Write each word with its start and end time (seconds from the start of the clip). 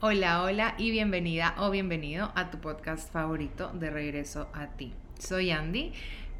Hola, 0.00 0.44
hola 0.44 0.74
y 0.78 0.92
bienvenida 0.92 1.56
o 1.58 1.70
bienvenido 1.70 2.30
a 2.36 2.52
tu 2.52 2.58
podcast 2.58 3.12
favorito 3.12 3.72
de 3.74 3.90
regreso 3.90 4.48
a 4.54 4.68
ti. 4.68 4.94
Soy 5.18 5.50
Andy, 5.50 5.92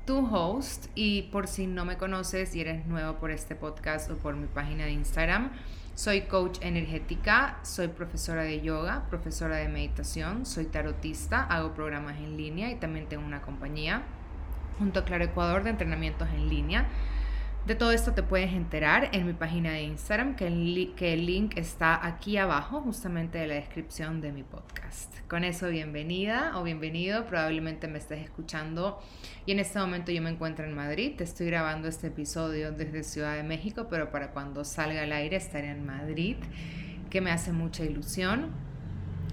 tu 0.06 0.24
host 0.32 0.86
y 0.94 1.22
por 1.22 1.48
si 1.48 1.66
no 1.66 1.84
me 1.84 1.96
conoces 1.96 2.54
y 2.54 2.60
eres 2.60 2.86
nuevo 2.86 3.14
por 3.18 3.32
este 3.32 3.56
podcast 3.56 4.12
o 4.12 4.16
por 4.16 4.36
mi 4.36 4.46
página 4.46 4.84
de 4.84 4.92
Instagram, 4.92 5.50
soy 5.96 6.20
coach 6.20 6.58
energética, 6.60 7.58
soy 7.64 7.88
profesora 7.88 8.44
de 8.44 8.60
yoga, 8.60 9.08
profesora 9.10 9.56
de 9.56 9.68
meditación, 9.68 10.46
soy 10.46 10.66
tarotista, 10.66 11.42
hago 11.42 11.74
programas 11.74 12.18
en 12.18 12.36
línea 12.36 12.70
y 12.70 12.76
también 12.76 13.08
tengo 13.08 13.26
una 13.26 13.42
compañía 13.42 14.02
junto 14.78 15.00
a 15.00 15.04
Claro 15.04 15.24
Ecuador 15.24 15.64
de 15.64 15.70
entrenamientos 15.70 16.28
en 16.28 16.48
línea 16.48 16.86
de 17.66 17.74
todo 17.74 17.92
esto 17.92 18.12
te 18.12 18.22
puedes 18.22 18.52
enterar 18.52 19.10
en 19.12 19.26
mi 19.26 19.34
página 19.34 19.72
de 19.72 19.82
Instagram, 19.82 20.36
que 20.36 20.46
el, 20.46 21.26
link 21.26 21.58
está 21.58 22.06
aquí 22.06 22.36
abajo, 22.38 22.80
justamente 22.80 23.42
en 23.42 23.48
la 23.48 23.54
descripción 23.56 24.20
de 24.20 24.32
mi 24.32 24.42
podcast. 24.42 25.14
Con 25.28 25.44
eso, 25.44 25.68
bienvenida 25.68 26.52
o 26.54 26.62
bienvenido. 26.62 27.26
Probablemente 27.26 27.86
me 27.86 27.98
estés 27.98 28.24
escuchando 28.24 28.98
y 29.44 29.52
en 29.52 29.58
este 29.58 29.78
momento 29.78 30.10
yo 30.12 30.22
me 30.22 30.30
encuentro 30.30 30.64
en 30.64 30.74
Madrid. 30.74 31.20
Estoy 31.20 31.48
grabando 31.48 31.88
este 31.88 32.06
episodio 32.06 32.72
desde 32.72 33.02
Ciudad 33.02 33.36
de 33.36 33.42
México, 33.42 33.88
pero 33.90 34.10
para 34.10 34.30
cuando 34.30 34.64
salga 34.64 35.02
al 35.02 35.12
aire 35.12 35.36
estaré 35.36 35.68
en 35.68 35.84
Madrid, 35.84 36.36
que 37.10 37.20
me 37.20 37.30
hace 37.30 37.52
mucha 37.52 37.84
ilusión. 37.84 38.50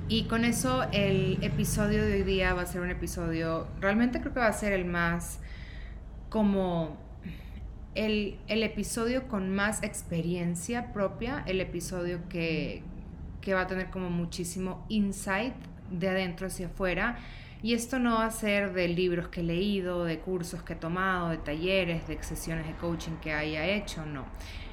Y 0.10 0.26
con 0.26 0.44
eso 0.44 0.86
el 0.92 1.40
episodio 1.42 2.04
de 2.05 2.16
hoy 2.16 2.24
día 2.24 2.54
va 2.54 2.64
a 2.64 2.66
ser 2.66 2.82
un 2.82 2.92
episodio, 2.92 3.68
realmente 3.80 4.20
creo 4.20 4.34
que 4.34 4.40
va 4.40 4.48
a 4.48 4.54
ser 4.54 4.74
el 4.74 4.86
más 4.86 5.40
como 6.30 7.05
el, 7.95 8.38
episodio 8.48 9.27
con 9.27 9.54
más 9.54 9.81
experiencia 9.84 10.94
propia, 10.94 11.44
el 11.48 11.62
episodio 11.62 12.20
que, 12.30 12.84
que 13.41 13.54
va 13.54 13.62
a 13.62 13.68
tener 13.68 13.90
como 13.90 14.09
muchísimo 14.09 14.85
insight 14.90 15.55
de 15.90 16.09
adentro 16.09 16.48
hacia 16.48 16.68
afuera. 16.68 17.18
Y 17.63 17.74
esto 17.74 17.98
no 17.98 18.15
va 18.15 18.26
a 18.26 18.32
ser 18.32 18.74
de 18.74 18.87
libros 18.90 19.29
que 19.29 19.40
he 19.40 19.43
leído, 19.43 20.04
de 20.04 20.20
cursos 20.20 20.62
que 20.62 20.74
he 20.74 20.76
tomado, 20.76 21.29
de 21.29 21.37
talleres, 21.37 22.07
de 22.07 22.21
sesiones 22.21 22.68
de 22.68 22.74
coaching 22.74 23.13
que 23.24 23.34
haya 23.34 23.65
hecho, 23.65 24.05
no. 24.05 24.26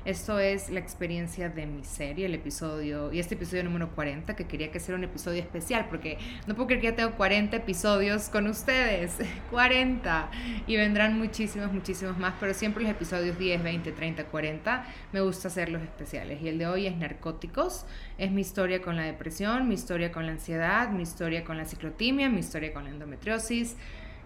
Esto 0.05 0.41
es 0.41 0.69
la 0.69 0.81
experiencia 0.81 1.49
de 1.49 1.65
mi 1.65 1.85
serie, 1.85 2.27
el 2.27 2.35
episodio, 2.35 3.13
y 3.13 3.21
este 3.21 3.37
episodio 3.37 3.63
número 3.63 3.95
40, 3.95 4.35
que 4.35 4.49
quería 4.49 4.73
que 4.73 4.81
sea 4.81 4.97
un 4.97 5.05
episodio 5.05 5.41
especial, 5.41 5.87
porque 5.89 6.19
no 6.49 6.57
puedo 6.57 6.67
creer 6.67 6.81
que 6.81 6.87
ya 6.89 6.97
tengo 6.97 7.13
40 7.13 7.59
episodios 7.59 8.29
con 8.29 8.49
ustedes, 8.49 9.19
40, 9.53 10.29
y 10.67 10.77
vendrán 10.77 11.17
muchísimos, 11.17 11.73
muchísimos 11.73 12.19
más, 12.19 12.35
pero 12.41 12.53
siempre 12.53 12.83
los 12.83 12.91
episodios 12.91 13.39
10, 13.39 13.63
20, 13.63 13.93
30, 13.93 14.25
40, 14.25 14.87
me 15.13 15.21
gusta 15.21 15.47
hacerlos 15.47 15.83
especiales. 15.83 16.43
Y 16.43 16.49
el 16.49 16.59
de 16.59 16.67
hoy 16.67 16.89
es 16.89 16.97
narcóticos, 16.97 17.87
es 18.19 18.33
mi 18.33 18.41
historia 18.41 18.83
con 18.83 18.97
la 18.97 19.05
depresión, 19.05 19.69
mi 19.69 19.75
historia 19.75 20.11
con 20.11 20.27
la 20.27 20.33
ansiedad, 20.33 20.91
mi 20.91 21.05
historia 21.05 21.45
con 21.45 21.57
la 21.57 21.65
ciclotimia, 21.65 22.29
mi 22.29 22.41
historia 22.41 22.73
con 22.73 22.83
la 22.83 22.91
endometriosis. 22.91 23.77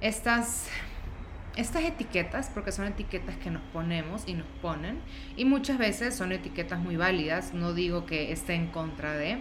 Estas 0.01 0.69
estas 1.57 1.85
etiquetas, 1.85 2.51
porque 2.53 2.71
son 2.71 2.87
etiquetas 2.87 3.37
que 3.37 3.51
nos 3.51 3.63
ponemos 3.73 4.25
y 4.27 4.35
nos 4.35 4.47
ponen, 4.63 5.01
y 5.37 5.45
muchas 5.45 5.79
veces 5.79 6.15
son 6.15 6.33
etiquetas 6.33 6.79
muy 6.79 6.97
válidas, 6.97 7.55
no 7.55 7.73
digo 7.73 8.07
que 8.07 8.31
esté 8.31 8.55
en 8.55 8.69
contra 8.69 9.15
de, 9.15 9.39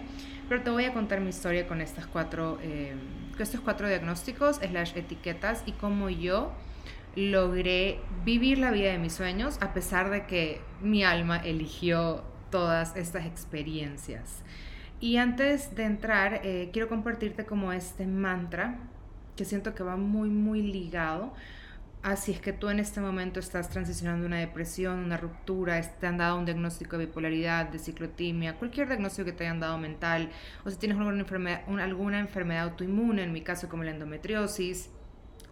pero 0.48 0.62
te 0.62 0.70
voy 0.70 0.84
a 0.84 0.92
contar 0.92 1.20
mi 1.20 1.28
historia 1.28 1.66
con 1.66 1.80
estas 1.80 2.06
cuatro, 2.06 2.58
eh, 2.62 2.94
estos 3.38 3.60
cuatro 3.60 3.86
diagnósticos, 3.88 4.60
las 4.72 4.96
etiquetas 4.96 5.62
y 5.66 5.72
cómo 5.72 6.08
yo 6.08 6.52
logré 7.16 8.00
vivir 8.24 8.58
la 8.58 8.70
vida 8.70 8.92
de 8.92 8.98
mis 8.98 9.12
sueños 9.14 9.58
a 9.60 9.72
pesar 9.72 10.10
de 10.10 10.26
que 10.26 10.60
mi 10.80 11.04
alma 11.04 11.38
eligió 11.38 12.22
todas 12.50 12.96
estas 12.96 13.26
experiencias. 13.26 14.42
Y 15.00 15.18
antes 15.18 15.74
de 15.74 15.84
entrar, 15.84 16.40
eh, 16.44 16.70
quiero 16.72 16.88
compartirte 16.88 17.44
como 17.44 17.72
este 17.72 18.06
mantra 18.06 18.78
que 19.36 19.44
siento 19.44 19.74
que 19.74 19.82
va 19.82 19.96
muy, 19.96 20.30
muy 20.30 20.62
ligado 20.62 21.34
Así 22.06 22.30
es 22.30 22.40
que 22.40 22.52
tú 22.52 22.68
en 22.68 22.78
este 22.78 23.00
momento 23.00 23.40
estás 23.40 23.68
transicionando 23.68 24.26
una 24.26 24.38
depresión, 24.38 25.00
una 25.00 25.16
ruptura, 25.16 25.80
te 25.80 26.06
han 26.06 26.18
dado 26.18 26.38
un 26.38 26.44
diagnóstico 26.44 26.96
de 26.96 27.06
bipolaridad, 27.06 27.68
de 27.68 27.80
ciclotimia, 27.80 28.54
cualquier 28.54 28.86
diagnóstico 28.86 29.24
que 29.24 29.32
te 29.32 29.42
hayan 29.42 29.58
dado 29.58 29.76
mental, 29.76 30.30
o 30.64 30.70
si 30.70 30.76
tienes 30.76 30.96
alguna 30.98 31.18
enfermedad, 31.18 31.62
alguna 31.66 32.20
enfermedad 32.20 32.62
autoinmune, 32.62 33.24
en 33.24 33.32
mi 33.32 33.40
caso 33.40 33.68
como 33.68 33.82
la 33.82 33.90
endometriosis, 33.90 34.88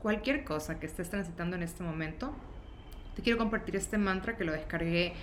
cualquier 0.01 0.45
cosa 0.45 0.79
que 0.79 0.87
estés 0.87 1.11
transitando 1.11 1.57
en 1.57 1.65
este 1.65 1.83
momento, 1.83 2.33
te 3.17 3.23
quiero 3.23 3.37
compartir 3.37 3.75
este 3.75 3.99
mantra 3.99 4.37
que 4.37 4.45
lo 4.45 4.53
descargué 4.53 5.15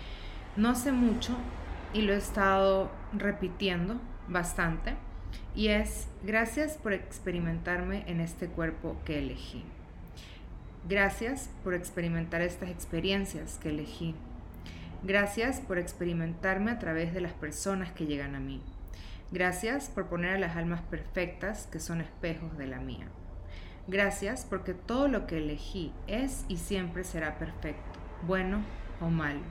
no 0.57 0.67
hace 0.67 0.91
mucho 0.91 1.37
y 1.93 2.01
lo 2.01 2.11
he 2.11 2.17
estado 2.17 2.91
repitiendo 3.13 4.01
bastante, 4.27 4.95
y 5.55 5.69
es 5.69 6.09
gracias 6.25 6.77
por 6.77 6.91
experimentarme 6.91 8.03
en 8.07 8.19
este 8.19 8.47
cuerpo 8.47 8.97
que 9.05 9.19
elegí. 9.19 9.63
Gracias 10.89 11.49
por 11.63 11.75
experimentar 11.75 12.41
estas 12.41 12.69
experiencias 12.69 13.59
que 13.61 13.69
elegí. 13.69 14.15
Gracias 15.03 15.59
por 15.59 15.77
experimentarme 15.77 16.71
a 16.71 16.79
través 16.79 17.13
de 17.13 17.21
las 17.21 17.33
personas 17.33 17.91
que 17.91 18.07
llegan 18.07 18.33
a 18.33 18.39
mí. 18.39 18.61
Gracias 19.31 19.89
por 19.89 20.07
poner 20.07 20.35
a 20.35 20.39
las 20.39 20.55
almas 20.55 20.81
perfectas 20.81 21.67
que 21.71 21.79
son 21.79 22.01
espejos 22.01 22.57
de 22.57 22.67
la 22.67 22.79
mía. 22.79 23.07
Gracias 23.87 24.45
porque 24.49 24.73
todo 24.73 25.07
lo 25.07 25.27
que 25.27 25.37
elegí 25.37 25.93
es 26.07 26.45
y 26.47 26.57
siempre 26.57 27.03
será 27.03 27.37
perfecto, 27.37 27.99
bueno 28.25 28.61
o 28.99 29.09
malo. 29.09 29.41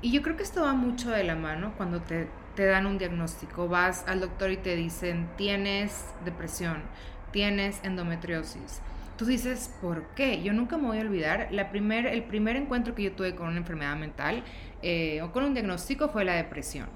Y 0.00 0.10
yo 0.10 0.22
creo 0.22 0.36
que 0.36 0.42
esto 0.42 0.62
va 0.62 0.72
mucho 0.72 1.10
de 1.10 1.22
la 1.22 1.36
mano 1.36 1.74
cuando 1.76 2.02
te, 2.02 2.26
te 2.56 2.66
dan 2.66 2.86
un 2.86 2.98
diagnóstico. 2.98 3.68
Vas 3.68 4.04
al 4.08 4.20
doctor 4.20 4.50
y 4.50 4.56
te 4.56 4.74
dicen, 4.74 5.28
tienes 5.36 6.06
depresión, 6.24 6.82
tienes 7.30 7.80
endometriosis, 7.84 8.80
Tú 9.22 9.28
dices, 9.28 9.72
¿por 9.80 10.02
qué? 10.16 10.42
Yo 10.42 10.52
nunca 10.52 10.76
me 10.76 10.88
voy 10.88 10.98
a 10.98 11.02
olvidar, 11.02 11.46
la 11.52 11.70
primer, 11.70 12.06
el 12.06 12.24
primer 12.24 12.56
encuentro 12.56 12.96
que 12.96 13.04
yo 13.04 13.12
tuve 13.12 13.36
con 13.36 13.46
una 13.46 13.58
enfermedad 13.58 13.94
mental 13.94 14.42
eh, 14.82 15.22
o 15.22 15.30
con 15.30 15.44
un 15.44 15.54
diagnóstico 15.54 16.08
fue 16.08 16.24
la 16.24 16.34
depresión. 16.34 16.88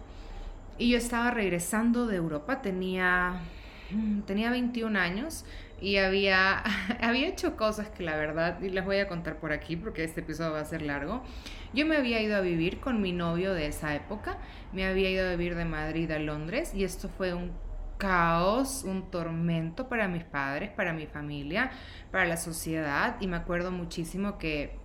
Y 0.76 0.90
yo 0.90 0.98
estaba 0.98 1.30
regresando 1.30 2.08
de 2.08 2.16
Europa, 2.16 2.62
tenía, 2.62 3.42
mm, 3.92 4.22
tenía 4.22 4.50
21 4.50 4.98
años 4.98 5.44
y 5.80 5.98
había, 5.98 6.64
había 7.00 7.28
hecho 7.28 7.56
cosas 7.56 7.90
que 7.90 8.02
la 8.02 8.16
verdad, 8.16 8.60
y 8.60 8.70
las 8.70 8.84
voy 8.84 8.96
a 8.98 9.06
contar 9.06 9.38
por 9.38 9.52
aquí 9.52 9.76
porque 9.76 10.02
este 10.02 10.22
episodio 10.22 10.50
va 10.50 10.62
a 10.62 10.64
ser 10.64 10.82
largo. 10.82 11.22
Yo 11.74 11.86
me 11.86 11.96
había 11.96 12.20
ido 12.20 12.34
a 12.34 12.40
vivir 12.40 12.80
con 12.80 13.00
mi 13.00 13.12
novio 13.12 13.54
de 13.54 13.68
esa 13.68 13.94
época, 13.94 14.38
me 14.72 14.84
había 14.84 15.10
ido 15.10 15.28
a 15.28 15.30
vivir 15.30 15.54
de 15.54 15.64
Madrid 15.64 16.10
a 16.10 16.18
Londres 16.18 16.74
y 16.74 16.82
esto 16.82 17.08
fue 17.08 17.34
un 17.34 17.52
caos, 17.98 18.84
un 18.84 19.10
tormento 19.10 19.88
para 19.88 20.08
mis 20.08 20.24
padres, 20.24 20.70
para 20.70 20.92
mi 20.92 21.06
familia, 21.06 21.70
para 22.10 22.24
la 22.24 22.36
sociedad. 22.36 23.16
Y 23.20 23.26
me 23.26 23.36
acuerdo 23.36 23.70
muchísimo 23.70 24.38
que, 24.38 24.78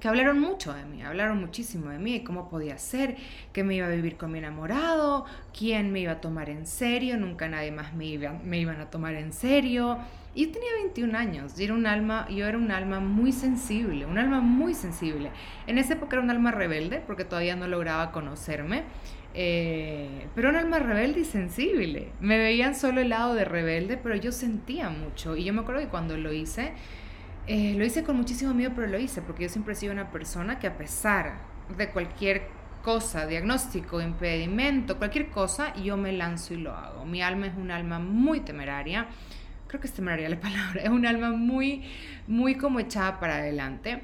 que 0.00 0.08
hablaron 0.08 0.38
mucho 0.38 0.72
de 0.72 0.84
mí, 0.84 1.02
hablaron 1.02 1.40
muchísimo 1.40 1.90
de 1.90 1.98
mí, 1.98 2.22
cómo 2.22 2.48
podía 2.48 2.78
ser, 2.78 3.16
que 3.52 3.64
me 3.64 3.74
iba 3.74 3.86
a 3.86 3.90
vivir 3.90 4.16
con 4.16 4.32
mi 4.32 4.38
enamorado, 4.38 5.24
quién 5.56 5.92
me 5.92 6.00
iba 6.00 6.12
a 6.12 6.20
tomar 6.20 6.50
en 6.50 6.66
serio, 6.66 7.16
nunca 7.16 7.48
nadie 7.48 7.72
más 7.72 7.94
me, 7.94 8.06
iba, 8.06 8.32
me 8.32 8.58
iban 8.58 8.80
a 8.80 8.90
tomar 8.90 9.14
en 9.14 9.32
serio. 9.32 9.98
Y 10.34 10.46
yo 10.46 10.52
tenía 10.52 10.68
21 10.82 11.18
años, 11.18 11.58
y 11.58 11.64
era 11.64 11.74
un 11.74 11.86
alma, 11.86 12.28
yo 12.28 12.46
era 12.46 12.56
un 12.56 12.70
alma 12.70 13.00
muy 13.00 13.32
sensible, 13.32 14.06
un 14.06 14.18
alma 14.18 14.40
muy 14.40 14.72
sensible. 14.72 15.32
En 15.66 15.78
esa 15.78 15.94
época 15.94 16.14
era 16.16 16.22
un 16.22 16.30
alma 16.30 16.52
rebelde, 16.52 17.02
porque 17.04 17.24
todavía 17.24 17.56
no 17.56 17.66
lograba 17.66 18.12
conocerme. 18.12 18.84
Eh, 19.40 20.26
pero 20.34 20.48
un 20.48 20.56
alma 20.56 20.80
rebelde 20.80 21.20
y 21.20 21.24
sensible. 21.24 22.10
Me 22.18 22.38
veían 22.38 22.74
solo 22.74 23.00
el 23.02 23.10
lado 23.10 23.34
de 23.34 23.44
rebelde, 23.44 23.96
pero 23.96 24.16
yo 24.16 24.32
sentía 24.32 24.90
mucho. 24.90 25.36
Y 25.36 25.44
yo 25.44 25.54
me 25.54 25.60
acuerdo 25.60 25.80
que 25.80 25.86
cuando 25.86 26.16
lo 26.16 26.32
hice, 26.32 26.72
eh, 27.46 27.74
lo 27.76 27.84
hice 27.84 28.02
con 28.02 28.16
muchísimo 28.16 28.52
miedo, 28.52 28.72
pero 28.74 28.88
lo 28.88 28.98
hice 28.98 29.22
porque 29.22 29.44
yo 29.44 29.48
siempre 29.48 29.74
he 29.74 29.76
sido 29.76 29.92
una 29.92 30.10
persona 30.10 30.58
que 30.58 30.66
a 30.66 30.76
pesar 30.76 31.38
de 31.76 31.88
cualquier 31.90 32.48
cosa, 32.82 33.28
diagnóstico, 33.28 34.00
impedimento, 34.00 34.98
cualquier 34.98 35.28
cosa, 35.28 35.72
yo 35.76 35.96
me 35.96 36.10
lanzo 36.10 36.54
y 36.54 36.56
lo 36.56 36.72
hago. 36.72 37.04
Mi 37.04 37.22
alma 37.22 37.46
es 37.46 37.56
un 37.56 37.70
alma 37.70 38.00
muy 38.00 38.40
temeraria. 38.40 39.06
Creo 39.68 39.80
que 39.80 39.86
es 39.86 39.92
temeraria 39.92 40.28
la 40.28 40.40
palabra. 40.40 40.82
Es 40.82 40.88
un 40.88 41.06
alma 41.06 41.30
muy, 41.30 41.84
muy 42.26 42.56
como 42.56 42.80
echada 42.80 43.20
para 43.20 43.36
adelante. 43.36 44.02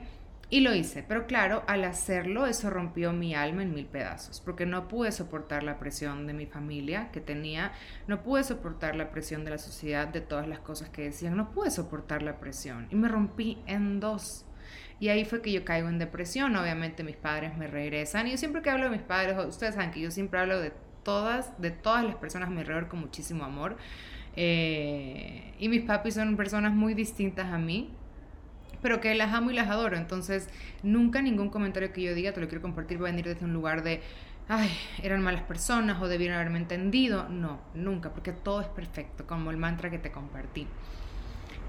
Y 0.50 0.60
lo 0.60 0.74
hice, 0.74 1.02
pero 1.02 1.26
claro, 1.26 1.64
al 1.66 1.84
hacerlo 1.84 2.46
eso 2.46 2.68
rompió 2.68 3.12
mi 3.12 3.34
alma 3.34 3.62
en 3.62 3.74
mil 3.74 3.86
pedazos, 3.86 4.40
porque 4.40 4.66
no 4.66 4.88
pude 4.88 5.10
soportar 5.10 5.62
la 5.62 5.78
presión 5.78 6.26
de 6.26 6.34
mi 6.34 6.46
familia 6.46 7.10
que 7.12 7.20
tenía, 7.20 7.72
no 8.06 8.22
pude 8.22 8.44
soportar 8.44 8.94
la 8.94 9.10
presión 9.10 9.44
de 9.44 9.52
la 9.52 9.58
sociedad, 9.58 10.06
de 10.06 10.20
todas 10.20 10.46
las 10.46 10.60
cosas 10.60 10.90
que 10.90 11.02
decían, 11.02 11.36
no 11.36 11.50
pude 11.50 11.70
soportar 11.70 12.22
la 12.22 12.38
presión 12.38 12.86
y 12.90 12.96
me 12.96 13.08
rompí 13.08 13.58
en 13.66 14.00
dos. 14.00 14.44
Y 15.00 15.08
ahí 15.08 15.24
fue 15.24 15.42
que 15.42 15.50
yo 15.50 15.64
caigo 15.64 15.88
en 15.88 15.98
depresión, 15.98 16.54
obviamente 16.56 17.02
mis 17.04 17.16
padres 17.16 17.56
me 17.56 17.66
regresan 17.66 18.26
y 18.26 18.32
yo 18.32 18.36
siempre 18.36 18.62
que 18.62 18.70
hablo 18.70 18.84
de 18.84 18.90
mis 18.90 19.02
padres, 19.02 19.36
ustedes 19.46 19.74
saben 19.74 19.90
que 19.90 20.00
yo 20.00 20.10
siempre 20.10 20.40
hablo 20.40 20.60
de 20.60 20.72
todas, 21.02 21.60
de 21.60 21.70
todas 21.70 22.04
las 22.04 22.16
personas 22.16 22.48
a 22.48 22.50
mi 22.50 22.60
alrededor 22.60 22.88
con 22.88 23.00
muchísimo 23.00 23.44
amor. 23.44 23.76
Eh, 24.36 25.54
y 25.58 25.68
mis 25.68 25.82
papis 25.82 26.14
son 26.14 26.36
personas 26.36 26.74
muy 26.74 26.94
distintas 26.94 27.52
a 27.52 27.58
mí, 27.58 27.90
pero 28.84 29.00
que 29.00 29.14
las 29.14 29.32
amo 29.32 29.50
y 29.50 29.54
las 29.54 29.70
adoro. 29.70 29.96
Entonces, 29.96 30.46
nunca 30.82 31.22
ningún 31.22 31.48
comentario 31.48 31.90
que 31.90 32.02
yo 32.02 32.14
diga, 32.14 32.34
te 32.34 32.42
lo 32.42 32.48
quiero 32.48 32.60
compartir, 32.60 33.02
va 33.02 33.08
a 33.08 33.10
venir 33.12 33.24
desde 33.24 33.46
un 33.46 33.54
lugar 33.54 33.82
de 33.82 34.02
ay, 34.46 34.70
eran 35.02 35.22
malas 35.22 35.40
personas 35.44 36.02
o 36.02 36.06
debieron 36.06 36.36
haberme 36.36 36.58
entendido. 36.58 37.26
No, 37.30 37.60
nunca, 37.72 38.12
porque 38.12 38.32
todo 38.32 38.60
es 38.60 38.66
perfecto, 38.66 39.26
como 39.26 39.50
el 39.50 39.56
mantra 39.56 39.88
que 39.88 39.98
te 39.98 40.12
compartí. 40.12 40.66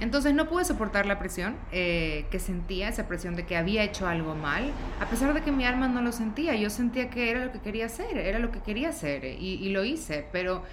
Entonces 0.01 0.33
no 0.33 0.50
pude 0.50 0.65
soportar 0.65 1.06
la 1.06 1.17
presión 1.17 1.56
eh, 1.71 2.25
que 2.31 2.39
sentía, 2.39 2.89
esa 2.89 3.07
presión 3.07 3.38
de 3.38 3.45
que 3.45 3.56
había 3.56 3.83
hecho 3.83 4.09
algo 4.09 4.35
mal, 4.35 4.73
a 5.00 5.06
pesar 5.06 5.33
de 5.33 5.41
que 5.41 5.53
mi 5.53 5.63
alma 5.63 5.88
no 5.88 6.01
lo 6.01 6.12
sentía. 6.12 6.53
Yo 6.56 6.69
sentía 6.69 7.09
que 7.09 7.31
era 7.31 7.45
lo 7.45 7.53
que 7.53 7.59
quería 7.59 7.85
hacer, 7.85 8.17
era 8.17 8.39
lo 8.39 8.51
que 8.51 8.59
quería 8.59 8.89
hacer 8.89 9.23
y, 9.23 9.53
y 9.53 9.69
lo 9.69 9.85
hice, 9.85 10.27
pero 10.33 10.63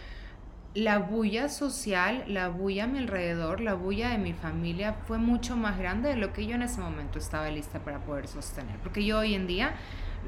la 0.74 0.98
bulla 0.98 1.48
social, 1.48 2.24
la 2.28 2.48
bulla 2.48 2.84
a 2.84 2.86
mi 2.86 2.98
alrededor, 2.98 3.60
la 3.60 3.74
bulla 3.74 4.10
de 4.10 4.18
mi 4.18 4.32
familia 4.32 4.94
fue 5.06 5.18
mucho 5.18 5.56
más 5.56 5.78
grande 5.78 6.08
de 6.08 6.16
lo 6.16 6.32
que 6.32 6.46
yo 6.46 6.54
en 6.54 6.62
ese 6.62 6.80
momento 6.80 7.18
estaba 7.18 7.50
lista 7.50 7.80
para 7.80 7.98
poder 7.98 8.26
sostener. 8.26 8.76
Porque 8.78 9.04
yo 9.04 9.18
hoy 9.18 9.34
en 9.34 9.46
día 9.46 9.74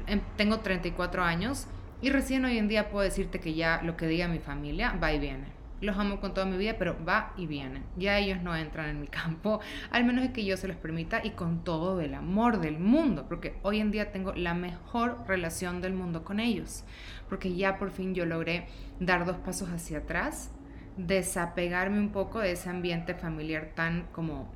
em, 0.07 0.21
tengo 0.37 0.59
34 0.59 1.23
años 1.23 1.67
y 2.01 2.09
recién 2.11 2.45
hoy 2.45 2.57
en 2.57 2.67
día 2.67 2.89
puedo 2.89 3.03
decirte 3.03 3.39
que 3.39 3.55
ya 3.55 3.81
lo 3.83 3.97
que 3.97 4.07
diga 4.07 4.27
mi 4.27 4.39
familia 4.39 4.93
va 5.01 5.13
y 5.13 5.19
viene 5.19 5.64
los 5.81 5.97
amo 5.97 6.19
con 6.19 6.33
toda 6.33 6.45
mi 6.45 6.57
vida, 6.57 6.75
pero 6.77 6.95
va 7.05 7.33
y 7.37 7.47
viene. 7.47 7.83
Ya 7.97 8.17
ellos 8.17 8.41
no 8.41 8.55
entran 8.55 8.89
en 8.89 9.01
mi 9.01 9.07
campo, 9.07 9.59
al 9.91 10.05
menos 10.05 10.25
es 10.25 10.31
que 10.31 10.45
yo 10.45 10.57
se 10.57 10.67
los 10.67 10.77
permita 10.77 11.21
y 11.23 11.31
con 11.31 11.63
todo 11.63 12.01
el 12.01 12.13
amor 12.13 12.59
del 12.59 12.79
mundo, 12.79 13.25
porque 13.27 13.55
hoy 13.63 13.79
en 13.79 13.91
día 13.91 14.11
tengo 14.11 14.33
la 14.33 14.53
mejor 14.53 15.25
relación 15.27 15.81
del 15.81 15.93
mundo 15.93 16.23
con 16.23 16.39
ellos, 16.39 16.83
porque 17.29 17.55
ya 17.55 17.77
por 17.77 17.91
fin 17.91 18.13
yo 18.15 18.25
logré 18.25 18.67
dar 18.99 19.25
dos 19.25 19.37
pasos 19.37 19.69
hacia 19.69 19.99
atrás, 19.99 20.51
desapegarme 20.97 21.99
un 21.99 22.11
poco 22.11 22.39
de 22.39 22.53
ese 22.53 22.69
ambiente 22.69 23.15
familiar 23.15 23.71
tan 23.75 24.07
como 24.11 24.53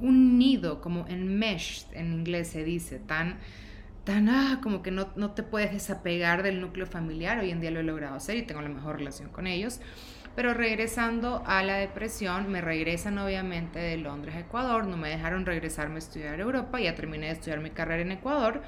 un 0.00 0.38
nido, 0.38 0.80
como 0.80 1.06
enmeshed 1.06 1.86
en 1.92 2.12
inglés 2.12 2.48
se 2.48 2.64
dice, 2.64 2.98
tan 2.98 3.38
tan, 4.04 4.28
ah, 4.28 4.60
como 4.62 4.82
que 4.82 4.90
no, 4.90 5.08
no, 5.16 5.30
te 5.32 5.42
puedes 5.42 5.72
desapegar 5.72 6.42
del 6.42 6.60
núcleo 6.60 6.86
familiar. 6.86 7.38
Hoy 7.38 7.50
en 7.50 7.60
día 7.60 7.70
lo 7.70 7.80
he 7.80 7.82
logrado 7.82 8.14
hacer 8.14 8.36
y 8.36 8.42
tengo 8.42 8.60
la 8.60 8.68
mejor 8.68 8.98
relación 8.98 9.30
con 9.30 9.46
ellos. 9.46 9.80
Pero 10.34 10.52
regresando 10.52 11.42
a 11.46 11.62
la 11.62 11.76
depresión, 11.76 12.50
me 12.50 12.60
regresan 12.60 13.18
obviamente 13.18 13.78
de 13.78 13.96
Londres 13.96 14.34
a 14.34 14.40
Ecuador, 14.40 14.86
no 14.86 14.96
me 14.96 15.08
dejaron 15.08 15.46
regresarme 15.46 15.96
a 15.96 15.98
estudiar 15.98 16.40
a 16.40 16.42
Europa, 16.42 16.80
ya 16.80 16.94
terminé 16.94 17.26
de 17.26 17.32
estudiar 17.32 17.60
mi 17.60 17.70
carrera 17.70 18.02
en 18.02 18.12
Ecuador, 18.12 18.62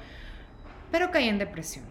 pero 0.91 1.11
caí 1.11 1.27
en 1.27 1.37
depresión. 1.37 1.85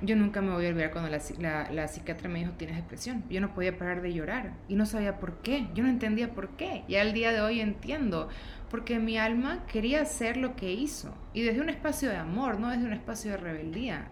Yo 0.00 0.14
nunca 0.14 0.40
me 0.40 0.52
voy 0.52 0.66
a 0.66 0.68
olvidar 0.68 0.92
cuando 0.92 1.10
la, 1.10 1.18
la, 1.38 1.72
la, 1.72 1.88
psiquiatra 1.88 2.28
me 2.28 2.38
dijo, 2.38 2.52
tienes 2.52 2.76
depresión. 2.76 3.24
Yo 3.28 3.40
no 3.40 3.52
podía 3.52 3.76
parar 3.76 4.00
de 4.00 4.12
llorar 4.12 4.52
y 4.68 4.76
no 4.76 4.86
sabía 4.86 5.18
por 5.18 5.38
qué. 5.38 5.66
Yo 5.74 5.82
no 5.82 5.88
entendía 5.88 6.30
por 6.30 6.50
qué. 6.50 6.84
Y 6.86 6.94
al 6.94 7.12
día 7.12 7.32
de 7.32 7.40
hoy 7.40 7.60
entiendo 7.60 8.28
porque 8.70 8.98
mi 8.98 9.18
alma 9.18 9.64
quería 9.66 10.02
hacer 10.02 10.36
lo 10.36 10.54
que 10.54 10.72
hizo, 10.72 11.14
y 11.32 11.42
desde 11.42 11.60
un 11.60 11.70
espacio 11.70 12.10
de 12.10 12.16
amor, 12.16 12.60
no 12.60 12.70
desde 12.70 12.84
un 12.84 12.92
espacio 12.92 13.32
de 13.32 13.36
rebeldía. 13.38 14.08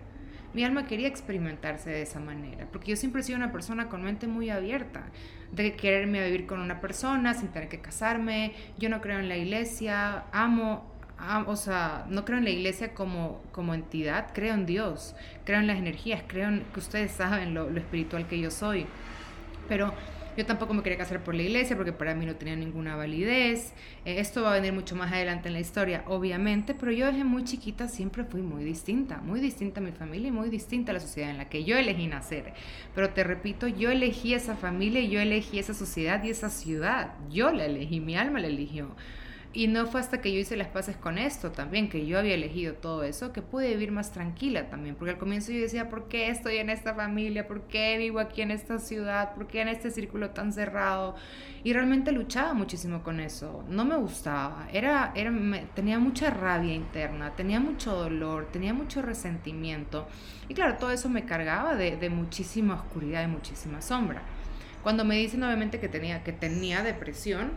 Mi 0.56 0.64
alma 0.64 0.86
quería 0.86 1.06
experimentarse 1.06 1.90
de 1.90 2.00
esa 2.00 2.18
manera, 2.18 2.66
porque 2.72 2.92
yo 2.92 2.96
siempre 2.96 3.20
he 3.20 3.24
sido 3.24 3.36
una 3.36 3.52
persona 3.52 3.90
con 3.90 4.02
mente 4.02 4.26
muy 4.26 4.48
abierta, 4.48 5.04
de 5.52 5.76
quererme 5.76 6.24
vivir 6.24 6.46
con 6.46 6.60
una 6.60 6.80
persona 6.80 7.34
sin 7.34 7.48
tener 7.48 7.68
que 7.68 7.82
casarme, 7.82 8.54
yo 8.78 8.88
no 8.88 9.02
creo 9.02 9.18
en 9.18 9.28
la 9.28 9.36
iglesia, 9.36 10.24
amo, 10.32 10.90
o 11.46 11.56
sea, 11.56 12.06
no 12.08 12.24
creo 12.24 12.38
en 12.38 12.44
la 12.44 12.50
iglesia 12.50 12.94
como, 12.94 13.42
como 13.52 13.74
entidad, 13.74 14.28
creo 14.32 14.54
en 14.54 14.64
Dios, 14.64 15.14
creo 15.44 15.60
en 15.60 15.66
las 15.66 15.76
energías, 15.76 16.22
creo 16.26 16.48
en 16.48 16.64
que 16.72 16.80
ustedes 16.80 17.12
saben 17.12 17.52
lo, 17.52 17.68
lo 17.68 17.78
espiritual 17.78 18.26
que 18.26 18.40
yo 18.40 18.50
soy, 18.50 18.86
pero 19.68 19.92
yo 20.36 20.44
tampoco 20.44 20.74
me 20.74 20.82
quería 20.82 20.98
casar 20.98 21.24
por 21.24 21.34
la 21.34 21.42
iglesia 21.42 21.76
porque 21.76 21.92
para 21.92 22.14
mí 22.14 22.26
no 22.26 22.36
tenía 22.36 22.56
ninguna 22.56 22.94
validez. 22.94 23.72
Eh, 24.04 24.20
esto 24.20 24.42
va 24.42 24.52
a 24.52 24.54
venir 24.54 24.72
mucho 24.72 24.94
más 24.94 25.12
adelante 25.12 25.48
en 25.48 25.54
la 25.54 25.60
historia, 25.60 26.04
obviamente, 26.06 26.74
pero 26.74 26.92
yo 26.92 27.06
desde 27.06 27.24
muy 27.24 27.44
chiquita 27.44 27.88
siempre 27.88 28.24
fui 28.24 28.42
muy 28.42 28.64
distinta, 28.64 29.18
muy 29.18 29.40
distinta 29.40 29.80
a 29.80 29.82
mi 29.82 29.92
familia 29.92 30.28
y 30.28 30.32
muy 30.32 30.50
distinta 30.50 30.92
a 30.92 30.94
la 30.94 31.00
sociedad 31.00 31.30
en 31.30 31.38
la 31.38 31.48
que 31.48 31.64
yo 31.64 31.76
elegí 31.76 32.06
nacer. 32.06 32.52
Pero 32.94 33.10
te 33.10 33.24
repito, 33.24 33.66
yo 33.66 33.90
elegí 33.90 34.34
esa 34.34 34.56
familia, 34.56 35.00
yo 35.02 35.20
elegí 35.20 35.58
esa 35.58 35.74
sociedad 35.74 36.22
y 36.22 36.30
esa 36.30 36.50
ciudad. 36.50 37.14
Yo 37.30 37.50
la 37.50 37.64
elegí, 37.64 38.00
mi 38.00 38.16
alma 38.16 38.40
la 38.40 38.48
eligió. 38.48 38.94
Y 39.56 39.68
no 39.68 39.86
fue 39.86 40.00
hasta 40.00 40.20
que 40.20 40.30
yo 40.30 40.38
hice 40.38 40.54
las 40.54 40.68
paces 40.68 40.98
con 40.98 41.16
esto 41.16 41.50
también, 41.50 41.88
que 41.88 42.04
yo 42.04 42.18
había 42.18 42.34
elegido 42.34 42.74
todo 42.74 43.04
eso, 43.04 43.32
que 43.32 43.40
pude 43.40 43.70
vivir 43.70 43.90
más 43.90 44.12
tranquila 44.12 44.68
también. 44.68 44.96
Porque 44.96 45.12
al 45.12 45.18
comienzo 45.18 45.50
yo 45.50 45.62
decía, 45.62 45.88
¿por 45.88 46.08
qué 46.08 46.28
estoy 46.28 46.58
en 46.58 46.68
esta 46.68 46.92
familia? 46.94 47.48
¿Por 47.48 47.62
qué 47.62 47.96
vivo 47.96 48.18
aquí 48.18 48.42
en 48.42 48.50
esta 48.50 48.78
ciudad? 48.78 49.34
¿Por 49.34 49.46
qué 49.46 49.62
en 49.62 49.68
este 49.68 49.90
círculo 49.90 50.28
tan 50.28 50.52
cerrado? 50.52 51.16
Y 51.64 51.72
realmente 51.72 52.12
luchaba 52.12 52.52
muchísimo 52.52 53.02
con 53.02 53.18
eso. 53.18 53.64
No 53.70 53.86
me 53.86 53.96
gustaba. 53.96 54.68
Era, 54.74 55.12
era, 55.14 55.32
tenía 55.74 55.98
mucha 55.98 56.28
rabia 56.28 56.74
interna, 56.74 57.34
tenía 57.34 57.58
mucho 57.58 57.96
dolor, 57.96 58.50
tenía 58.52 58.74
mucho 58.74 59.00
resentimiento. 59.00 60.06
Y 60.50 60.54
claro, 60.54 60.76
todo 60.76 60.90
eso 60.90 61.08
me 61.08 61.24
cargaba 61.24 61.76
de, 61.76 61.96
de 61.96 62.10
muchísima 62.10 62.74
oscuridad 62.74 63.24
y 63.24 63.28
muchísima 63.28 63.80
sombra. 63.80 64.20
Cuando 64.82 65.06
me 65.06 65.16
dicen 65.16 65.42
obviamente 65.42 65.80
que 65.80 65.88
tenía, 65.88 66.22
que 66.22 66.32
tenía 66.32 66.82
depresión, 66.82 67.52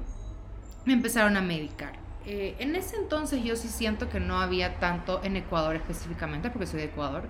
me 0.85 0.93
empezaron 0.93 1.37
a 1.37 1.41
medicar. 1.41 1.93
Eh, 2.25 2.55
en 2.59 2.75
ese 2.75 2.95
entonces 2.97 3.43
yo 3.43 3.55
sí 3.55 3.67
siento 3.67 4.09
que 4.09 4.19
no 4.19 4.39
había 4.39 4.79
tanto 4.79 5.21
en 5.23 5.35
Ecuador 5.35 5.75
específicamente, 5.75 6.49
porque 6.49 6.67
soy 6.67 6.81
de 6.81 6.85
Ecuador. 6.85 7.29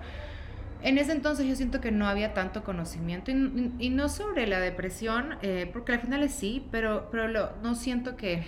En 0.82 0.98
ese 0.98 1.12
entonces 1.12 1.46
yo 1.46 1.54
siento 1.56 1.80
que 1.80 1.90
no 1.90 2.08
había 2.08 2.32
tanto 2.32 2.64
conocimiento 2.64 3.30
y, 3.30 3.90
no 3.90 4.08
sobre 4.08 4.46
la 4.46 4.60
depresión, 4.60 5.36
eh, 5.42 5.68
porque 5.72 5.92
al 5.92 6.00
final 6.00 6.22
es 6.22 6.34
sí, 6.34 6.66
pero, 6.70 7.08
pero 7.10 7.28
no 7.62 7.74
siento 7.74 8.16
que, 8.16 8.44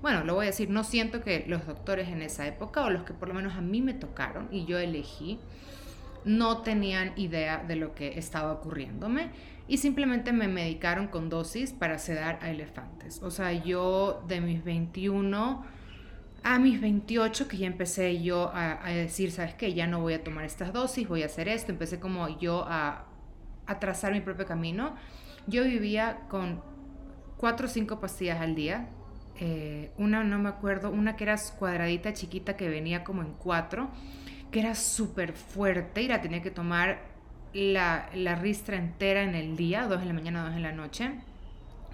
bueno, 0.00 0.24
lo 0.24 0.34
voy 0.34 0.46
a 0.46 0.50
decir, 0.50 0.70
no 0.70 0.84
siento 0.84 1.22
que 1.22 1.44
los 1.48 1.66
doctores 1.66 2.08
en 2.08 2.22
esa 2.22 2.46
época, 2.46 2.82
o 2.84 2.90
los 2.90 3.04
que 3.04 3.12
por 3.12 3.28
lo 3.28 3.34
menos 3.34 3.56
a 3.56 3.60
mí 3.60 3.82
me 3.82 3.92
tocaron 3.92 4.48
y 4.50 4.64
yo 4.64 4.78
elegí, 4.78 5.38
no 6.24 6.58
tenían 6.62 7.12
idea 7.16 7.58
de 7.58 7.76
lo 7.76 7.94
que 7.94 8.18
estaba 8.18 8.52
ocurriéndome 8.52 9.30
y 9.70 9.76
simplemente 9.76 10.32
me 10.32 10.48
medicaron 10.48 11.06
con 11.06 11.28
dosis 11.28 11.72
para 11.72 11.98
sedar 11.98 12.40
a 12.42 12.50
elefantes. 12.50 13.22
O 13.22 13.30
sea, 13.30 13.52
yo 13.52 14.24
de 14.26 14.40
mis 14.40 14.64
21 14.64 15.64
a 16.42 16.58
mis 16.58 16.80
28 16.80 17.46
que 17.46 17.56
ya 17.56 17.68
empecé 17.68 18.20
yo 18.20 18.50
a, 18.52 18.90
decir, 18.90 19.30
¿sabes 19.30 19.54
qué? 19.54 19.72
Ya 19.72 19.86
no 19.86 20.00
voy 20.00 20.14
a 20.14 20.24
tomar 20.24 20.44
estas 20.44 20.72
dosis, 20.72 21.06
voy 21.06 21.22
a 21.22 21.26
hacer 21.26 21.48
esto. 21.48 21.70
Empecé 21.70 22.00
como 22.00 22.40
yo 22.40 22.64
a, 22.66 23.06
trazar 23.78 24.12
mi 24.12 24.20
propio 24.20 24.44
camino. 24.44 24.96
Yo 25.46 25.62
vivía 25.62 26.22
con 26.28 26.60
cuatro 27.36 27.68
o 27.68 27.70
cinco 27.70 28.00
pastillas 28.00 28.40
al 28.40 28.56
día. 28.56 28.88
Eh, 29.38 29.92
una, 29.98 30.24
no 30.24 30.40
me 30.40 30.48
acuerdo, 30.48 30.90
una 30.90 31.14
que 31.14 31.22
era 31.22 31.36
cuadradita 31.56 32.12
chiquita 32.12 32.56
que 32.56 32.68
venía 32.68 33.04
como 33.04 33.22
en 33.22 33.34
cuatro 33.34 33.88
que 34.50 34.60
era 34.60 34.74
súper 34.74 35.32
fuerte 35.32 36.02
y 36.02 36.08
la 36.08 36.20
tenía 36.20 36.42
que 36.42 36.50
tomar 36.50 37.09
la, 37.52 38.08
la 38.14 38.34
ristra 38.34 38.76
entera 38.76 39.22
en 39.22 39.34
el 39.34 39.56
día, 39.56 39.86
dos 39.86 40.02
en 40.02 40.08
la 40.08 40.14
mañana, 40.14 40.44
dos 40.44 40.54
en 40.54 40.62
la 40.62 40.72
noche. 40.72 41.10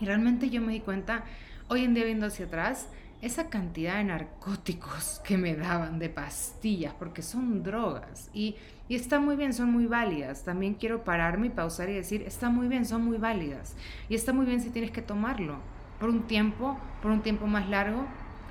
Y 0.00 0.04
realmente 0.04 0.50
yo 0.50 0.60
me 0.60 0.72
di 0.72 0.80
cuenta, 0.80 1.24
hoy 1.68 1.84
en 1.84 1.94
día 1.94 2.04
viendo 2.04 2.26
hacia 2.26 2.46
atrás, 2.46 2.88
esa 3.22 3.48
cantidad 3.48 3.96
de 3.96 4.04
narcóticos 4.04 5.20
que 5.24 5.38
me 5.38 5.54
daban, 5.56 5.98
de 5.98 6.08
pastillas, 6.08 6.92
porque 6.94 7.22
son 7.22 7.62
drogas. 7.62 8.30
Y, 8.34 8.56
y, 8.88 8.94
está 8.94 9.18
muy 9.18 9.36
bien, 9.36 9.54
son 9.54 9.72
muy 9.72 9.86
válidas. 9.86 10.44
También 10.44 10.74
quiero 10.74 11.04
pararme 11.04 11.48
y 11.48 11.50
pausar 11.50 11.88
y 11.88 11.94
decir, 11.94 12.22
está 12.22 12.50
muy 12.50 12.68
bien, 12.68 12.84
son 12.84 13.02
muy 13.02 13.16
válidas. 13.16 13.74
Y 14.08 14.14
está 14.14 14.32
muy 14.32 14.46
bien 14.46 14.60
si 14.60 14.70
tienes 14.70 14.90
que 14.90 15.02
tomarlo 15.02 15.58
por 15.98 16.10
un 16.10 16.26
tiempo, 16.26 16.78
por 17.00 17.10
un 17.10 17.22
tiempo 17.22 17.46
más 17.46 17.68
largo, 17.68 18.06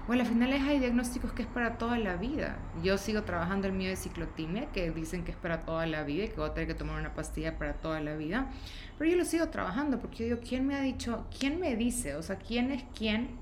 bueno, 0.07 0.21
al 0.21 0.29
final 0.29 0.53
hay 0.53 0.79
diagnósticos 0.79 1.31
que 1.33 1.41
es 1.41 1.47
para 1.47 1.77
toda 1.77 1.97
la 1.97 2.15
vida. 2.15 2.57
Yo 2.83 2.97
sigo 2.97 3.23
trabajando 3.23 3.67
el 3.67 3.73
mío 3.73 3.89
de 3.89 3.95
ciclotimia, 3.95 4.67
que 4.71 4.91
dicen 4.91 5.23
que 5.23 5.31
es 5.31 5.37
para 5.37 5.61
toda 5.65 5.87
la 5.87 6.03
vida 6.03 6.25
y 6.25 6.27
que 6.27 6.35
voy 6.35 6.49
a 6.49 6.53
tener 6.53 6.67
que 6.67 6.75
tomar 6.75 6.99
una 6.99 7.15
pastilla 7.15 7.57
para 7.57 7.73
toda 7.73 7.99
la 8.01 8.15
vida. 8.15 8.51
Pero 8.99 9.09
yo 9.09 9.17
lo 9.17 9.25
sigo 9.25 9.49
trabajando 9.49 9.99
porque 9.99 10.17
yo 10.17 10.35
digo, 10.35 10.47
¿quién 10.47 10.67
me 10.67 10.75
ha 10.75 10.81
dicho, 10.81 11.25
quién 11.37 11.59
me 11.59 11.75
dice, 11.75 12.15
o 12.15 12.21
sea, 12.21 12.35
quién 12.35 12.71
es 12.71 12.83
quién 12.95 13.39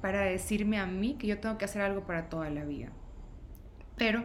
para 0.00 0.22
decirme 0.22 0.78
a 0.78 0.86
mí 0.86 1.16
que 1.18 1.26
yo 1.26 1.38
tengo 1.38 1.58
que 1.58 1.66
hacer 1.66 1.82
algo 1.82 2.06
para 2.06 2.30
toda 2.30 2.48
la 2.48 2.64
vida? 2.64 2.88
Pero, 3.96 4.24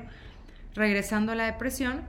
regresando 0.73 1.33
a 1.33 1.35
la 1.35 1.45
depresión, 1.47 2.05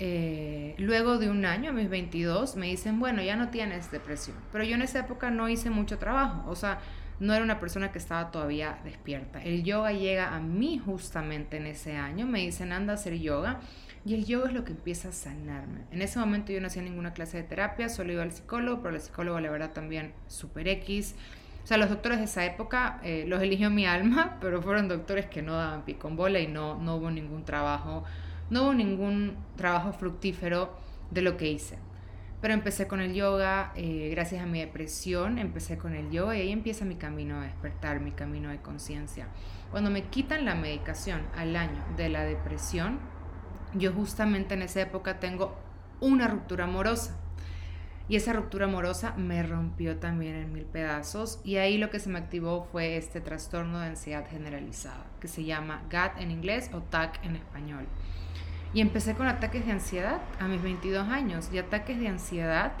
eh, 0.00 0.76
luego 0.78 1.18
de 1.18 1.28
un 1.28 1.44
año, 1.44 1.70
a 1.70 1.72
mis 1.72 1.88
22, 1.88 2.56
me 2.56 2.66
dicen, 2.66 3.00
bueno, 3.00 3.22
ya 3.22 3.36
no 3.36 3.48
tienes 3.48 3.90
depresión. 3.90 4.36
Pero 4.52 4.64
yo 4.64 4.76
en 4.76 4.82
esa 4.82 5.00
época 5.00 5.30
no 5.30 5.48
hice 5.48 5.70
mucho 5.70 5.98
trabajo. 5.98 6.48
O 6.48 6.54
sea, 6.54 6.78
no 7.20 7.34
era 7.34 7.44
una 7.44 7.60
persona 7.60 7.92
que 7.92 7.98
estaba 7.98 8.30
todavía 8.30 8.78
despierta. 8.84 9.42
El 9.42 9.64
yoga 9.64 9.92
llega 9.92 10.34
a 10.34 10.40
mí 10.40 10.78
justamente 10.78 11.56
en 11.56 11.66
ese 11.66 11.96
año, 11.96 12.26
me 12.26 12.40
dicen 12.40 12.72
anda 12.72 12.92
a 12.92 12.96
hacer 12.96 13.18
yoga 13.18 13.60
y 14.04 14.14
el 14.14 14.24
yoga 14.24 14.48
es 14.48 14.54
lo 14.54 14.64
que 14.64 14.72
empieza 14.72 15.08
a 15.08 15.12
sanarme. 15.12 15.80
En 15.90 16.02
ese 16.02 16.18
momento 16.18 16.52
yo 16.52 16.60
no 16.60 16.68
hacía 16.68 16.82
ninguna 16.82 17.12
clase 17.12 17.38
de 17.38 17.42
terapia, 17.42 17.88
solo 17.88 18.12
iba 18.12 18.22
al 18.22 18.32
psicólogo, 18.32 18.82
pero 18.82 18.94
el 18.94 19.00
psicólogo 19.00 19.40
la 19.40 19.50
verdad 19.50 19.72
también 19.72 20.12
super 20.28 20.68
X. 20.68 21.14
O 21.64 21.66
sea, 21.66 21.76
los 21.76 21.90
doctores 21.90 22.18
de 22.18 22.24
esa 22.24 22.46
época 22.46 23.00
eh, 23.02 23.24
los 23.26 23.42
eligió 23.42 23.68
mi 23.68 23.84
alma, 23.84 24.36
pero 24.40 24.62
fueron 24.62 24.88
doctores 24.88 25.26
que 25.26 25.42
no 25.42 25.54
daban 25.54 25.84
pico 25.84 26.08
en 26.08 26.16
bola 26.16 26.40
y 26.40 26.46
no, 26.46 26.76
no 26.76 26.96
hubo 26.96 27.10
ningún 27.10 27.44
trabajo, 27.44 28.04
no 28.48 28.62
hubo 28.62 28.74
ningún 28.74 29.36
trabajo 29.56 29.92
fructífero 29.92 30.74
de 31.10 31.22
lo 31.22 31.36
que 31.36 31.50
hice. 31.50 31.78
Pero 32.40 32.54
empecé 32.54 32.86
con 32.86 33.00
el 33.00 33.14
yoga, 33.14 33.72
eh, 33.74 34.10
gracias 34.12 34.42
a 34.42 34.46
mi 34.46 34.60
depresión, 34.60 35.38
empecé 35.38 35.76
con 35.76 35.94
el 35.94 36.10
yoga 36.10 36.36
y 36.36 36.42
ahí 36.42 36.52
empieza 36.52 36.84
mi 36.84 36.94
camino 36.94 37.40
de 37.40 37.46
despertar, 37.46 38.00
mi 38.00 38.12
camino 38.12 38.50
de 38.50 38.58
conciencia. 38.58 39.26
Cuando 39.70 39.90
me 39.90 40.04
quitan 40.04 40.44
la 40.44 40.54
medicación 40.54 41.22
al 41.36 41.56
año 41.56 41.84
de 41.96 42.08
la 42.08 42.22
depresión, 42.22 43.00
yo 43.74 43.92
justamente 43.92 44.54
en 44.54 44.62
esa 44.62 44.80
época 44.80 45.18
tengo 45.18 45.56
una 46.00 46.28
ruptura 46.28 46.64
amorosa. 46.64 47.16
Y 48.08 48.16
esa 48.16 48.32
ruptura 48.32 48.64
amorosa 48.64 49.12
me 49.18 49.42
rompió 49.42 49.98
también 49.98 50.34
en 50.34 50.52
mil 50.52 50.64
pedazos 50.64 51.40
y 51.44 51.56
ahí 51.56 51.76
lo 51.76 51.90
que 51.90 52.00
se 52.00 52.08
me 52.08 52.18
activó 52.18 52.66
fue 52.72 52.96
este 52.96 53.20
trastorno 53.20 53.80
de 53.80 53.88
ansiedad 53.88 54.26
generalizada, 54.30 55.04
que 55.20 55.28
se 55.28 55.44
llama 55.44 55.82
GAT 55.90 56.18
en 56.18 56.30
inglés 56.30 56.70
o 56.72 56.80
TAC 56.80 57.22
en 57.22 57.36
español. 57.36 57.86
Y 58.74 58.80
empecé 58.80 59.14
con 59.14 59.26
ataques 59.26 59.64
de 59.64 59.72
ansiedad 59.72 60.20
a 60.40 60.46
mis 60.46 60.62
22 60.62 61.08
años 61.08 61.48
y 61.52 61.58
ataques 61.58 61.98
de 61.98 62.08
ansiedad 62.08 62.72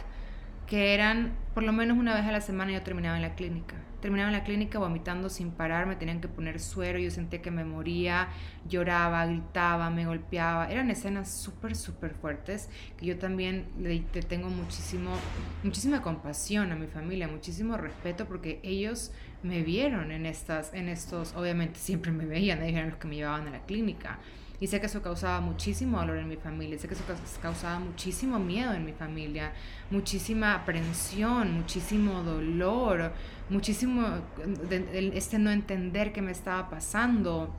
que 0.66 0.92
eran 0.92 1.32
por 1.54 1.62
lo 1.62 1.72
menos 1.72 1.96
una 1.96 2.14
vez 2.14 2.24
a 2.26 2.32
la 2.32 2.42
semana 2.42 2.72
yo 2.72 2.82
terminaba 2.82 3.16
en 3.16 3.22
la 3.22 3.34
clínica. 3.34 3.74
Terminaba 4.02 4.28
en 4.28 4.36
la 4.36 4.44
clínica 4.44 4.78
vomitando 4.78 5.28
sin 5.28 5.50
parar, 5.50 5.86
me 5.86 5.96
tenían 5.96 6.20
que 6.20 6.28
poner 6.28 6.60
suero, 6.60 7.00
yo 7.00 7.10
sentía 7.10 7.42
que 7.42 7.50
me 7.50 7.64
moría, 7.64 8.28
lloraba, 8.68 9.26
gritaba, 9.26 9.90
me 9.90 10.06
golpeaba. 10.06 10.70
Eran 10.70 10.90
escenas 10.90 11.32
súper, 11.32 11.74
súper 11.74 12.12
fuertes 12.14 12.68
que 12.96 13.06
yo 13.06 13.18
también 13.18 13.66
le 13.80 14.00
tengo 14.22 14.50
muchísimo, 14.50 15.10
muchísima 15.64 16.00
compasión 16.00 16.70
a 16.70 16.76
mi 16.76 16.86
familia, 16.86 17.26
muchísimo 17.26 17.76
respeto 17.76 18.26
porque 18.26 18.60
ellos 18.62 19.10
me 19.42 19.62
vieron 19.62 20.12
en 20.12 20.26
estas, 20.26 20.72
en 20.74 20.88
estos, 20.88 21.34
obviamente 21.34 21.80
siempre 21.80 22.12
me 22.12 22.26
veían, 22.26 22.62
ellos 22.62 22.76
eran 22.76 22.90
los 22.90 22.98
que 22.98 23.08
me 23.08 23.16
llevaban 23.16 23.48
a 23.48 23.50
la 23.50 23.64
clínica 23.64 24.18
y 24.60 24.66
sé 24.66 24.80
que 24.80 24.86
eso 24.86 25.02
causaba 25.02 25.40
muchísimo 25.40 25.98
dolor 25.98 26.18
en 26.18 26.28
mi 26.28 26.36
familia, 26.36 26.78
sé 26.78 26.88
que 26.88 26.94
eso 26.94 27.04
causaba 27.40 27.78
muchísimo 27.78 28.38
miedo 28.38 28.72
en 28.74 28.84
mi 28.84 28.92
familia, 28.92 29.52
muchísima 29.90 30.54
aprensión, 30.54 31.52
muchísimo 31.52 32.22
dolor, 32.22 33.12
muchísimo 33.50 34.04
este 35.14 35.38
no 35.38 35.50
entender 35.50 36.12
qué 36.12 36.22
me 36.22 36.32
estaba 36.32 36.68
pasando. 36.68 37.54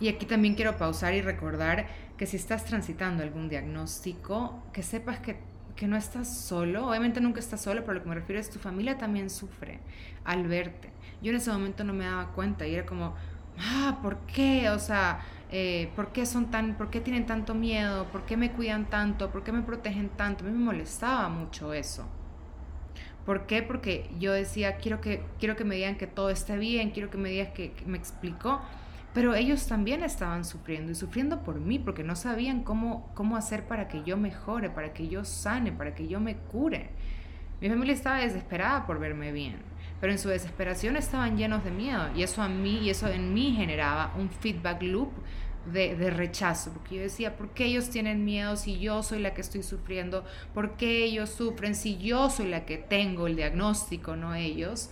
Y 0.00 0.08
aquí 0.08 0.26
también 0.26 0.54
quiero 0.54 0.76
pausar 0.76 1.14
y 1.14 1.20
recordar 1.20 1.86
que 2.16 2.26
si 2.26 2.36
estás 2.36 2.64
transitando 2.64 3.22
algún 3.22 3.48
diagnóstico, 3.48 4.62
que 4.72 4.82
sepas 4.82 5.20
que, 5.20 5.36
que 5.76 5.86
no 5.86 5.96
estás 5.96 6.34
solo. 6.34 6.88
Obviamente 6.88 7.20
nunca 7.20 7.40
estás 7.40 7.60
solo, 7.60 7.82
pero 7.82 7.94
lo 7.94 8.02
que 8.02 8.08
me 8.08 8.14
refiero 8.14 8.40
es 8.40 8.50
tu 8.50 8.58
familia 8.58 8.98
también 8.98 9.30
sufre 9.30 9.80
al 10.24 10.48
verte. 10.48 10.90
Yo 11.22 11.30
en 11.30 11.36
ese 11.36 11.52
momento 11.52 11.84
no 11.84 11.92
me 11.92 12.04
daba 12.04 12.32
cuenta 12.32 12.66
y 12.66 12.74
era 12.74 12.86
como, 12.86 13.14
ah, 13.60 13.98
¿por 14.02 14.18
qué? 14.26 14.70
O 14.70 14.78
sea, 14.78 15.20
eh, 15.54 15.90
¿por 15.94 16.12
qué 16.12 16.24
son 16.24 16.50
tan, 16.50 16.78
por 16.78 16.88
qué 16.88 17.02
tienen 17.02 17.26
tanto 17.26 17.52
miedo? 17.54 18.06
¿Por 18.06 18.24
qué 18.24 18.38
me 18.38 18.52
cuidan 18.52 18.86
tanto? 18.88 19.30
¿Por 19.30 19.44
qué 19.44 19.52
me 19.52 19.60
protegen 19.60 20.08
tanto? 20.08 20.44
A 20.44 20.48
mí 20.48 20.56
me 20.56 20.64
molestaba 20.64 21.28
mucho 21.28 21.74
eso. 21.74 22.08
¿Por 23.26 23.46
qué? 23.46 23.62
Porque 23.62 24.10
yo 24.18 24.32
decía, 24.32 24.76
quiero 24.78 25.02
que, 25.02 25.22
quiero 25.38 25.54
que 25.54 25.64
me 25.64 25.76
digan 25.76 25.96
que 25.96 26.06
todo 26.06 26.30
esté 26.30 26.56
bien, 26.56 26.90
quiero 26.90 27.10
que 27.10 27.18
me 27.18 27.28
digas 27.28 27.50
que, 27.50 27.74
me 27.84 27.98
explicó, 27.98 28.62
pero 29.12 29.34
ellos 29.34 29.66
también 29.66 30.02
estaban 30.02 30.46
sufriendo 30.46 30.90
y 30.90 30.94
sufriendo 30.94 31.42
por 31.42 31.60
mí, 31.60 31.78
porque 31.78 32.02
no 32.02 32.16
sabían 32.16 32.64
cómo, 32.64 33.10
cómo 33.14 33.36
hacer 33.36 33.66
para 33.66 33.88
que 33.88 34.02
yo 34.04 34.16
mejore, 34.16 34.70
para 34.70 34.94
que 34.94 35.08
yo 35.08 35.22
sane, 35.26 35.70
para 35.70 35.94
que 35.94 36.08
yo 36.08 36.18
me 36.18 36.36
cure. 36.36 36.88
Mi 37.60 37.68
familia 37.68 37.94
estaba 37.94 38.20
desesperada 38.20 38.86
por 38.86 38.98
verme 38.98 39.32
bien 39.32 39.72
pero 40.02 40.10
en 40.10 40.18
su 40.18 40.30
desesperación 40.30 40.96
estaban 40.96 41.36
llenos 41.36 41.62
de 41.62 41.70
miedo 41.70 42.10
y 42.16 42.24
eso 42.24 42.42
a 42.42 42.48
mí 42.48 42.80
y 42.80 42.90
eso 42.90 43.06
en 43.06 43.32
mí 43.32 43.54
generaba 43.56 44.12
un 44.18 44.30
feedback 44.30 44.82
loop 44.82 45.12
de, 45.66 46.10
rechazo, 46.10 46.72
porque 46.72 46.96
yo 46.96 47.02
decía, 47.02 47.36
¿por 47.36 47.50
qué 47.50 47.66
ellos 47.66 47.90
tienen 47.90 48.24
miedo 48.24 48.56
si 48.56 48.78
yo 48.78 49.02
soy 49.02 49.20
la 49.20 49.34
que 49.34 49.40
estoy 49.40 49.62
sufriendo? 49.62 50.24
¿Por 50.54 50.76
qué 50.76 51.04
ellos 51.04 51.30
sufren 51.30 51.74
si 51.74 51.98
yo 51.98 52.30
soy 52.30 52.48
la 52.48 52.64
que 52.64 52.78
tengo 52.78 53.26
el 53.26 53.36
diagnóstico, 53.36 54.16
no 54.16 54.34
ellos? 54.34 54.90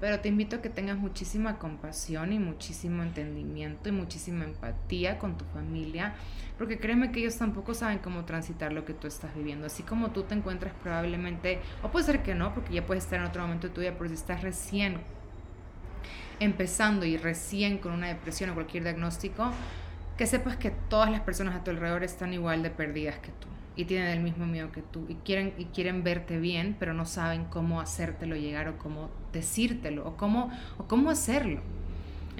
Pero 0.00 0.20
te 0.20 0.28
invito 0.28 0.56
a 0.56 0.62
que 0.62 0.68
tengas 0.68 0.98
muchísima 0.98 1.58
compasión 1.58 2.32
y 2.32 2.38
muchísimo 2.38 3.02
entendimiento 3.02 3.88
y 3.88 3.92
muchísima 3.92 4.44
empatía 4.44 5.18
con 5.18 5.38
tu 5.38 5.44
familia, 5.46 6.14
porque 6.58 6.78
créeme 6.78 7.12
que 7.12 7.20
ellos 7.20 7.36
tampoco 7.36 7.74
saben 7.74 7.98
cómo 7.98 8.24
transitar 8.24 8.72
lo 8.72 8.84
que 8.84 8.94
tú 8.94 9.06
estás 9.06 9.34
viviendo. 9.34 9.66
Así 9.66 9.82
como 9.82 10.10
tú 10.10 10.24
te 10.24 10.34
encuentras 10.34 10.72
probablemente, 10.82 11.60
o 11.82 11.90
puede 11.90 12.06
ser 12.06 12.22
que 12.22 12.34
no, 12.34 12.52
porque 12.54 12.74
ya 12.74 12.86
puedes 12.86 13.04
estar 13.04 13.20
en 13.20 13.26
otro 13.26 13.42
momento 13.42 13.68
de 13.68 13.74
tu 13.74 13.80
vida, 13.80 13.94
pero 13.96 14.08
si 14.08 14.14
estás 14.14 14.42
recién 14.42 14.98
empezando 16.40 17.06
y 17.06 17.16
recién 17.16 17.78
con 17.78 17.92
una 17.92 18.08
depresión 18.08 18.50
o 18.50 18.54
cualquier 18.54 18.82
diagnóstico, 18.82 19.52
que 20.22 20.28
sepas 20.28 20.56
que 20.56 20.70
todas 20.70 21.10
las 21.10 21.22
personas 21.22 21.56
a 21.56 21.64
tu 21.64 21.72
alrededor 21.72 22.04
están 22.04 22.32
igual 22.32 22.62
de 22.62 22.70
perdidas 22.70 23.18
que 23.18 23.32
tú 23.32 23.48
y 23.74 23.86
tienen 23.86 24.06
el 24.06 24.20
mismo 24.20 24.46
miedo 24.46 24.70
que 24.70 24.80
tú 24.80 25.04
y 25.08 25.16
quieren, 25.16 25.52
y 25.58 25.64
quieren 25.64 26.04
verte 26.04 26.38
bien, 26.38 26.76
pero 26.78 26.94
no 26.94 27.06
saben 27.06 27.46
cómo 27.46 27.80
hacértelo 27.80 28.36
llegar 28.36 28.68
o 28.68 28.78
cómo 28.78 29.10
decírtelo 29.32 30.06
o 30.06 30.16
cómo, 30.16 30.52
o 30.78 30.86
cómo 30.86 31.10
hacerlo. 31.10 31.60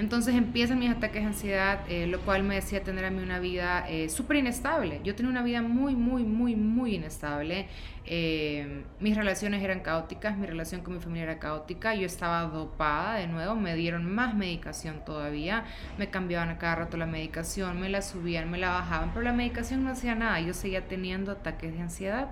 Entonces 0.02 0.34
empiezan 0.34 0.80
mis 0.80 0.90
ataques 0.90 1.22
de 1.22 1.28
ansiedad, 1.28 1.78
eh, 1.88 2.08
lo 2.08 2.18
cual 2.22 2.42
me 2.42 2.56
decía 2.56 2.82
tener 2.82 3.04
a 3.04 3.10
mí 3.12 3.22
una 3.22 3.38
vida 3.38 3.86
eh, 3.88 4.08
súper 4.08 4.38
inestable. 4.38 5.00
Yo 5.04 5.14
tenía 5.14 5.30
una 5.30 5.44
vida 5.44 5.62
muy, 5.62 5.94
muy, 5.94 6.24
muy, 6.24 6.56
muy 6.56 6.96
inestable. 6.96 7.68
Eh, 8.04 8.82
mis 8.98 9.16
relaciones 9.16 9.62
eran 9.62 9.78
caóticas, 9.78 10.36
mi 10.36 10.48
relación 10.48 10.80
con 10.80 10.94
mi 10.94 11.00
familia 11.00 11.22
era 11.22 11.38
caótica. 11.38 11.94
Yo 11.94 12.04
estaba 12.04 12.42
dopada 12.42 13.14
de 13.14 13.28
nuevo, 13.28 13.54
me 13.54 13.76
dieron 13.76 14.12
más 14.12 14.34
medicación 14.34 15.04
todavía. 15.04 15.66
Me 15.98 16.10
cambiaban 16.10 16.48
a 16.48 16.58
cada 16.58 16.74
rato 16.74 16.96
la 16.96 17.06
medicación, 17.06 17.80
me 17.80 17.88
la 17.88 18.02
subían, 18.02 18.50
me 18.50 18.58
la 18.58 18.70
bajaban, 18.70 19.10
pero 19.10 19.22
la 19.22 19.32
medicación 19.32 19.84
no 19.84 19.92
hacía 19.92 20.16
nada. 20.16 20.40
Yo 20.40 20.52
seguía 20.52 20.88
teniendo 20.88 21.30
ataques 21.30 21.72
de 21.74 21.80
ansiedad 21.80 22.30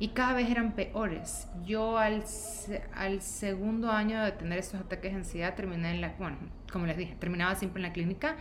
y 0.00 0.08
cada 0.08 0.34
vez 0.34 0.50
eran 0.50 0.72
peores. 0.72 1.46
Yo 1.64 1.98
al, 1.98 2.24
al 2.96 3.22
segundo 3.22 3.92
año 3.92 4.20
de 4.24 4.32
tener 4.32 4.58
estos 4.58 4.80
ataques 4.80 5.12
de 5.12 5.18
ansiedad 5.18 5.54
terminé 5.54 5.92
en 5.92 6.00
la, 6.00 6.14
bueno, 6.18 6.36
como 6.72 6.86
les 6.86 6.96
dije, 6.96 7.16
terminaba 7.18 7.54
siempre 7.54 7.80
en 7.80 7.88
la 7.88 7.92
clínica, 7.92 8.36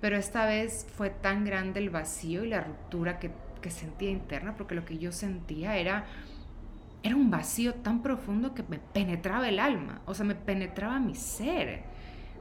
pero 0.00 0.16
esta 0.16 0.46
vez 0.46 0.86
fue 0.96 1.10
tan 1.10 1.44
grande 1.44 1.80
el 1.80 1.90
vacío 1.90 2.44
y 2.44 2.48
la 2.48 2.60
ruptura 2.60 3.18
que, 3.18 3.30
que 3.60 3.70
sentía 3.70 4.10
interna, 4.10 4.54
porque 4.56 4.74
lo 4.74 4.84
que 4.84 4.98
yo 4.98 5.12
sentía 5.12 5.76
era, 5.76 6.06
era 7.02 7.16
un 7.16 7.30
vacío 7.30 7.74
tan 7.74 8.02
profundo 8.02 8.54
que 8.54 8.62
me 8.62 8.78
penetraba 8.78 9.48
el 9.48 9.58
alma, 9.58 10.00
o 10.06 10.14
sea, 10.14 10.24
me 10.24 10.34
penetraba 10.34 10.98
mi 11.00 11.14
ser. 11.14 11.82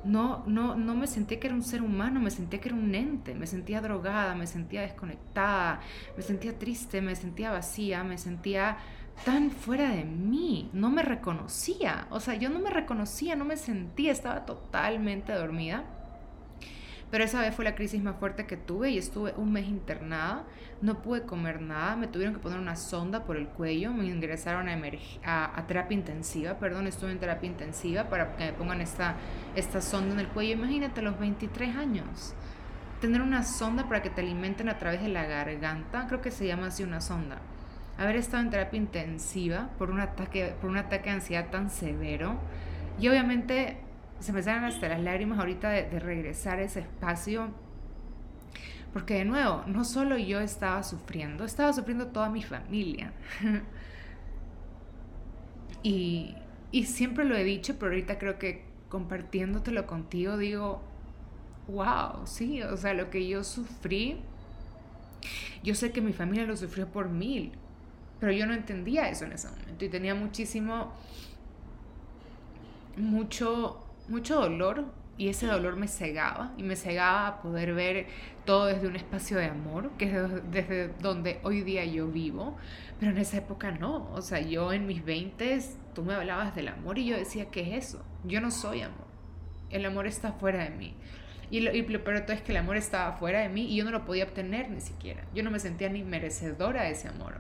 No, 0.04 0.44
no, 0.46 0.76
no 0.76 0.96
me 0.96 1.08
sentía 1.08 1.40
que 1.40 1.48
era 1.48 1.56
un 1.56 1.64
ser 1.64 1.82
humano, 1.82 2.20
me 2.20 2.30
sentía 2.30 2.62
que 2.62 2.70
era 2.70 2.78
un 2.78 2.94
ente, 2.94 3.34
me 3.34 3.48
sentía 3.48 3.82
drogada, 3.82 4.36
me 4.36 4.46
sentía 4.46 4.82
desconectada, 4.82 5.82
me 6.16 6.22
sentía 6.22 6.58
triste, 6.58 7.02
me 7.02 7.16
sentía 7.16 7.52
vacía, 7.52 8.04
me 8.04 8.18
sentía 8.18 8.78
tan 9.26 9.52
fuera 9.52 9.90
de 9.90 10.04
mí, 10.04 10.70
no 10.74 10.90
me 10.90 11.02
reconocía, 11.02 12.08
o 12.10 12.20
sea, 12.20 12.36
yo 12.36 12.50
no 12.50 12.60
me 12.60 12.70
reconocía, 12.70 13.36
no 13.36 13.46
me 13.46 13.58
sentía, 13.58 14.12
estaba 14.12 14.46
totalmente 14.46 15.34
dormida. 15.34 15.84
Pero 17.10 17.24
esa 17.24 17.40
vez 17.40 17.56
fue 17.56 17.64
la 17.64 17.74
crisis 17.74 18.04
más 18.04 18.18
fuerte 18.18 18.46
que 18.46 18.58
tuve 18.58 18.92
y 18.92 18.98
estuve 18.98 19.34
un 19.38 19.54
mes 19.54 19.68
internada, 19.68 20.44
no 20.82 21.02
pude 21.02 21.22
comer 21.22 21.62
nada, 21.62 21.96
me 21.96 22.08
tuvieron 22.08 22.36
que 22.36 22.42
poner 22.42 22.60
una 22.60 22.76
sonda 22.76 23.24
por 23.24 23.38
el 23.38 23.48
cuello, 23.48 23.94
me 23.94 24.06
ingresaron 24.06 24.68
a, 24.68 25.58
a, 25.58 25.68
terapia 25.68 25.96
intensiva, 25.96 26.60
perdón, 26.60 26.86
estuve 26.86 27.12
en 27.12 27.20
terapia 27.20 27.48
intensiva 27.48 28.10
para 28.10 28.36
que 28.36 28.46
me 28.46 28.54
pongan 28.54 28.82
esta, 28.82 29.16
esta 29.56 29.82
sonda 29.82 30.16
en 30.16 30.20
el 30.20 30.28
cuello. 30.28 30.54
Imagínate, 30.54 31.02
los 31.02 31.18
23 31.18 31.78
años, 31.78 32.34
tener 33.00 33.22
una 33.22 33.44
sonda 33.44 33.88
para 33.88 34.02
que 34.02 34.10
te 34.10 34.20
alimenten 34.20 34.68
a 34.68 34.78
través 34.78 35.02
de 35.02 35.08
la 35.08 35.26
garganta, 35.26 36.08
creo 36.08 36.22
que 36.22 36.32
se 36.32 36.46
llama 36.46 36.68
así 36.68 36.84
una 36.84 37.00
sonda. 37.00 37.38
Haber 37.98 38.18
estado 38.18 38.44
en 38.44 38.50
terapia 38.50 38.78
intensiva 38.78 39.70
por 39.78 39.90
un 39.90 40.00
ataque, 40.00 40.54
por 40.62 40.70
un 40.70 40.78
ataque 40.78 41.10
de 41.10 41.16
ansiedad 41.16 41.50
tan 41.50 41.70
severo 41.70 42.38
y 43.00 43.08
obviamente 43.08 43.78
se 44.20 44.34
me 44.34 44.42
salen 44.42 44.64
hasta 44.64 44.88
las 44.88 45.02
lágrimas 45.02 45.40
ahorita 45.40 45.70
de, 45.70 46.00
regresar 46.00 46.60
a 46.60 46.64
ese 46.64 46.80
espacio. 46.82 47.50
Porque 48.94 49.16
de 49.16 49.26
nuevo, 49.26 49.64
no 49.68 49.84
solo 49.84 50.18
yo 50.18 50.40
estaba 50.40 50.82
sufriendo, 50.82 51.44
estaba 51.46 51.72
sufriendo 51.74 52.08
toda 52.08 52.30
mi 52.30 52.42
familia. 52.42 53.14
y, 55.84 56.36
y 56.72 56.86
siempre 56.86 57.26
lo 57.26 57.36
he 57.36 57.44
dicho, 57.44 57.76
pero 57.78 57.92
ahorita 57.92 58.18
creo 58.18 58.40
que 58.40 58.66
compartiéndotelo 58.90 59.86
contigo 59.86 60.38
digo, 60.38 60.82
wow, 61.68 62.26
sí, 62.26 62.64
o 62.64 62.78
sea, 62.78 62.94
lo 62.94 63.10
que 63.10 63.28
yo 63.28 63.44
sufrí, 63.44 64.18
yo 65.64 65.76
sé 65.76 65.92
que 65.92 66.02
mi 66.02 66.14
familia 66.14 66.46
lo 66.46 66.58
sufrió 66.58 66.88
por 66.88 67.10
mil, 67.10 67.52
pero 68.20 68.32
yo 68.32 68.46
no 68.46 68.54
entendía 68.54 69.10
eso 69.10 69.26
en 69.26 69.34
ese 69.34 69.50
momento 69.50 69.86
y 69.86 69.90
tenía 69.90 70.16
muchísimo, 70.16 70.94
mucho 72.96 73.84
mucho 74.08 74.40
dolor 74.40 74.86
y 75.18 75.30
ese 75.30 75.48
dolor 75.48 75.76
me 75.76 75.88
cegaba 75.88 76.54
y 76.58 76.64
me 76.64 76.76
cegaba 76.76 77.28
a 77.28 77.42
poder 77.42 77.74
ver 77.74 78.08
todo 78.46 78.68
desde 78.68 78.88
un 78.88 78.96
espacio 78.96 79.38
de 79.38 79.46
amor, 79.46 79.92
que 79.98 80.06
es 80.06 80.52
desde 80.52 80.90
donde 81.00 81.40
hoy 81.44 81.64
día 81.64 81.84
yo 81.86 82.08
vivo, 82.08 82.56
pero 83.00 83.12
en 83.12 83.18
esa 83.18 83.38
época 83.38 83.72
no, 83.72 84.10
o 84.14 84.22
sea, 84.22 84.40
yo 84.40 84.72
en 84.74 84.86
mis 84.86 85.04
20 85.04 85.60
tú 85.96 86.04
me 86.04 86.14
hablabas 86.14 86.56
del 86.56 86.68
amor 86.68 87.00
y 87.00 87.06
yo 87.06 87.18
decía, 87.18 87.50
¿qué 87.50 87.62
es 87.62 87.88
eso? 87.88 88.06
Yo 88.24 88.42
no 88.42 88.52
soy 88.52 88.82
amor, 88.82 89.08
el 89.72 89.86
amor 89.86 90.08
está 90.08 90.34
fuera 90.34 90.64
de 90.64 90.70
mí. 90.70 90.94
Y 91.50 91.62
lo, 91.62 91.74
y 91.74 91.82
peor 91.82 92.22
todo 92.22 92.34
es 92.34 92.42
que 92.42 92.52
el 92.52 92.58
amor 92.58 92.76
estaba 92.76 93.14
fuera 93.14 93.40
de 93.40 93.48
mí 93.48 93.72
y 93.72 93.78
yo 93.78 93.86
no 93.86 93.92
lo 93.92 94.04
podía 94.04 94.26
obtener 94.26 94.70
ni 94.70 94.82
siquiera. 94.82 95.24
Yo 95.34 95.44
no 95.44 95.52
me 95.52 95.60
sentía 95.60 95.88
ni 95.88 96.04
merecedora 96.04 96.84
de 96.84 96.92
ese 96.92 97.08
amor. 97.08 97.40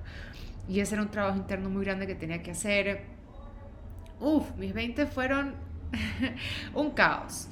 Y 0.67 0.79
ese 0.79 0.95
era 0.95 1.03
un 1.03 1.12
trabajo 1.12 1.38
interno 1.38 1.69
muy 1.69 1.86
grande 1.86 2.07
que 2.07 2.15
tenía 2.15 2.41
que 2.43 2.51
hacer. 2.51 3.05
Uf, 4.19 4.55
mis 4.57 4.74
20 4.74 5.05
fueron 5.05 5.55
un 6.74 6.91
caos. 6.91 7.47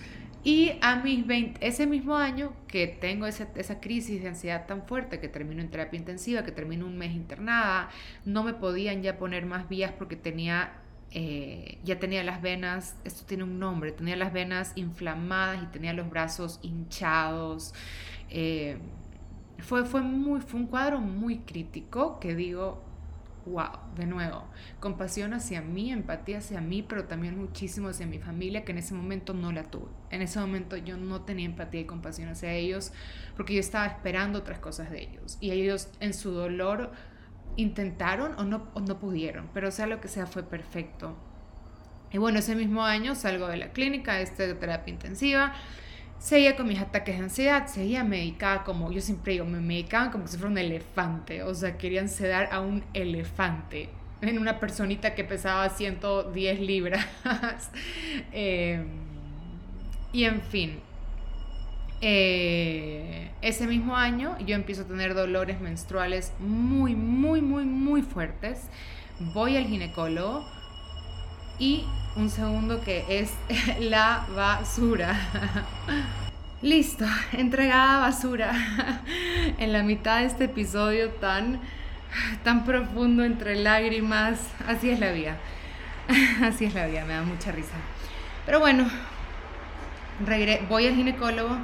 Y 0.45 0.74
a 0.81 0.98
mis 0.98 1.25
20, 1.25 1.65
ese 1.65 1.88
mismo 1.88 2.15
año 2.15 2.53
que 2.67 2.86
tengo 2.86 3.25
esa, 3.25 3.48
esa, 3.55 3.79
crisis 3.79 4.22
de 4.22 4.27
ansiedad 4.27 4.67
tan 4.67 4.84
fuerte, 4.84 5.19
que 5.19 5.27
termino 5.27 5.60
en 5.60 5.72
terapia 5.72 5.98
intensiva, 5.98 6.43
que 6.43 6.51
termino 6.51 6.86
un 6.86 7.00
mes 7.00 7.15
internada, 7.15 7.89
no 8.25 8.43
me 8.43 8.53
podían 8.53 9.01
ya 9.01 9.17
poner 9.17 9.48
más 9.48 9.67
vías 9.69 9.91
porque 9.98 10.15
tenía, 10.15 10.74
eh, 11.10 11.79
ya 11.84 11.98
tenía 11.98 12.24
las 12.24 12.43
venas, 12.43 12.95
esto 13.05 13.25
tiene 13.25 13.43
un 13.43 13.57
nombre, 13.57 13.91
tenía 13.91 14.15
las 14.15 14.31
venas 14.34 14.74
inflamadas 14.75 15.63
y 15.63 15.65
tenía 15.65 15.93
los 15.93 16.12
brazos 16.12 16.60
hinchados. 16.62 17.74
Eh, 18.29 18.77
fue, 19.57 19.84
fue, 19.84 20.01
muy, 20.01 20.41
fue 20.41 20.60
un 20.60 20.67
cuadro 20.67 21.01
muy 21.01 21.39
crítico 21.39 22.19
que 22.19 22.36
digo, 22.36 22.85
wow, 23.46 23.80
de 23.96 24.06
nuevo, 24.06 24.46
compasión 24.80 25.34
hacia 25.34 25.62
mí, 25.62 25.92
empatía 25.92 26.40
hacia 26.40 26.62
mí, 26.62 26.84
pero 26.84 27.06
también 27.06 27.38
muchísimo 27.38 27.90
hacia 27.90 28.08
mi 28.08 28.20
familia, 28.20 28.66
que 28.66 28.72
en 28.72 28.80
ese 28.80 28.94
momento 28.94 29.34
no 29.34 29.52
la 29.52 29.64
tuve. 29.64 29.90
En 30.10 30.22
ese 30.22 30.40
momento 30.40 30.78
yo 30.78 30.98
no 30.98 31.22
tenía 31.22 31.46
empatía 31.46 31.82
y 31.82 31.86
compasión 31.86 32.30
hacia 32.30 32.54
ellos, 32.54 32.92
porque 33.36 33.54
yo 33.54 33.60
estaba 33.60 33.86
esperando 33.86 34.40
otras 34.40 34.60
cosas 34.60 34.90
de 34.90 35.04
ellos. 35.04 35.38
Y 35.42 35.52
ellos 35.52 35.90
en 36.00 36.14
su 36.14 36.32
dolor 36.32 36.92
intentaron 37.56 38.34
o 38.38 38.44
no, 38.44 38.68
o 38.74 38.80
no 38.80 39.00
pudieron, 39.00 39.50
pero 39.54 39.72
sea 39.72 39.88
lo 39.88 40.02
que 40.02 40.08
sea, 40.08 40.25
fue 40.25 40.44
perfecto. 40.44 41.16
Y 42.12 42.18
bueno, 42.18 42.40
ese 42.40 42.56
mismo 42.56 42.84
año 42.84 43.16
salgo 43.16 43.48
de 43.48 43.58
la 43.58 43.72
clínica, 43.72 44.16
de 44.16 44.25
terapia 44.25 44.94
intensiva, 44.94 45.54
seguía 46.19 46.55
con 46.55 46.67
mis 46.67 46.79
ataques 46.79 47.17
de 47.17 47.24
ansiedad, 47.24 47.67
seguía 47.67 48.03
medicada 48.03 48.63
como, 48.63 48.91
yo 48.91 49.01
siempre 49.01 49.34
digo, 49.34 49.45
me 49.45 49.60
medicaban 49.60 50.12
como 50.12 50.27
si 50.27 50.38
fuera 50.38 50.51
un 50.51 50.57
elefante, 50.57 51.43
o 51.43 51.53
sea, 51.53 51.77
querían 51.77 52.10
sedar 52.10 52.50
a 52.51 52.62
un 52.62 52.84
elefante 52.93 53.89
en 54.22 54.39
una 54.39 54.60
personita 54.60 55.13
que 55.15 55.24
pesaba 55.24 55.69
110 55.69 56.60
libras. 56.60 57.05
Em, 58.31 58.86
y 60.13 60.24
en 60.24 60.41
fin, 60.41 60.79
eh, 62.01 63.31
ese 63.41 63.67
mismo 63.67 63.95
año 63.95 64.38
yo 64.39 64.55
empiezo 64.55 64.84
a 64.84 64.86
tener 64.86 65.13
dolores 65.13 65.60
menstruales 65.60 66.34
muy, 66.39 66.95
muy, 66.95 67.41
muy, 67.41 67.65
muy 67.65 68.01
fuertes. 68.01 68.69
Voy 69.19 69.57
al 69.57 69.65
ginecólogo 69.65 70.45
y 71.60 71.86
un 72.15 72.29
segundo 72.29 72.81
que 72.81 73.05
es 73.10 73.31
la 73.79 74.25
basura. 74.36 75.15
Listo, 76.62 77.05
entregada 77.34 78.00
basura 78.00 78.51
en 79.57 79.74
la 79.74 79.84
mitad 79.84 80.19
de 80.19 80.25
este 80.25 80.45
episodio 80.45 81.10
tan, 81.12 81.60
tan 82.43 82.65
profundo 82.65 83.24
entre 83.24 83.55
lágrimas. 83.55 84.39
Así 84.67 84.89
es 84.89 85.00
la 85.00 85.12
vida. 85.12 85.38
Así 86.41 86.65
es 86.65 86.74
la 86.74 86.88
vida, 86.88 87.03
me 87.05 87.13
da 87.13 87.24
mucha 87.24 87.51
risa. 87.51 87.75
Pero 88.45 88.60
bueno, 88.60 88.88
voy 90.69 90.88
al 90.88 90.95
ginecólogo 90.95 91.57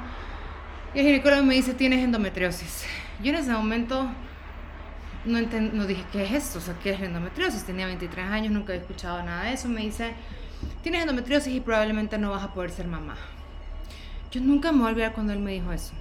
y 0.94 0.98
el 0.98 1.06
ginecólogo 1.06 1.42
me 1.44 1.54
dice, 1.54 1.74
tienes 1.74 2.04
endometriosis. 2.04 2.84
Yo 3.22 3.30
en 3.30 3.36
ese 3.36 3.52
momento 3.52 4.10
no, 5.24 5.40
no 5.40 5.86
dije, 5.86 6.04
¿qué 6.12 6.24
es 6.24 6.32
esto? 6.32 6.58
O 6.58 6.60
sea, 6.60 6.74
¿qué 6.82 6.90
es 6.90 7.00
la 7.00 7.06
endometriosis? 7.06 7.64
Tenía 7.64 7.86
23 7.86 8.26
años, 8.26 8.52
nunca 8.52 8.72
había 8.72 8.82
escuchado 8.82 9.22
nada 9.22 9.44
de 9.44 9.54
eso. 9.54 9.68
Me 9.68 9.82
dice, 9.82 10.12
tienes 10.82 11.02
endometriosis 11.02 11.54
y 11.54 11.60
probablemente 11.60 12.18
no 12.18 12.30
vas 12.30 12.42
a 12.42 12.52
poder 12.52 12.70
ser 12.70 12.86
mamá. 12.86 13.16
Yo 14.30 14.40
nunca 14.40 14.72
me 14.72 14.78
voy 14.78 14.88
a 14.88 14.90
olvidar 14.90 15.12
cuando 15.12 15.32
él 15.32 15.40
me 15.40 15.52
dijo 15.52 15.72
eso. 15.72 15.92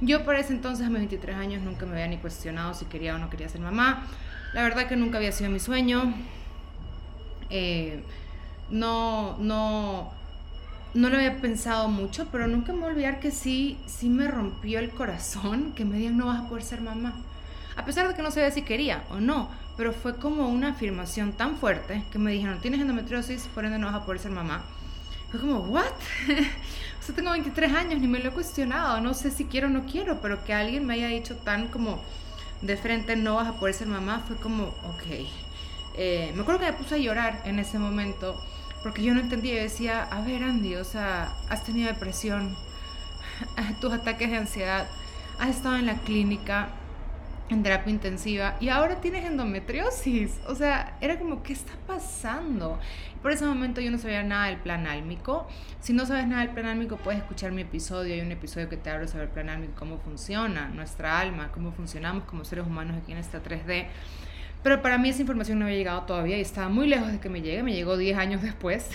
Yo 0.00 0.24
por 0.24 0.36
ese 0.36 0.52
entonces, 0.52 0.86
a 0.86 0.90
mis 0.90 0.98
23 0.98 1.36
años, 1.36 1.62
nunca 1.62 1.86
me 1.86 1.92
había 1.92 2.08
ni 2.08 2.18
cuestionado 2.18 2.74
si 2.74 2.84
quería 2.84 3.14
o 3.14 3.18
no 3.18 3.30
quería 3.30 3.48
ser 3.48 3.60
mamá. 3.60 4.06
La 4.52 4.62
verdad 4.62 4.86
que 4.86 4.96
nunca 4.96 5.18
había 5.18 5.32
sido 5.32 5.50
mi 5.50 5.60
sueño. 5.60 6.14
Eh, 7.50 8.02
no, 8.70 9.36
no, 9.38 10.12
no 10.94 11.08
lo 11.08 11.16
había 11.16 11.40
pensado 11.40 11.88
mucho, 11.88 12.28
pero 12.30 12.46
nunca 12.46 12.72
me 12.72 12.80
voy 12.80 12.88
a 12.88 12.92
olvidar 12.92 13.20
que 13.20 13.30
sí, 13.30 13.78
sí 13.86 14.08
me 14.08 14.28
rompió 14.28 14.78
el 14.78 14.90
corazón 14.90 15.72
que 15.72 15.84
me 15.84 15.96
digan 15.96 16.16
no 16.16 16.26
vas 16.26 16.42
a 16.42 16.48
poder 16.48 16.64
ser 16.64 16.80
mamá. 16.80 17.14
A 17.76 17.84
pesar 17.84 18.06
de 18.08 18.14
que 18.14 18.22
no 18.22 18.30
sabía 18.30 18.50
si 18.50 18.62
quería 18.62 19.04
o 19.10 19.16
no, 19.16 19.48
pero 19.76 19.92
fue 19.92 20.16
como 20.16 20.48
una 20.48 20.70
afirmación 20.70 21.32
tan 21.32 21.56
fuerte 21.56 22.02
que 22.12 22.18
me 22.18 22.32
dijeron, 22.32 22.60
tienes 22.60 22.80
endometriosis, 22.80 23.48
por 23.54 23.64
ende 23.64 23.78
no 23.78 23.86
vas 23.86 23.96
a 23.96 24.04
poder 24.04 24.20
ser 24.20 24.30
mamá. 24.30 24.62
Fue 25.30 25.40
como, 25.40 25.58
¿what? 25.60 25.84
o 26.28 27.04
sea, 27.04 27.14
tengo 27.14 27.32
23 27.32 27.72
años, 27.72 28.00
ni 28.00 28.06
me 28.06 28.20
lo 28.20 28.30
he 28.30 28.32
cuestionado, 28.32 29.00
no 29.00 29.14
sé 29.14 29.30
si 29.30 29.46
quiero 29.46 29.66
o 29.66 29.70
no 29.70 29.84
quiero, 29.84 30.20
pero 30.20 30.44
que 30.44 30.54
alguien 30.54 30.86
me 30.86 30.94
haya 30.94 31.08
dicho 31.08 31.36
tan 31.36 31.68
como 31.68 32.00
de 32.62 32.76
frente, 32.76 33.16
no 33.16 33.34
vas 33.34 33.48
a 33.48 33.54
poder 33.54 33.74
ser 33.74 33.88
mamá, 33.88 34.22
fue 34.26 34.36
como, 34.36 34.64
ok. 34.64 35.26
Eh, 35.96 36.32
me 36.34 36.42
acuerdo 36.42 36.60
que 36.60 36.66
me 36.66 36.72
puse 36.72 36.94
a 36.94 36.98
llorar 36.98 37.42
en 37.44 37.58
ese 37.58 37.78
momento, 37.78 38.40
porque 38.82 39.02
yo 39.02 39.12
no 39.14 39.20
entendía, 39.20 39.54
yo 39.54 39.62
decía, 39.62 40.04
a 40.04 40.20
ver 40.22 40.42
Andy, 40.44 40.76
o 40.76 40.84
sea, 40.84 41.32
has 41.48 41.64
tenido 41.64 41.88
depresión, 41.88 42.56
tus 43.80 43.92
ataques 43.92 44.30
de 44.30 44.36
ansiedad, 44.36 44.86
has 45.38 45.50
estado 45.50 45.76
en 45.76 45.86
la 45.86 45.96
clínica, 45.96 46.68
en 47.50 47.62
terapia 47.62 47.92
intensiva 47.92 48.56
y 48.60 48.68
ahora 48.68 49.00
tienes 49.00 49.24
endometriosis. 49.24 50.40
O 50.46 50.54
sea, 50.54 50.96
era 51.00 51.18
como, 51.18 51.42
¿qué 51.42 51.52
está 51.52 51.72
pasando? 51.86 52.78
Por 53.22 53.32
ese 53.32 53.44
momento 53.44 53.80
yo 53.80 53.90
no 53.90 53.98
sabía 53.98 54.22
nada 54.22 54.46
del 54.46 54.58
plan 54.58 54.86
álmico. 54.86 55.46
Si 55.80 55.92
no 55.92 56.06
sabes 56.06 56.26
nada 56.26 56.42
del 56.42 56.50
plan 56.50 56.66
álmico, 56.66 56.96
puedes 56.96 57.20
escuchar 57.20 57.52
mi 57.52 57.62
episodio. 57.62 58.14
Hay 58.14 58.20
un 58.20 58.32
episodio 58.32 58.68
que 58.68 58.76
te 58.76 58.90
habla 58.90 59.08
sobre 59.08 59.24
el 59.24 59.30
plan 59.30 59.48
álmico, 59.48 59.72
cómo 59.78 59.98
funciona 59.98 60.68
nuestra 60.68 61.20
alma, 61.20 61.50
cómo 61.52 61.72
funcionamos 61.72 62.24
como 62.24 62.44
seres 62.44 62.66
humanos 62.66 62.96
aquí 63.02 63.12
en 63.12 63.18
esta 63.18 63.42
3D. 63.42 63.86
Pero 64.62 64.80
para 64.80 64.96
mí 64.96 65.10
esa 65.10 65.20
información 65.20 65.58
no 65.58 65.66
había 65.66 65.76
llegado 65.76 66.02
todavía 66.02 66.38
y 66.38 66.40
estaba 66.40 66.68
muy 66.70 66.86
lejos 66.86 67.12
de 67.12 67.20
que 67.20 67.28
me 67.28 67.42
llegue. 67.42 67.62
Me 67.62 67.74
llegó 67.74 67.96
10 67.96 68.16
años 68.16 68.42
después. 68.42 68.90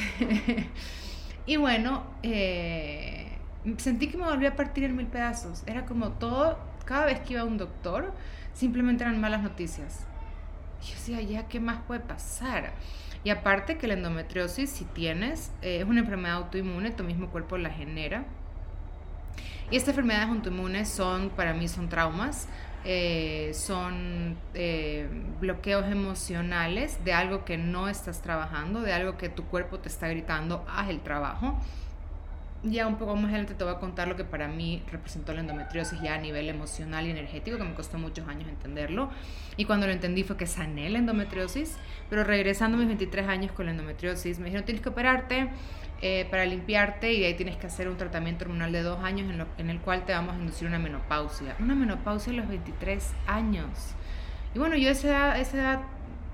y 1.46 1.58
bueno, 1.58 2.04
eh, 2.24 3.30
sentí 3.78 4.08
que 4.08 4.18
me 4.18 4.26
volvía 4.26 4.50
a 4.50 4.56
partir 4.56 4.84
en 4.84 4.96
mil 4.96 5.08
pedazos. 5.08 5.64
Era 5.68 5.86
como 5.86 6.10
todo, 6.14 6.58
cada 6.86 7.06
vez 7.06 7.20
que 7.20 7.34
iba 7.34 7.44
a 7.44 7.46
un 7.46 7.58
doctor, 7.58 8.14
simplemente 8.60 9.06
eran 9.06 9.22
malas 9.22 9.42
noticias. 9.42 10.02
Yo 10.82 10.94
decía, 10.94 11.22
ya, 11.22 11.48
¿qué 11.48 11.62
más 11.62 11.80
puede 11.88 12.02
pasar? 12.02 12.74
Y 13.24 13.30
aparte 13.30 13.78
que 13.78 13.88
la 13.88 13.94
endometriosis, 13.94 14.70
si 14.70 14.84
tienes, 14.84 15.52
eh, 15.62 15.80
es 15.80 15.86
una 15.86 16.02
enfermedad 16.02 16.36
autoinmune, 16.36 16.92
tu 16.92 17.06
mismo 17.06 17.30
cuerpo 17.30 17.58
la 17.58 17.70
genera. 17.70 18.26
Y 19.72 19.78
estas 19.78 19.90
enfermedades 19.90 20.28
autoinmunes 20.28 20.90
son, 20.90 21.30
para 21.30 21.54
mí, 21.54 21.70
son 21.70 21.88
traumas, 21.88 22.50
eh, 22.84 23.52
son 23.54 24.38
eh, 24.54 25.08
bloqueos 25.40 25.86
emocionales 25.90 27.04
de 27.06 27.14
algo 27.14 27.46
que 27.46 27.58
no 27.58 27.88
estás 27.88 28.22
trabajando, 28.22 28.82
de 28.82 28.92
algo 28.92 29.18
que 29.18 29.30
tu 29.30 29.46
cuerpo 29.46 29.80
te 29.80 29.88
está 29.88 30.10
gritando, 30.10 30.66
haz 30.68 30.90
el 30.90 31.00
trabajo 31.00 31.58
ya 32.64 32.88
un 32.88 32.98
poco 32.98 33.16
más 33.16 33.30
adelante 33.30 33.54
te 33.54 33.64
voy 33.64 33.74
a 33.74 33.78
contar 33.78 34.08
lo 34.08 34.16
que 34.16 34.26
para 34.26 34.48
mí 34.48 34.84
representó 34.92 35.34
la 35.34 35.40
endometriosis 35.40 36.02
ya 36.02 36.16
a 36.16 36.18
nivel 36.18 36.50
emocional 36.50 37.08
y 37.08 37.12
energético, 37.12 37.58
que 37.58 37.64
me 37.64 37.74
costó 37.74 37.98
muchos 37.98 38.28
años 38.28 38.50
entenderlo. 38.50 39.10
Y 39.56 39.66
cuando 39.66 39.88
lo 39.88 39.94
entendí 39.94 40.24
fue 40.24 40.36
que 40.36 40.46
sané 40.46 40.90
la 40.90 41.00
endometriosis, 41.00 41.78
pero 42.10 42.24
regresando 42.24 42.76
a 42.76 42.80
mis 42.80 42.88
23 42.88 43.28
años 43.28 43.52
con 43.54 43.66
la 43.66 43.72
endometriosis, 43.72 44.40
me 44.40 44.46
dijeron 44.46 44.66
tienes 44.66 44.84
que 44.84 44.90
operarte 44.90 45.50
eh, 46.02 46.28
para 46.30 46.46
limpiarte 46.46 47.14
y 47.14 47.24
ahí 47.24 47.34
tienes 47.36 47.56
que 47.56 47.68
hacer 47.68 47.88
un 47.88 47.98
tratamiento 47.98 48.44
hormonal 48.46 48.72
de 48.74 48.82
dos 48.82 49.04
años 49.04 49.32
en, 49.58 49.70
el 49.70 49.80
cual 49.80 50.06
te 50.06 50.12
vamos 50.12 50.36
a 50.36 50.40
inducir 50.40 50.68
una 50.68 50.80
menopausia. 50.80 51.56
Una 51.60 51.76
menopausia 51.76 52.34
a 52.34 52.36
los 52.36 52.48
23 52.50 53.14
años. 53.28 53.70
Y 54.54 54.60
bueno, 54.60 54.76
yo 54.76 54.90
a 54.90 54.92
esa 54.92 55.08
edad, 55.08 55.40
esa 55.40 55.82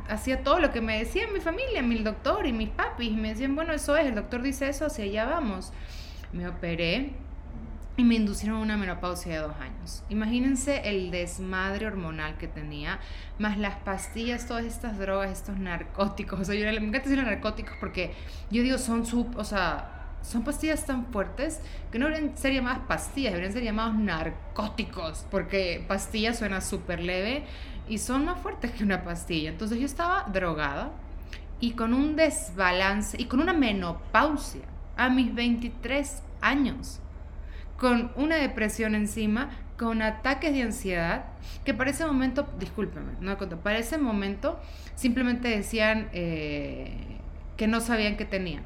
hacía 0.07 0.43
todo 0.43 0.59
lo 0.59 0.71
que 0.71 0.81
me 0.81 0.97
decía 0.97 1.27
mi 1.31 1.39
familia, 1.39 1.81
mi 1.83 1.97
doctor 1.99 2.47
y 2.47 2.53
mis 2.53 2.69
papis. 2.69 3.11
Y 3.11 3.15
me 3.15 3.29
decían, 3.29 3.55
bueno, 3.55 3.73
eso 3.73 3.95
es, 3.95 4.07
el 4.07 4.15
doctor 4.15 4.41
dice 4.41 4.67
eso, 4.69 4.87
hacia 4.87 5.05
allá 5.05 5.25
vamos 5.25 5.71
me 6.33 6.47
operé 6.47 7.13
y 7.97 8.03
me 8.03 8.15
inducieron 8.15 8.57
una 8.57 8.75
menopausia 8.75 9.33
de 9.33 9.39
dos 9.39 9.55
años. 9.59 10.03
Imagínense 10.09 10.81
el 10.89 11.11
desmadre 11.11 11.87
hormonal 11.87 12.37
que 12.37 12.47
tenía, 12.47 12.99
más 13.39 13.57
las 13.57 13.75
pastillas, 13.77 14.47
todas 14.47 14.65
estas 14.65 14.97
drogas, 14.97 15.31
estos 15.31 15.57
narcóticos. 15.57 16.39
O 16.41 16.45
sea, 16.45 16.55
yo 16.55 16.65
me 16.65 16.87
encanta 16.87 17.09
decir 17.09 17.23
narcóticos 17.23 17.75
porque 17.79 18.13
yo 18.51 18.63
digo, 18.63 18.77
son 18.77 19.05
sub, 19.05 19.37
o 19.37 19.43
sea, 19.45 19.91
son 20.21 20.43
pastillas 20.43 20.85
tan 20.85 21.05
fuertes 21.05 21.61
que 21.91 21.99
no 21.99 22.07
deberían 22.07 22.35
ser 22.35 22.53
llamadas 22.53 22.79
pastillas, 22.87 23.31
deberían 23.31 23.53
ser 23.53 23.63
llamados 23.63 23.95
narcóticos, 23.95 25.25
porque 25.31 25.85
pastilla 25.87 26.33
suena 26.33 26.59
súper 26.59 26.99
leve 26.99 27.45
y 27.87 27.99
son 27.99 28.25
más 28.25 28.39
fuertes 28.39 28.71
que 28.71 28.83
una 28.83 29.03
pastilla. 29.03 29.49
Entonces 29.49 29.79
yo 29.79 29.85
estaba 29.85 30.23
drogada 30.33 30.91
y 31.61 31.71
con 31.71 31.93
un 31.93 32.17
desbalance 32.17 33.21
y 33.21 33.25
con 33.25 33.39
una 33.39 33.53
menopausia 33.53 34.74
a 34.97 35.09
mis 35.09 35.33
23 35.33 36.23
años, 36.41 36.99
con 37.77 38.11
una 38.15 38.35
depresión 38.35 38.95
encima, 38.95 39.49
con 39.77 40.01
ataques 40.01 40.53
de 40.53 40.61
ansiedad, 40.61 41.25
que 41.65 41.73
para 41.73 41.89
ese 41.89 42.05
momento, 42.05 42.47
discúlpeme, 42.59 43.13
no 43.19 43.37
para 43.37 43.77
ese 43.77 43.97
momento 43.97 44.59
simplemente 44.95 45.49
decían 45.49 46.09
eh, 46.13 47.19
que 47.57 47.67
no 47.67 47.81
sabían 47.81 48.15
que 48.17 48.25
tenían. 48.25 48.63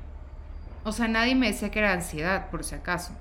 O 0.83 0.91
sea, 0.91 1.07
nadie 1.07 1.35
me 1.35 1.47
decía 1.47 1.71
que 1.71 1.79
era 1.79 1.93
ansiedad, 1.93 2.49
por 2.49 2.63
si 2.63 2.75
acaso. 2.75 3.13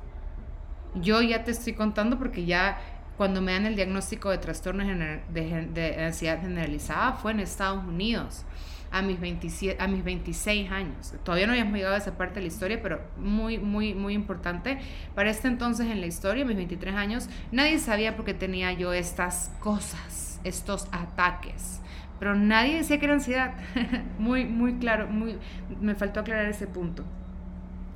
Yo 0.95 1.23
ya 1.23 1.45
te 1.45 1.51
estoy 1.51 1.73
contando 1.73 2.19
porque 2.19 2.45
ya 2.45 2.79
cuando 3.17 3.43
me 3.43 3.53
dan 3.53 3.67
el 3.67 3.75
diagnóstico 3.75 4.31
de 4.31 4.39
trastorno 4.39 4.85
de, 4.85 6.05
ansiedad 6.07 6.41
generalizada 6.41 7.15
fue 7.15 7.33
en 7.33 7.41
Estados 7.41 7.85
Unidos 7.85 8.45
a 8.91 9.03
mis, 9.03 9.21
27, 9.21 9.83
a 9.83 9.87
mis 9.87 10.05
26 10.05 10.71
años. 10.71 11.15
Todavía 11.25 11.47
no 11.47 11.53
habíamos 11.53 11.75
llegado 11.75 11.95
a 11.95 11.99
esa 11.99 12.17
parte 12.17 12.37
de 12.37 12.43
la 12.43 12.47
historia, 12.49 12.81
pero 12.83 13.01
muy, 13.19 13.59
muy, 13.59 13.95
muy 13.95 14.15
importante. 14.15 14.79
Para 15.15 15.31
este 15.31 15.49
entonces 15.49 15.89
en 15.89 16.01
la 16.01 16.07
historia, 16.07 16.45
mis 16.45 16.57
23 16.57 16.95
años, 16.95 17.29
nadie 17.53 17.79
sabía 17.79 18.17
por 18.17 18.25
qué 18.25 18.35
tenía 18.35 18.73
yo 18.73 18.93
estas 18.93 19.51
cosas, 19.61 20.41
estos 20.45 20.89
ataques. 20.93 21.81
Pero 22.19 22.35
nadie 22.35 22.77
decía 22.77 22.99
que 22.99 23.05
era 23.05 23.15
ansiedad. 23.15 23.55
muy, 24.19 24.45
muy 24.45 24.75
claro, 24.75 25.09
muy, 25.09 25.39
me 25.81 25.95
faltó 25.95 26.21
aclarar 26.21 26.47
ese 26.47 26.67
punto. 26.67 27.05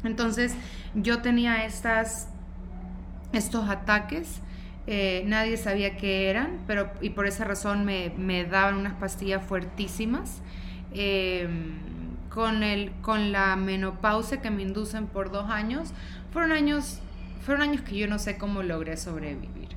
Entonces, 0.04 0.54
yo 0.94 1.22
tenía 1.22 1.64
estas, 1.64 2.28
estos 3.32 3.68
ataques 3.68 4.42
eh, 4.86 5.22
nadie 5.26 5.56
sabía 5.56 5.96
qué 5.96 6.28
eran, 6.28 6.58
pero 6.66 6.90
y 7.00 7.10
por 7.10 7.26
esa 7.26 7.44
razón 7.44 7.84
me, 7.84 8.12
me 8.16 8.44
daban 8.44 8.76
unas 8.76 8.94
pastillas 8.94 9.44
fuertísimas. 9.44 10.42
Em, 10.94 11.92
con, 12.28 12.62
el, 12.62 12.92
con 13.02 13.32
la 13.32 13.56
menopausia 13.56 14.40
que 14.40 14.50
me 14.50 14.62
inducen 14.62 15.06
por 15.06 15.30
dos 15.30 15.50
años, 15.50 15.92
fueron 16.32 16.52
años, 16.52 17.00
fueron 17.44 17.62
años 17.62 17.82
que 17.82 17.96
yo 17.96 18.08
no 18.08 18.18
sé 18.18 18.38
cómo 18.38 18.62
logré 18.62 18.96
sobrevivir. 18.96 19.68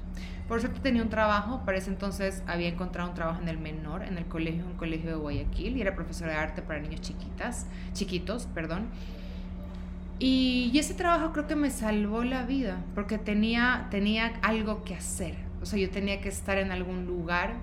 Por 0.47 0.61
suerte 0.61 0.79
tenía 0.79 1.01
un 1.01 1.09
trabajo, 1.09 1.63
para 1.65 1.77
ese 1.79 1.89
entonces 1.89 2.43
había 2.45 2.69
encontrado 2.69 3.09
un 3.09 3.15
trabajo 3.15 3.41
en 3.41 3.49
el 3.49 3.57
menor, 3.57 4.03
en 4.03 4.17
el 4.17 4.25
colegio, 4.25 4.65
un 4.65 4.77
colegio 4.77 5.09
de 5.09 5.15
Guayaquil, 5.15 5.75
y 5.75 5.81
era 5.81 5.95
profesora 5.95 6.33
de 6.33 6.37
arte 6.37 6.61
para 6.61 6.79
niños 6.79 7.01
chiquitas, 7.01 7.65
chiquitos, 7.93 8.45
perdón. 8.53 8.87
Y, 10.19 10.71
ese 10.77 10.93
trabajo 10.93 11.33
creo 11.33 11.47
que 11.47 11.55
me 11.55 11.71
salvó 11.71 12.23
la 12.23 12.45
vida, 12.45 12.77
porque 12.93 13.17
tenía, 13.17 13.87
tenía 13.89 14.33
algo 14.43 14.83
que 14.83 14.95
hacer. 14.95 15.35
O 15.61 15.65
sea, 15.65 15.79
yo 15.79 15.89
tenía 15.89 16.21
que 16.21 16.29
estar 16.29 16.57
en 16.57 16.71
algún 16.71 17.05
lugar 17.05 17.55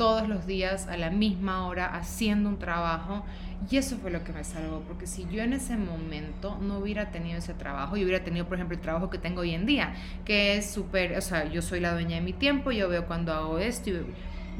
todos 0.00 0.26
los 0.26 0.46
días 0.46 0.86
a 0.86 0.96
la 0.96 1.10
misma 1.10 1.66
hora 1.66 1.84
haciendo 1.84 2.48
un 2.48 2.58
trabajo 2.58 3.22
y 3.70 3.76
eso 3.76 3.98
fue 3.98 4.10
lo 4.10 4.24
que 4.24 4.32
me 4.32 4.44
salvó, 4.44 4.80
porque 4.88 5.06
si 5.06 5.26
yo 5.30 5.42
en 5.42 5.52
ese 5.52 5.76
momento 5.76 6.56
no 6.58 6.78
hubiera 6.78 7.10
tenido 7.10 7.36
ese 7.36 7.52
trabajo, 7.52 7.98
y 7.98 8.04
hubiera 8.04 8.24
tenido, 8.24 8.46
por 8.46 8.54
ejemplo, 8.54 8.74
el 8.74 8.80
trabajo 8.80 9.10
que 9.10 9.18
tengo 9.18 9.42
hoy 9.42 9.50
en 9.50 9.66
día, 9.66 9.92
que 10.24 10.56
es 10.56 10.70
súper, 10.70 11.18
o 11.18 11.20
sea, 11.20 11.50
yo 11.50 11.60
soy 11.60 11.80
la 11.80 11.92
dueña 11.92 12.16
de 12.16 12.22
mi 12.22 12.32
tiempo, 12.32 12.70
yo 12.70 12.88
veo 12.88 13.06
cuando 13.06 13.34
hago 13.34 13.58
esto, 13.58 13.90
y 13.90 14.06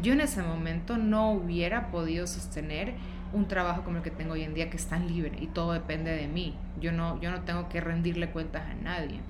yo 0.03 0.13
en 0.13 0.21
ese 0.21 0.43
momento 0.43 0.99
no 0.99 1.33
hubiera 1.33 1.91
podido 1.91 2.27
sostener 2.27 2.93
un 3.33 3.49
trabajo 3.49 3.83
como 3.83 3.97
el 3.97 4.03
que 4.03 4.11
tengo 4.11 4.35
hoy 4.35 4.43
en 4.43 4.53
día 4.53 4.69
que 4.69 4.77
es 4.77 4.89
tan 4.89 5.09
libre 5.09 5.39
y 5.41 5.47
todo 5.47 5.73
depende 5.73 6.11
de 6.11 6.29
mí. 6.29 6.55
Yo 6.83 6.93
no, 6.93 7.19
yo 7.23 7.31
no 7.31 7.41
tengo 7.45 7.71
que 7.71 7.81
rendirle 7.81 8.29
cuentas 8.29 8.65
a 8.69 8.75
nadie. 8.75 9.21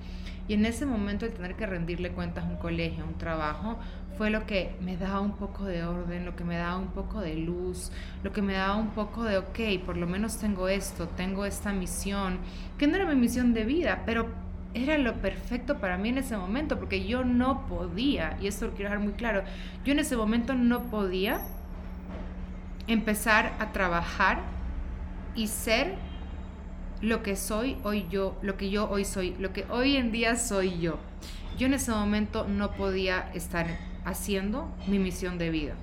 Y 0.47 0.55
en 0.55 0.65
ese 0.65 0.85
momento 0.85 1.25
el 1.25 1.31
tener 1.31 1.55
que 1.55 1.65
rendirle 1.65 2.11
cuentas 2.11 2.43
a 2.43 2.47
un 2.47 2.57
colegio, 2.57 3.03
a 3.03 3.07
un 3.07 3.17
trabajo, 3.17 3.79
fue 4.21 4.29
lo 4.29 4.45
que 4.45 4.75
me 4.81 4.97
daba 4.97 5.19
un 5.19 5.31
poco 5.31 5.65
de 5.65 5.83
orden, 5.83 6.25
lo 6.25 6.35
que 6.35 6.43
me 6.43 6.55
daba 6.55 6.77
un 6.77 6.89
poco 6.89 7.21
de 7.21 7.33
luz, 7.33 7.91
lo 8.21 8.31
que 8.31 8.43
me 8.43 8.53
daba 8.53 8.75
un 8.75 8.91
poco 8.91 9.23
de, 9.23 9.39
ok, 9.39 9.83
por 9.83 9.97
lo 9.97 10.05
menos 10.05 10.37
tengo 10.37 10.67
esto, 10.67 11.07
tengo 11.07 11.43
esta 11.43 11.73
misión, 11.73 12.37
que 12.77 12.85
no 12.85 12.97
era 12.97 13.07
mi 13.07 13.15
misión 13.15 13.55
de 13.55 13.65
vida, 13.65 14.03
pero 14.05 14.27
era 14.75 14.99
lo 14.99 15.15
perfecto 15.15 15.79
para 15.79 15.97
mí 15.97 16.09
en 16.09 16.19
ese 16.19 16.37
momento, 16.37 16.77
porque 16.77 17.07
yo 17.07 17.25
no 17.25 17.65
podía, 17.65 18.37
y 18.39 18.45
esto 18.45 18.67
lo 18.67 18.73
quiero 18.73 18.91
dejar 18.91 19.03
muy 19.03 19.13
claro, 19.13 19.41
yo 19.85 19.91
en 19.91 19.97
ese 19.97 20.15
momento 20.15 20.53
no 20.53 20.83
podía 20.83 21.41
empezar 22.85 23.53
a 23.57 23.71
trabajar 23.71 24.43
y 25.33 25.47
ser 25.47 25.95
lo 27.01 27.23
que 27.23 27.35
soy 27.35 27.75
hoy 27.81 28.05
yo, 28.11 28.37
lo 28.43 28.55
que 28.55 28.69
yo 28.69 28.87
hoy 28.87 29.03
soy, 29.03 29.35
lo 29.39 29.51
que 29.51 29.65
hoy 29.71 29.97
en 29.97 30.11
día 30.11 30.35
soy 30.35 30.79
yo. 30.79 30.99
Yo 31.57 31.65
en 31.65 31.73
ese 31.73 31.89
momento 31.89 32.47
no 32.47 32.71
podía 32.73 33.31
estar 33.33 33.65
haciendo 34.05 34.69
mi 34.87 34.99
misión 34.99 35.37
de 35.37 35.49
vida, 35.49 35.73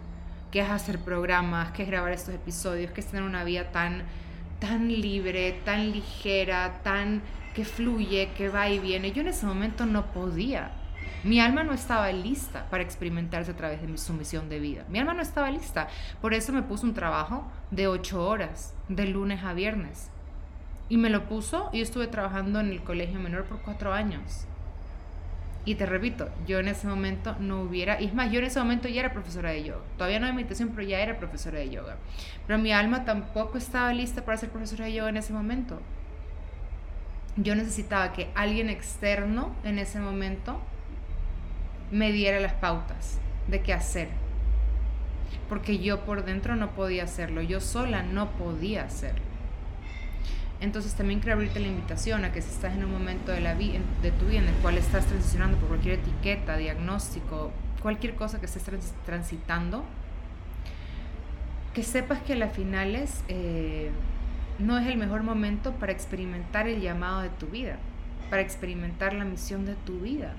que 0.50 0.60
es 0.60 0.70
hacer 0.70 0.98
programas, 0.98 1.72
que 1.72 1.82
es 1.82 1.88
grabar 1.88 2.12
estos 2.12 2.34
episodios, 2.34 2.90
que 2.92 3.00
es 3.00 3.06
tener 3.06 3.24
una 3.24 3.44
vida 3.44 3.70
tan 3.70 4.04
tan 4.58 4.88
libre, 4.88 5.52
tan 5.64 5.92
ligera, 5.92 6.80
tan 6.82 7.22
que 7.54 7.64
fluye, 7.64 8.30
que 8.36 8.48
va 8.48 8.68
y 8.68 8.78
viene. 8.78 9.12
Yo 9.12 9.22
en 9.22 9.28
ese 9.28 9.46
momento 9.46 9.86
no 9.86 10.06
podía. 10.06 10.72
Mi 11.24 11.40
alma 11.40 11.64
no 11.64 11.72
estaba 11.72 12.12
lista 12.12 12.66
para 12.70 12.82
experimentarse 12.82 13.50
a 13.50 13.56
través 13.56 13.80
de 13.80 13.88
mi 13.88 13.98
sumisión 13.98 14.48
de 14.48 14.60
vida. 14.60 14.84
Mi 14.88 14.98
alma 14.98 15.14
no 15.14 15.22
estaba 15.22 15.50
lista. 15.50 15.88
Por 16.20 16.34
eso 16.34 16.52
me 16.52 16.62
puso 16.62 16.86
un 16.86 16.94
trabajo 16.94 17.50
de 17.70 17.88
ocho 17.88 18.26
horas, 18.26 18.74
de 18.88 19.06
lunes 19.06 19.42
a 19.42 19.52
viernes. 19.52 20.10
Y 20.88 20.96
me 20.96 21.10
lo 21.10 21.28
puso 21.28 21.70
y 21.72 21.80
estuve 21.80 22.06
trabajando 22.06 22.60
en 22.60 22.70
el 22.70 22.82
colegio 22.82 23.18
menor 23.18 23.44
por 23.44 23.60
cuatro 23.62 23.92
años. 23.92 24.46
Y 25.68 25.74
te 25.74 25.84
repito, 25.84 26.30
yo 26.46 26.60
en 26.60 26.68
ese 26.68 26.86
momento 26.86 27.36
no 27.40 27.60
hubiera, 27.60 28.00
y 28.00 28.06
es 28.06 28.14
más, 28.14 28.32
yo 28.32 28.38
en 28.38 28.46
ese 28.46 28.58
momento 28.58 28.88
ya 28.88 29.00
era 29.00 29.12
profesora 29.12 29.50
de 29.50 29.64
yoga. 29.64 29.82
Todavía 29.98 30.18
no 30.18 30.24
de 30.24 30.32
meditación, 30.32 30.70
pero 30.70 30.88
ya 30.88 30.98
era 31.00 31.18
profesora 31.18 31.58
de 31.58 31.68
yoga. 31.68 31.98
Pero 32.46 32.58
mi 32.58 32.72
alma 32.72 33.04
tampoco 33.04 33.58
estaba 33.58 33.92
lista 33.92 34.24
para 34.24 34.38
ser 34.38 34.48
profesora 34.48 34.86
de 34.86 34.94
yoga 34.94 35.10
en 35.10 35.18
ese 35.18 35.34
momento. 35.34 35.78
Yo 37.36 37.54
necesitaba 37.54 38.14
que 38.14 38.30
alguien 38.34 38.70
externo 38.70 39.54
en 39.62 39.78
ese 39.78 40.00
momento 40.00 40.58
me 41.92 42.12
diera 42.12 42.40
las 42.40 42.54
pautas 42.54 43.18
de 43.48 43.60
qué 43.60 43.74
hacer. 43.74 44.08
Porque 45.50 45.80
yo 45.80 46.06
por 46.06 46.24
dentro 46.24 46.56
no 46.56 46.70
podía 46.70 47.04
hacerlo, 47.04 47.42
yo 47.42 47.60
sola 47.60 48.02
no 48.02 48.30
podía 48.30 48.84
hacerlo. 48.84 49.27
Entonces 50.60 50.94
también 50.94 51.20
quiero 51.20 51.34
abrirte 51.34 51.60
la 51.60 51.68
invitación 51.68 52.24
a 52.24 52.32
que 52.32 52.42
si 52.42 52.50
estás 52.50 52.74
en 52.74 52.84
un 52.84 52.92
momento 52.92 53.30
de, 53.30 53.40
la 53.40 53.54
de 53.54 54.10
tu 54.18 54.26
vida 54.26 54.40
en 54.40 54.48
el 54.48 54.54
cual 54.56 54.76
estás 54.76 55.06
transicionando 55.06 55.56
por 55.58 55.68
cualquier 55.68 56.00
etiqueta, 56.00 56.56
diagnóstico, 56.56 57.52
cualquier 57.80 58.16
cosa 58.16 58.40
que 58.40 58.46
estés 58.46 58.64
transitando, 59.06 59.84
que 61.74 61.84
sepas 61.84 62.20
que 62.22 62.32
a 62.32 62.36
las 62.36 62.52
finales 62.52 63.22
eh, 63.28 63.90
no 64.58 64.78
es 64.78 64.86
el 64.88 64.96
mejor 64.96 65.22
momento 65.22 65.72
para 65.74 65.92
experimentar 65.92 66.66
el 66.66 66.80
llamado 66.80 67.20
de 67.20 67.28
tu 67.28 67.46
vida, 67.46 67.76
para 68.28 68.42
experimentar 68.42 69.12
la 69.12 69.24
misión 69.24 69.64
de 69.64 69.74
tu 69.74 70.00
vida 70.00 70.34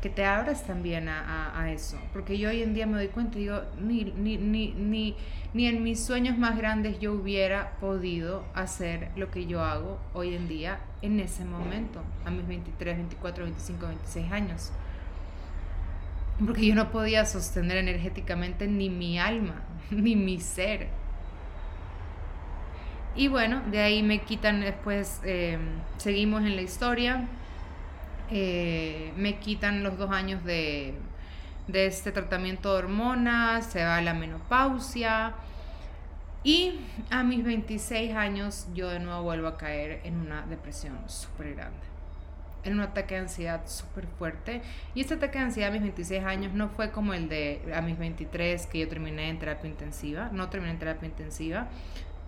que 0.00 0.08
te 0.08 0.24
abras 0.24 0.64
también 0.64 1.08
a, 1.08 1.70
eso. 1.72 1.98
Porque 2.12 2.38
yo 2.38 2.48
hoy 2.50 2.62
en 2.62 2.72
día 2.72 2.86
me 2.86 2.96
doy 2.96 3.08
cuenta 3.08 3.38
digo, 3.38 3.62
ni, 3.80 4.04
ni, 4.04 4.36
ni, 4.36 4.72
ni, 4.72 5.16
ni 5.52 5.66
en 5.66 5.82
mis 5.82 6.04
sueños 6.04 6.38
más 6.38 6.56
grandes 6.56 6.98
yo 7.00 7.12
hubiera 7.12 7.72
podido 7.80 8.44
hacer 8.54 9.10
lo 9.16 9.30
que 9.30 9.46
yo 9.46 9.62
hago 9.62 9.98
hoy 10.14 10.34
en 10.34 10.48
día 10.48 10.80
en 11.02 11.20
ese 11.20 11.44
momento, 11.44 12.02
a 12.24 12.30
mis 12.30 12.46
23, 12.46 12.96
24, 12.96 13.44
25, 13.44 13.86
26 13.86 14.32
años. 14.32 14.72
Porque 16.44 16.66
yo 16.66 16.74
no 16.74 16.90
podía 16.90 17.26
sostener 17.26 17.78
energéticamente 17.78 18.68
ni 18.68 18.88
mi 18.90 19.18
alma, 19.18 19.62
ni 19.90 20.14
mi 20.14 20.40
ser. 20.40 20.88
Y 23.16 23.26
bueno, 23.26 23.62
de 23.70 23.80
ahí 23.80 24.02
me 24.04 24.20
quitan 24.20 24.60
después, 24.60 25.20
eh, 25.24 25.58
seguimos 25.96 26.42
en 26.42 26.54
la 26.54 26.62
historia, 26.62 27.26
eh, 28.30 29.12
me 29.16 29.38
quitan 29.38 29.82
los 29.82 29.98
dos 29.98 30.10
años 30.10 30.44
de, 30.44 30.94
este 31.72 32.12
tratamiento 32.12 32.72
de 32.72 32.78
hormonas, 32.78 33.66
se 33.66 33.84
va 33.84 34.00
la 34.00 34.14
menopausia 34.14 35.34
y 36.44 36.80
a 37.10 37.22
mis 37.22 37.44
26 37.44 38.14
años 38.14 38.68
yo 38.74 38.88
de 38.88 39.00
nuevo 39.00 39.22
vuelvo 39.22 39.48
a 39.48 39.58
caer 39.58 40.00
en 40.04 40.16
una 40.20 40.46
depresión 40.46 40.96
súper 41.06 41.54
grande, 41.54 41.86
en 42.64 42.74
un 42.74 42.80
ataque 42.80 43.14
de 43.14 43.20
ansiedad 43.20 43.66
súper 43.66 44.06
fuerte. 44.06 44.62
Y 44.94 45.00
este 45.00 45.14
ataque 45.14 45.38
de 45.38 45.44
ansiedad 45.44 45.70
a 45.70 45.72
mis 45.72 45.82
26 45.82 46.24
años 46.24 46.52
no 46.54 46.68
fue 46.68 46.90
como 46.90 47.12
el 47.14 47.28
de 47.28 47.62
a 47.74 47.82
mis 47.82 47.98
23 47.98 48.66
que 48.66 48.78
yo 48.80 48.88
terminé 48.88 49.28
en 49.28 49.38
terapia 49.38 49.68
intensiva, 49.68 50.30
no 50.32 50.48
terminé 50.48 50.72
en 50.72 50.78
terapia 50.78 51.08
intensiva, 51.08 51.68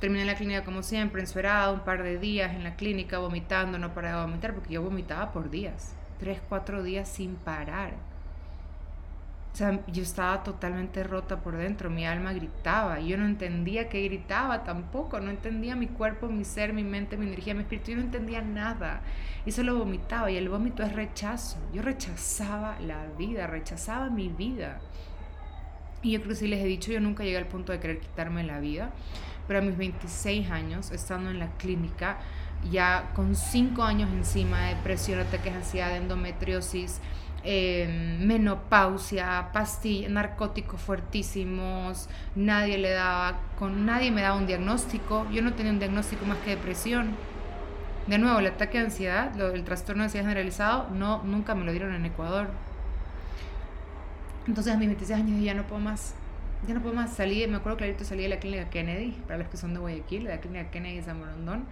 Terminé 0.00 0.24
la 0.24 0.34
clínica 0.34 0.64
como 0.64 0.82
siempre, 0.82 1.20
ensuerada, 1.20 1.70
un 1.70 1.80
par 1.80 2.02
de 2.02 2.18
días 2.18 2.54
en 2.54 2.64
la 2.64 2.74
clínica, 2.74 3.18
vomitando, 3.18 3.78
no 3.78 3.92
paraba 3.92 4.22
de 4.22 4.26
vomitar, 4.28 4.54
porque 4.54 4.72
yo 4.72 4.82
vomitaba 4.82 5.30
por 5.30 5.50
días, 5.50 5.94
tres, 6.18 6.40
cuatro 6.48 6.82
días 6.82 7.06
sin 7.06 7.34
parar. 7.34 7.92
O 9.52 9.56
sea, 9.56 9.78
yo 9.88 10.02
estaba 10.02 10.42
totalmente 10.42 11.02
rota 11.04 11.40
por 11.40 11.54
dentro, 11.54 11.90
mi 11.90 12.06
alma 12.06 12.32
gritaba, 12.32 12.98
yo 13.00 13.18
no 13.18 13.26
entendía 13.26 13.90
qué 13.90 14.02
gritaba 14.04 14.64
tampoco, 14.64 15.20
no 15.20 15.30
entendía 15.30 15.76
mi 15.76 15.88
cuerpo, 15.88 16.28
mi 16.28 16.44
ser, 16.46 16.72
mi 16.72 16.84
mente, 16.84 17.18
mi 17.18 17.26
energía, 17.26 17.52
mi 17.52 17.62
espíritu, 17.62 17.90
yo 17.90 17.96
no 17.98 18.04
entendía 18.04 18.40
nada. 18.40 19.02
Y 19.44 19.52
solo 19.52 19.76
vomitaba 19.76 20.30
y 20.30 20.36
el 20.38 20.48
vómito 20.48 20.82
es 20.82 20.94
rechazo. 20.94 21.58
Yo 21.74 21.82
rechazaba 21.82 22.78
la 22.80 23.06
vida, 23.18 23.46
rechazaba 23.46 24.08
mi 24.08 24.28
vida. 24.28 24.80
Y 26.02 26.12
yo 26.12 26.20
creo 26.20 26.30
que 26.30 26.36
si 26.36 26.48
les 26.48 26.60
he 26.60 26.66
dicho, 26.66 26.90
yo 26.90 27.00
nunca 27.00 27.24
llegué 27.24 27.36
al 27.36 27.48
punto 27.48 27.72
de 27.72 27.80
querer 27.80 28.00
quitarme 28.00 28.44
la 28.44 28.60
vida 28.60 28.92
pero 29.50 29.58
a 29.58 29.62
mis 29.62 29.76
26 29.76 30.48
años, 30.52 30.92
estando 30.92 31.28
en 31.28 31.40
la 31.40 31.48
clínica, 31.56 32.18
ya 32.70 33.10
con 33.16 33.34
5 33.34 33.82
años 33.82 34.08
encima 34.12 34.60
de 34.60 34.76
depresión, 34.76 35.18
ataques 35.18 35.52
de 35.52 35.58
ansiedad, 35.58 35.96
endometriosis, 35.96 37.00
em, 37.42 38.24
menopausia, 38.24 39.48
pastillas, 39.52 40.08
narcóticos 40.08 40.80
fuertísimos, 40.80 42.08
nadie 42.36 42.78
le 42.78 42.90
daba, 42.90 43.40
con 43.58 43.86
nadie 43.86 44.12
me 44.12 44.22
daba 44.22 44.36
un 44.36 44.46
diagnóstico, 44.46 45.26
yo 45.32 45.42
no 45.42 45.52
tenía 45.54 45.72
un 45.72 45.80
diagnóstico 45.80 46.24
más 46.26 46.38
que 46.44 46.50
depresión. 46.50 47.16
De 48.06 48.18
nuevo, 48.18 48.38
el 48.38 48.46
ataque 48.46 48.78
de 48.78 48.84
ansiedad, 48.84 49.40
el 49.52 49.64
trastorno 49.64 50.02
de 50.02 50.04
ansiedad 50.04 50.26
generalizado, 50.26 50.90
no, 50.90 51.24
nunca 51.24 51.56
me 51.56 51.64
lo 51.64 51.72
dieron 51.72 51.92
en 51.92 52.06
Ecuador. 52.06 52.50
Entonces 54.46 54.72
a 54.72 54.76
mis 54.76 54.86
26 54.86 55.18
años 55.18 55.42
ya 55.42 55.54
no 55.54 55.64
puedo 55.64 55.80
más. 55.80 56.14
Ya 56.66 56.74
no 56.74 56.82
puedo 56.82 56.94
más. 56.94 57.14
Salí, 57.14 57.46
me 57.46 57.56
acuerdo 57.56 57.78
clarito, 57.78 58.04
salí 58.04 58.22
de 58.22 58.28
la 58.28 58.38
clínica 58.38 58.68
Kennedy, 58.70 59.12
para 59.26 59.38
los 59.38 59.48
que 59.48 59.56
son 59.56 59.72
de 59.72 59.80
Guayaquil, 59.80 60.24
de 60.24 60.30
la 60.30 60.40
clínica 60.40 60.70
Kennedy 60.70 60.96
de 60.96 61.02
San 61.02 61.18
Morondón. 61.18 61.64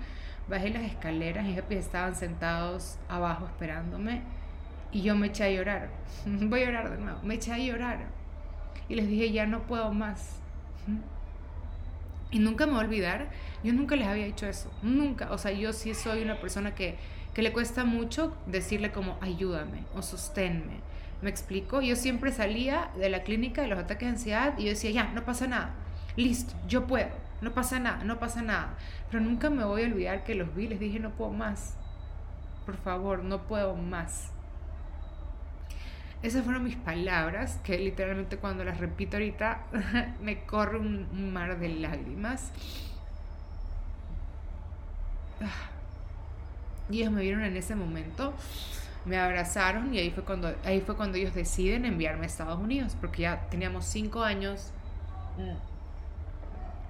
Bajé 0.49 0.71
las 0.71 0.83
escaleras, 0.83 1.45
mis 1.45 1.61
papis 1.61 1.79
estaban 1.79 2.15
sentados 2.15 2.99
abajo 3.09 3.47
esperándome 3.47 4.23
y 4.93 5.03
yo 5.03 5.15
me 5.15 5.27
eché 5.27 5.45
a 5.45 5.51
llorar. 5.51 5.89
Voy 6.27 6.63
a 6.63 6.67
llorar 6.67 6.91
de 6.91 6.99
nuevo. 6.99 7.19
Me 7.23 7.35
eché 7.35 7.53
a 7.53 7.59
llorar. 7.59 8.07
Y 8.89 8.95
les 8.95 9.07
dije, 9.09 9.31
ya 9.31 9.47
no 9.47 9.63
puedo 9.63 9.93
más. 9.93 10.37
Y 12.31 12.39
nunca 12.39 12.67
me 12.67 12.73
voy 12.73 12.83
a 12.83 12.85
olvidar, 12.85 13.29
yo 13.63 13.73
nunca 13.73 13.97
les 13.97 14.07
había 14.07 14.27
hecho 14.27 14.47
eso. 14.47 14.71
Nunca. 14.83 15.31
O 15.33 15.39
sea, 15.39 15.53
yo 15.53 15.73
sí 15.73 15.95
soy 15.95 16.23
una 16.23 16.41
persona 16.41 16.75
que, 16.75 16.97
que 17.35 17.43
le 17.43 17.53
cuesta 17.53 17.85
mucho 17.85 18.35
decirle 18.47 18.91
como 18.91 19.19
ayúdame 19.21 19.85
o 19.95 20.03
sosténme. 20.03 20.81
¿Me 21.23 21.31
explico? 21.31 21.81
Yo 21.81 21.97
siempre 21.97 22.33
salía 22.33 22.91
de 22.97 23.09
la 23.09 23.23
clínica 23.23 23.63
de 23.63 23.69
los 23.69 23.79
ataques 23.79 24.07
de 24.07 24.15
ansiedad 24.15 24.55
y 24.57 24.65
yo 24.65 24.71
decía, 24.71 24.91
ya, 24.91 25.05
no 25.13 25.25
pasa 25.25 25.47
nada. 25.47 25.75
Listo, 26.17 26.55
yo 26.69 26.87
puedo. 26.87 27.11
No 27.41 27.53
pasa 27.53 27.79
nada, 27.79 28.05
no 28.05 28.19
pasa 28.19 28.43
nada. 28.43 28.75
Pero 29.11 29.23
nunca 29.23 29.51
me 29.51 29.65
voy 29.65 29.83
a 29.83 29.87
olvidar 29.87 30.25
que 30.25 30.35
los 30.35 30.55
vi, 30.55 30.69
les 30.69 30.81
dije, 30.81 30.99
no 30.99 31.11
puedo 31.11 31.31
más. 31.31 31.75
Por 32.67 32.77
favor, 32.77 33.25
no 33.25 33.43
puedo 33.43 33.75
más. 33.75 34.31
Esas 36.23 36.45
fueron 36.45 36.65
mis 36.65 36.77
palabras, 36.77 37.61
que 37.63 37.79
literalmente 37.79 38.39
cuando 38.39 38.65
las 38.65 38.79
repito 38.79 39.17
ahorita 39.17 39.63
me 40.23 40.45
corre 40.45 40.79
un 40.79 41.33
mar 41.33 41.59
de 41.59 41.69
lágrimas. 41.69 42.51
Ah. 45.41 45.71
Ellos 46.91 47.13
me 47.13 47.21
vieron 47.21 47.45
en 47.45 47.57
ese 47.57 47.75
momento, 47.75 48.33
me 49.09 49.19
abrazaron 49.19 49.95
y 49.95 49.99
ahí 49.99 50.11
fue 50.11 50.25
cuando, 50.25 50.55
ahí 50.65 50.81
fue 50.81 50.97
cuando 50.97 51.19
ellos 51.19 51.35
deciden 51.35 51.85
enviarme 51.85 52.25
a 52.25 52.27
Estados 52.27 52.61
Unidos, 52.61 52.97
porque 53.01 53.23
ya 53.23 53.49
teníamos 53.51 53.85
cinco 53.85 54.23
años 54.23 54.73
mm. 55.39 55.69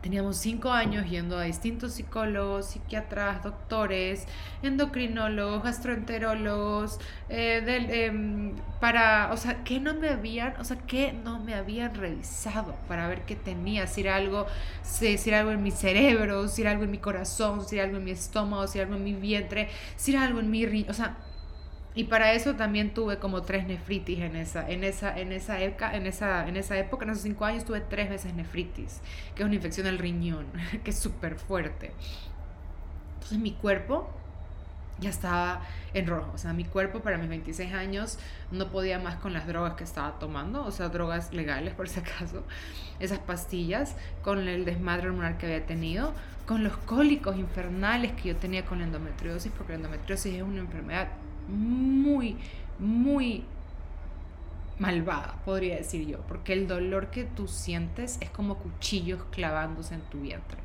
Teníamos 0.02 0.36
cinco 0.36 0.70
años 0.70 1.10
yendo 1.10 1.36
a 1.36 1.42
distintos 1.42 1.94
psicólogos, 1.94 2.66
psiquiatras, 2.66 3.42
doctores, 3.42 4.26
endocrinólogos, 4.62 5.64
gastroenterólogos, 5.64 7.00
eh, 7.28 8.06
em, 8.06 8.52
para, 8.80 9.32
o 9.32 9.36
sea, 9.36 9.64
¿qué 9.64 9.80
no 9.80 9.94
me 9.94 10.08
habían, 10.08 10.54
o 10.60 10.64
sea, 10.64 10.78
qué 10.86 11.12
no 11.12 11.40
me 11.40 11.54
habían 11.54 11.96
revisado 11.96 12.76
para 12.86 13.08
ver 13.08 13.22
qué 13.22 13.34
tenía, 13.34 13.88
si 13.88 14.02
era 14.02 14.14
algo, 14.14 14.46
si, 14.82 15.18
era 15.26 15.40
algo 15.40 15.50
en 15.50 15.64
mi 15.64 15.72
cerebro, 15.72 16.46
si 16.46 16.62
era 16.62 16.70
algo 16.70 16.84
en 16.84 16.92
mi 16.92 16.98
corazón, 16.98 17.66
si 17.66 17.74
era 17.74 17.84
algo 17.84 17.96
en 17.96 18.04
mi 18.04 18.12
estómago, 18.12 18.68
si 18.68 18.78
era 18.78 18.86
algo 18.86 18.96
en 18.96 19.04
mi 19.04 19.14
vientre, 19.14 19.68
si 19.96 20.12
era 20.12 20.22
algo 20.22 20.38
en 20.38 20.48
mi, 20.48 20.86
o 20.88 20.94
sea, 20.94 21.16
y 21.94 22.04
para 22.04 22.32
eso 22.32 22.54
también 22.54 22.94
tuve 22.94 23.18
como 23.18 23.42
tres 23.42 23.66
nefritis 23.66 24.20
en 24.20 24.36
esa, 24.36 24.68
en 24.68 24.84
esa, 24.84 25.18
en 25.18 25.32
esa 25.32 25.60
época, 25.60 25.96
en 25.96 26.06
esa, 26.06 26.48
en 26.48 26.56
esa 26.56 26.78
época, 26.78 27.04
en 27.04 27.10
esos 27.10 27.22
cinco 27.22 27.44
años 27.44 27.64
tuve 27.64 27.80
tres 27.80 28.08
veces 28.08 28.34
nefritis, 28.34 29.00
que 29.34 29.42
es 29.42 29.46
una 29.46 29.56
infección 29.56 29.86
del 29.86 29.98
riñón, 29.98 30.46
que 30.84 30.90
es 30.90 30.98
súper 30.98 31.36
fuerte. 31.36 31.92
Entonces 33.14 33.38
mi 33.38 33.52
cuerpo 33.52 34.10
ya 35.00 35.10
estaba 35.10 35.62
en 35.94 36.06
rojo, 36.06 36.30
o 36.34 36.38
sea, 36.38 36.52
mi 36.52 36.64
cuerpo 36.64 37.00
para 37.00 37.18
mis 37.18 37.28
26 37.28 37.72
años 37.72 38.18
no 38.50 38.68
podía 38.68 38.98
más 38.98 39.16
con 39.16 39.32
las 39.32 39.46
drogas 39.46 39.74
que 39.74 39.84
estaba 39.84 40.18
tomando, 40.18 40.64
o 40.64 40.70
sea, 40.70 40.88
drogas 40.88 41.32
legales 41.32 41.74
por 41.74 41.88
si 41.88 42.00
acaso, 42.00 42.44
esas 43.00 43.18
pastillas, 43.18 43.94
con 44.22 44.46
el 44.46 44.64
desmadre 44.64 45.08
hormonal 45.08 45.36
que 45.38 45.46
había 45.46 45.64
tenido, 45.66 46.12
con 46.46 46.64
los 46.64 46.76
cólicos 46.76 47.36
infernales 47.36 48.12
que 48.12 48.28
yo 48.28 48.36
tenía 48.36 48.64
con 48.64 48.78
la 48.78 48.84
endometriosis, 48.84 49.52
porque 49.56 49.72
la 49.72 49.76
endometriosis 49.76 50.34
es 50.34 50.42
una 50.42 50.60
enfermedad 50.60 51.08
muy, 51.48 52.36
muy 52.78 53.44
malvada, 54.78 55.36
podría 55.44 55.76
decir 55.76 56.06
yo, 56.06 56.20
porque 56.28 56.52
el 56.52 56.68
dolor 56.68 57.10
que 57.10 57.24
tú 57.24 57.48
sientes 57.48 58.18
es 58.20 58.30
como 58.30 58.58
cuchillos 58.58 59.22
clavándose 59.30 59.94
en 59.94 60.02
tu 60.02 60.20
vientre. 60.20 60.58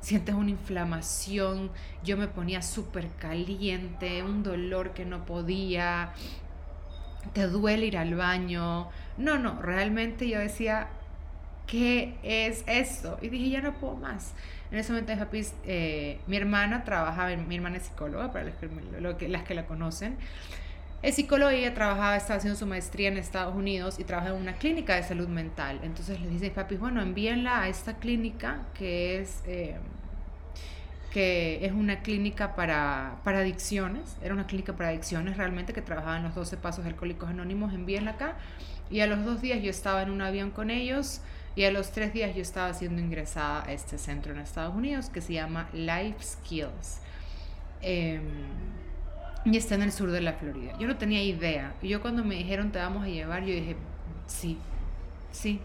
Sientes 0.00 0.34
una 0.34 0.50
inflamación, 0.50 1.70
yo 2.02 2.16
me 2.16 2.28
ponía 2.28 2.60
súper 2.60 3.08
caliente, 3.18 4.22
un 4.22 4.42
dolor 4.42 4.92
que 4.92 5.06
no 5.06 5.24
podía, 5.24 6.12
te 7.32 7.46
duele 7.46 7.86
ir 7.86 7.96
al 7.96 8.14
baño. 8.14 8.88
No, 9.16 9.38
no, 9.38 9.62
realmente 9.62 10.28
yo 10.28 10.38
decía, 10.40 10.88
¿qué 11.66 12.18
es 12.22 12.64
esto? 12.66 13.18
Y 13.22 13.28
dije, 13.28 13.50
ya 13.50 13.62
no 13.62 13.74
puedo 13.74 13.96
más. 13.96 14.34
En 14.70 14.78
ese 14.78 14.92
momento 14.92 15.14
de 15.14 15.46
eh, 15.66 16.20
mi 16.26 16.36
hermana 16.36 16.84
trabajaba, 16.84 17.34
mi 17.36 17.54
hermana 17.54 17.76
es 17.76 17.84
psicóloga, 17.84 18.32
para 18.32 18.46
las 18.46 18.54
que, 19.16 19.28
las 19.28 19.42
que 19.44 19.54
la 19.54 19.66
conocen. 19.66 20.16
Es 21.04 21.16
psicóloga 21.16 21.52
y 21.54 21.58
ella 21.58 21.74
trabajaba, 21.74 22.16
estaba 22.16 22.38
haciendo 22.38 22.58
su 22.58 22.66
maestría 22.66 23.08
en 23.08 23.18
Estados 23.18 23.54
Unidos 23.54 23.98
y 23.98 24.04
trabaja 24.04 24.30
en 24.30 24.36
una 24.36 24.54
clínica 24.54 24.94
de 24.96 25.02
salud 25.02 25.28
mental. 25.28 25.80
Entonces 25.82 26.18
le 26.18 26.28
dice 26.28 26.50
papi, 26.50 26.76
bueno, 26.76 27.02
envíenla 27.02 27.60
a 27.60 27.68
esta 27.68 27.98
clínica 27.98 28.62
que 28.72 29.20
es, 29.20 29.42
eh, 29.46 29.76
que 31.12 31.64
es 31.66 31.72
una 31.72 32.00
clínica 32.00 32.56
para, 32.56 33.18
para 33.22 33.40
adicciones. 33.40 34.16
Era 34.22 34.32
una 34.32 34.46
clínica 34.46 34.72
para 34.72 34.88
adicciones 34.88 35.36
realmente 35.36 35.74
que 35.74 35.82
trabajaba 35.82 36.16
en 36.16 36.22
los 36.22 36.34
12 36.34 36.56
pasos 36.56 36.86
alcohólicos 36.86 37.28
anónimos. 37.28 37.74
Envíenla 37.74 38.12
acá. 38.12 38.36
Y 38.90 39.00
a 39.00 39.06
los 39.06 39.26
dos 39.26 39.42
días 39.42 39.62
yo 39.62 39.68
estaba 39.68 40.02
en 40.02 40.10
un 40.10 40.22
avión 40.22 40.52
con 40.52 40.70
ellos 40.70 41.20
y 41.56 41.64
a 41.64 41.70
los 41.70 41.90
tres 41.90 42.12
días 42.12 42.34
yo 42.34 42.42
estaba 42.42 42.72
siendo 42.74 43.00
ingresada 43.00 43.64
a 43.64 43.72
este 43.72 43.98
centro 43.98 44.32
en 44.32 44.40
Estados 44.40 44.74
Unidos 44.74 45.08
que 45.08 45.20
se 45.20 45.34
llama 45.34 45.68
Life 45.72 46.22
Skills. 46.22 47.00
Em, 47.80 48.22
y 49.44 49.56
está 49.56 49.74
en 49.74 49.82
el 49.82 49.92
sur 49.92 50.10
de 50.10 50.20
la 50.20 50.32
Florida. 50.32 50.76
Yo 50.78 50.88
no 50.88 50.96
tenía 50.96 51.22
idea. 51.22 51.74
Yo 51.82 52.00
cuando 52.00 52.24
me 52.24 52.34
dijeron 52.34 52.72
te 52.72 52.78
vamos 52.78 53.04
a 53.04 53.08
llevar, 53.08 53.44
yo 53.44 53.54
dije, 53.54 53.76
sí, 54.26 54.58
sí. 55.30 55.60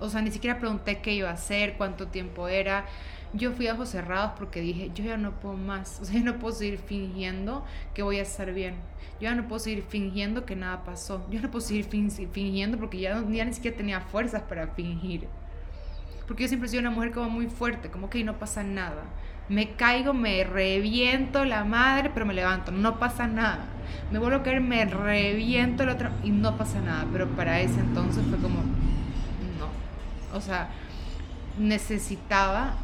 O 0.00 0.08
sea, 0.08 0.22
ni 0.22 0.30
siquiera 0.30 0.58
pregunté 0.58 1.00
qué 1.00 1.12
iba 1.14 1.30
a 1.30 1.32
hacer, 1.32 1.74
cuánto 1.74 2.06
tiempo 2.08 2.48
era. 2.48 2.86
Yo 3.32 3.52
fui 3.52 3.66
a 3.66 3.74
ojos 3.74 3.90
cerrados 3.90 4.32
porque 4.38 4.60
dije, 4.60 4.90
yo 4.94 5.04
ya 5.04 5.16
no 5.16 5.32
puedo 5.32 5.56
más. 5.56 5.98
O 6.02 6.04
sea, 6.04 6.18
yo 6.18 6.24
no 6.24 6.38
puedo 6.38 6.54
seguir 6.54 6.78
fingiendo 6.78 7.64
que 7.94 8.02
voy 8.02 8.18
a 8.18 8.22
estar 8.22 8.52
bien. 8.52 8.74
Yo 9.20 9.22
ya 9.22 9.34
no 9.34 9.48
puedo 9.48 9.58
seguir 9.58 9.82
fingiendo 9.82 10.44
que 10.44 10.56
nada 10.56 10.84
pasó. 10.84 11.26
Yo 11.30 11.40
no 11.40 11.50
puedo 11.50 11.64
seguir 11.64 11.84
fingiendo 11.84 12.78
porque 12.78 12.98
ya, 12.98 13.22
ya 13.30 13.44
ni 13.44 13.52
siquiera 13.52 13.76
tenía 13.76 14.00
fuerzas 14.00 14.42
para 14.42 14.68
fingir. 14.68 15.26
Porque 16.26 16.42
yo 16.42 16.48
siempre 16.48 16.68
sido 16.68 16.80
una 16.80 16.90
mujer 16.90 17.12
como 17.12 17.30
muy 17.30 17.46
fuerte, 17.46 17.90
como 17.90 18.10
que 18.10 18.22
no 18.24 18.38
pasa 18.38 18.62
nada. 18.62 19.04
Me 19.48 19.70
caigo, 19.76 20.12
me 20.12 20.42
reviento 20.42 21.44
la 21.44 21.64
madre, 21.64 22.10
pero 22.12 22.26
me 22.26 22.34
levanto, 22.34 22.72
no 22.72 22.98
pasa 22.98 23.28
nada. 23.28 23.66
Me 24.10 24.18
vuelvo 24.18 24.38
a 24.38 24.42
caer, 24.42 24.60
me 24.60 24.84
reviento 24.84 25.84
el 25.84 25.90
otro 25.90 26.10
y 26.24 26.30
no 26.30 26.56
pasa 26.56 26.80
nada. 26.80 27.06
Pero 27.12 27.28
para 27.28 27.60
ese 27.60 27.78
entonces 27.78 28.24
fue 28.28 28.38
como, 28.38 28.58
no. 28.58 30.36
O 30.36 30.40
sea, 30.40 30.68
necesitaba 31.58 32.74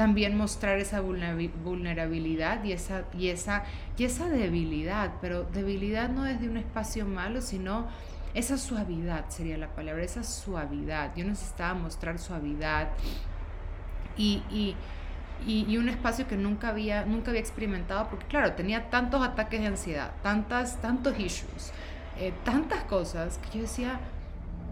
también 0.00 0.34
mostrar 0.34 0.78
esa 0.78 1.02
vulnerabilidad 1.02 2.64
y 2.64 2.72
esa, 2.72 3.04
y, 3.18 3.28
esa, 3.28 3.64
y 3.98 4.04
esa 4.04 4.30
debilidad, 4.30 5.12
pero 5.20 5.44
debilidad 5.44 6.08
no 6.08 6.24
es 6.24 6.40
de 6.40 6.48
un 6.48 6.56
espacio 6.56 7.04
malo, 7.04 7.42
sino 7.42 7.86
esa 8.32 8.56
suavidad 8.56 9.28
sería 9.28 9.58
la 9.58 9.68
palabra, 9.68 10.02
esa 10.02 10.24
suavidad. 10.24 11.14
Yo 11.16 11.26
necesitaba 11.26 11.74
mostrar 11.74 12.18
suavidad 12.18 12.88
y, 14.16 14.42
y, 14.50 14.74
y, 15.46 15.76
un 15.76 15.90
espacio 15.90 16.26
que 16.26 16.38
nunca 16.38 16.70
había, 16.70 17.04
nunca 17.04 17.32
había 17.32 17.42
experimentado, 17.42 18.08
porque 18.08 18.24
claro, 18.24 18.54
tenía 18.54 18.88
tantos 18.88 19.22
ataques 19.22 19.60
de 19.60 19.66
ansiedad, 19.66 20.12
tantas, 20.22 20.80
tantos 20.80 21.20
issues, 21.20 21.72
eh, 22.18 22.32
tantas 22.46 22.84
cosas 22.84 23.36
que 23.36 23.58
yo 23.58 23.62
decía, 23.64 24.00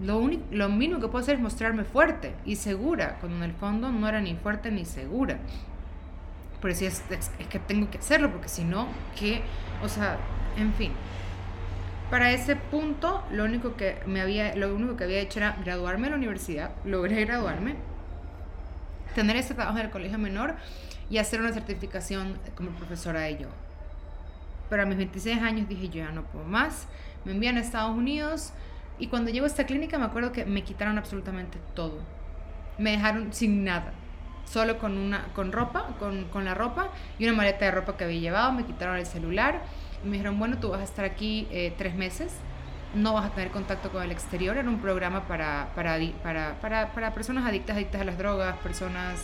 lo, 0.00 0.18
único, 0.18 0.44
lo 0.50 0.68
mínimo 0.68 1.00
que 1.00 1.08
puedo 1.08 1.22
hacer 1.22 1.36
es 1.36 1.40
mostrarme 1.40 1.84
fuerte 1.84 2.34
y 2.44 2.56
segura, 2.56 3.16
cuando 3.20 3.38
en 3.38 3.50
el 3.50 3.52
fondo 3.52 3.90
no 3.90 4.08
era 4.08 4.20
ni 4.20 4.34
fuerte 4.34 4.70
ni 4.70 4.84
segura. 4.84 5.38
Pero 6.60 6.74
sí 6.74 6.86
es, 6.86 7.02
es, 7.10 7.30
que 7.48 7.58
tengo 7.58 7.90
que 7.90 7.98
hacerlo, 7.98 8.30
porque 8.30 8.48
si 8.48 8.64
no, 8.64 8.88
¿qué? 9.18 9.42
O 9.82 9.88
sea, 9.88 10.18
en 10.56 10.72
fin. 10.74 10.92
Para 12.10 12.30
ese 12.32 12.56
punto, 12.56 13.22
lo 13.30 13.44
único 13.44 13.76
que 13.76 13.98
me 14.06 14.20
había, 14.20 14.56
lo 14.56 14.74
único 14.74 14.96
que 14.96 15.04
había 15.04 15.20
hecho 15.20 15.40
era 15.40 15.56
graduarme 15.62 16.06
en 16.06 16.12
la 16.12 16.16
universidad, 16.16 16.70
logré 16.84 17.24
graduarme, 17.24 17.76
tener 19.14 19.36
ese 19.36 19.54
trabajo 19.54 19.78
en 19.78 19.86
el 19.86 19.90
colegio 19.90 20.18
menor 20.18 20.54
y 21.10 21.18
hacer 21.18 21.40
una 21.40 21.52
certificación 21.52 22.38
como 22.54 22.70
profesora 22.70 23.20
de 23.20 23.38
yoga. 23.38 23.54
Pero 24.70 24.82
a 24.82 24.86
mis 24.86 24.96
26 24.96 25.40
años 25.42 25.68
dije, 25.68 25.88
yo 25.88 26.04
ya 26.04 26.12
no 26.12 26.24
puedo 26.24 26.44
más. 26.44 26.86
Me 27.24 27.32
envían 27.32 27.56
a 27.56 27.60
Estados 27.60 27.96
Unidos, 27.96 28.52
y 28.98 29.06
cuando 29.08 29.30
llego 29.30 29.44
a 29.44 29.48
esta 29.48 29.66
clínica 29.66 29.98
me 29.98 30.04
acuerdo 30.04 30.32
que 30.32 30.44
me 30.44 30.62
quitaron 30.62 30.98
absolutamente 30.98 31.58
todo. 31.74 31.98
Me 32.78 32.92
dejaron 32.92 33.32
sin 33.32 33.64
nada. 33.64 33.92
Solo 34.44 34.78
con, 34.78 34.96
una, 34.96 35.28
con 35.34 35.52
ropa, 35.52 35.96
con, 35.98 36.24
con 36.26 36.44
la 36.44 36.54
ropa 36.54 36.88
y 37.18 37.24
una 37.24 37.34
maleta 37.34 37.66
de 37.66 37.70
ropa 37.70 37.96
que 37.96 38.04
había 38.04 38.20
llevado. 38.20 38.52
Me 38.52 38.64
quitaron 38.64 38.96
el 38.96 39.06
celular. 39.06 39.62
Y 40.02 40.06
me 40.06 40.12
dijeron, 40.12 40.38
bueno, 40.38 40.58
tú 40.58 40.70
vas 40.70 40.80
a 40.80 40.84
estar 40.84 41.04
aquí 41.04 41.46
eh, 41.50 41.74
tres 41.76 41.94
meses. 41.94 42.32
No 42.94 43.12
vas 43.12 43.26
a 43.26 43.30
tener 43.30 43.50
contacto 43.50 43.90
con 43.90 44.02
el 44.02 44.10
exterior. 44.10 44.56
Era 44.56 44.68
un 44.68 44.80
programa 44.80 45.28
para, 45.28 45.70
para, 45.74 45.98
para, 46.22 46.60
para, 46.60 46.92
para 46.92 47.14
personas 47.14 47.46
adictas, 47.46 47.76
adictas 47.76 48.00
a 48.00 48.04
las 48.04 48.16
drogas, 48.16 48.56
personas 48.58 49.20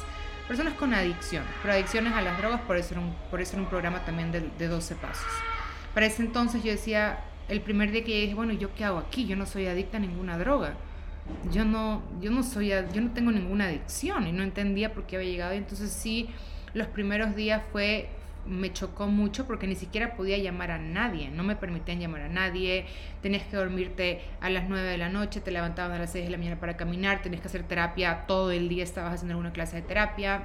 personas 0.47 0.75
con 0.75 0.93
adicción, 0.93 1.43
pero 1.63 1.73
adicciones 1.73 2.13
a 2.13 2.21
las 2.21 2.37
drogas, 2.37 2.61
por 2.61 2.77
eso 2.77 2.93
era 2.93 3.01
un, 3.01 3.15
por 3.31 3.41
eso 3.41 3.55
era 3.55 3.63
un 3.63 3.69
programa 3.69 4.05
también 4.05 4.31
de, 4.31 4.41
de 4.59 4.69
12 4.69 4.95
pasos. 4.97 5.27
Para 5.95 6.05
ese 6.05 6.23
entonces 6.23 6.63
yo 6.63 6.71
decía, 6.71 7.19
el 7.48 7.61
primer 7.61 7.90
día 7.90 8.04
que 8.04 8.22
dije, 8.22 8.35
bueno, 8.35 8.52
¿yo 8.52 8.74
qué 8.74 8.85
hago 8.85 8.98
aquí? 8.98 9.26
Yo 9.26 9.37
no 9.37 9.46
soy 9.46 9.66
adicta 9.66 9.98
a 9.98 10.00
ninguna 10.00 10.38
droga. 10.38 10.74
Yo 11.50 11.64
no, 11.64 12.02
yo 12.20 12.30
no 12.30 12.42
soy, 12.42 12.68
yo 12.68 13.00
no 13.00 13.11
tengo 13.12 13.30
ninguna 13.30 13.66
adicción 13.66 14.26
y 14.26 14.33
no 14.33 14.42
entendía 14.42 14.92
por 14.92 15.04
qué 15.07 15.16
había 15.16 15.30
llegado. 15.30 15.54
Y 15.54 15.59
entonces 15.59 15.90
sí, 15.90 16.28
los 16.74 16.87
primeros 16.88 17.35
días 17.35 17.62
fue, 17.72 18.09
me 18.46 18.72
chocó 18.72 19.07
mucho 19.07 19.46
porque 19.46 19.66
ni 19.66 19.74
siquiera 19.74 20.16
podía 20.16 20.37
llamar 20.38 20.70
a 20.70 20.78
nadie, 20.78 21.30
no 21.30 21.42
me 21.44 21.57
permitían 21.57 21.98
llamar 21.98 22.22
a 22.22 22.28
nadie, 22.28 22.87
tenías 23.22 23.44
que 23.44 23.57
dormirte 23.57 24.20
a 24.40 24.50
las 24.50 24.68
9 24.68 24.87
de 24.87 24.98
la 24.98 25.09
noche, 25.09 25.40
te 25.40 25.50
levantabas 25.50 25.96
a 25.96 26.00
las 26.00 26.12
6 26.12 26.26
de 26.26 26.30
la 26.30 26.37
mañana 26.37 26.61
para 26.61 26.76
caminar, 26.76 27.22
tenías 27.22 27.40
que 27.40 27.48
hacer 27.48 27.62
terapia, 27.62 28.26
todo 28.26 28.50
el 28.50 28.68
día 28.68 28.85
estabas 28.85 29.14
haciendo 29.14 29.33
alguna 29.33 29.52
clase 29.52 29.76
de 29.76 29.83
terapia, 29.83 30.42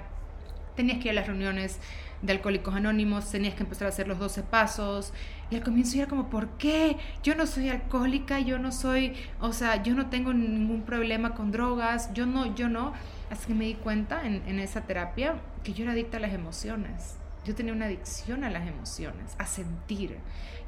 tenías 0.75 0.99
que 0.99 1.05
ir 1.05 1.11
a 1.11 1.15
las 1.15 1.27
reuniones 1.27 1.79
de 2.21 2.33
Alcohólicos 2.33 2.75
Anónimos, 2.75 3.29
tenías 3.31 3.53
que 3.53 3.63
empezar 3.63 3.87
a 3.87 3.89
hacer 3.89 4.07
los 4.07 4.19
12 4.19 4.43
pasos. 4.43 5.13
Y 5.51 5.55
al 5.55 5.63
comienzo 5.63 5.97
era 5.97 6.07
como, 6.07 6.29
¿por 6.29 6.49
qué? 6.57 6.97
Yo 7.23 7.35
no 7.35 7.47
soy 7.47 7.69
alcohólica, 7.69 8.39
yo 8.39 8.59
no 8.59 8.71
soy, 8.71 9.15
o 9.39 9.51
sea, 9.51 9.81
yo 9.81 9.95
no 9.95 10.07
tengo 10.09 10.31
ningún 10.33 10.83
problema 10.83 11.33
con 11.33 11.51
drogas, 11.51 12.13
yo 12.13 12.25
no, 12.25 12.53
yo 12.55 12.69
no. 12.69 12.93
Así 13.31 13.47
que 13.47 13.53
me 13.55 13.65
di 13.65 13.73
cuenta 13.73 14.25
en, 14.25 14.43
en 14.47 14.59
esa 14.59 14.81
terapia 14.81 15.35
que 15.63 15.73
yo 15.73 15.83
era 15.83 15.93
adicta 15.93 16.17
a 16.17 16.19
las 16.19 16.33
emociones. 16.33 17.17
Yo 17.45 17.55
tenía 17.55 17.73
una 17.73 17.85
adicción 17.85 18.43
a 18.43 18.49
las 18.49 18.67
emociones, 18.67 19.35
a 19.39 19.45
sentir 19.45 20.17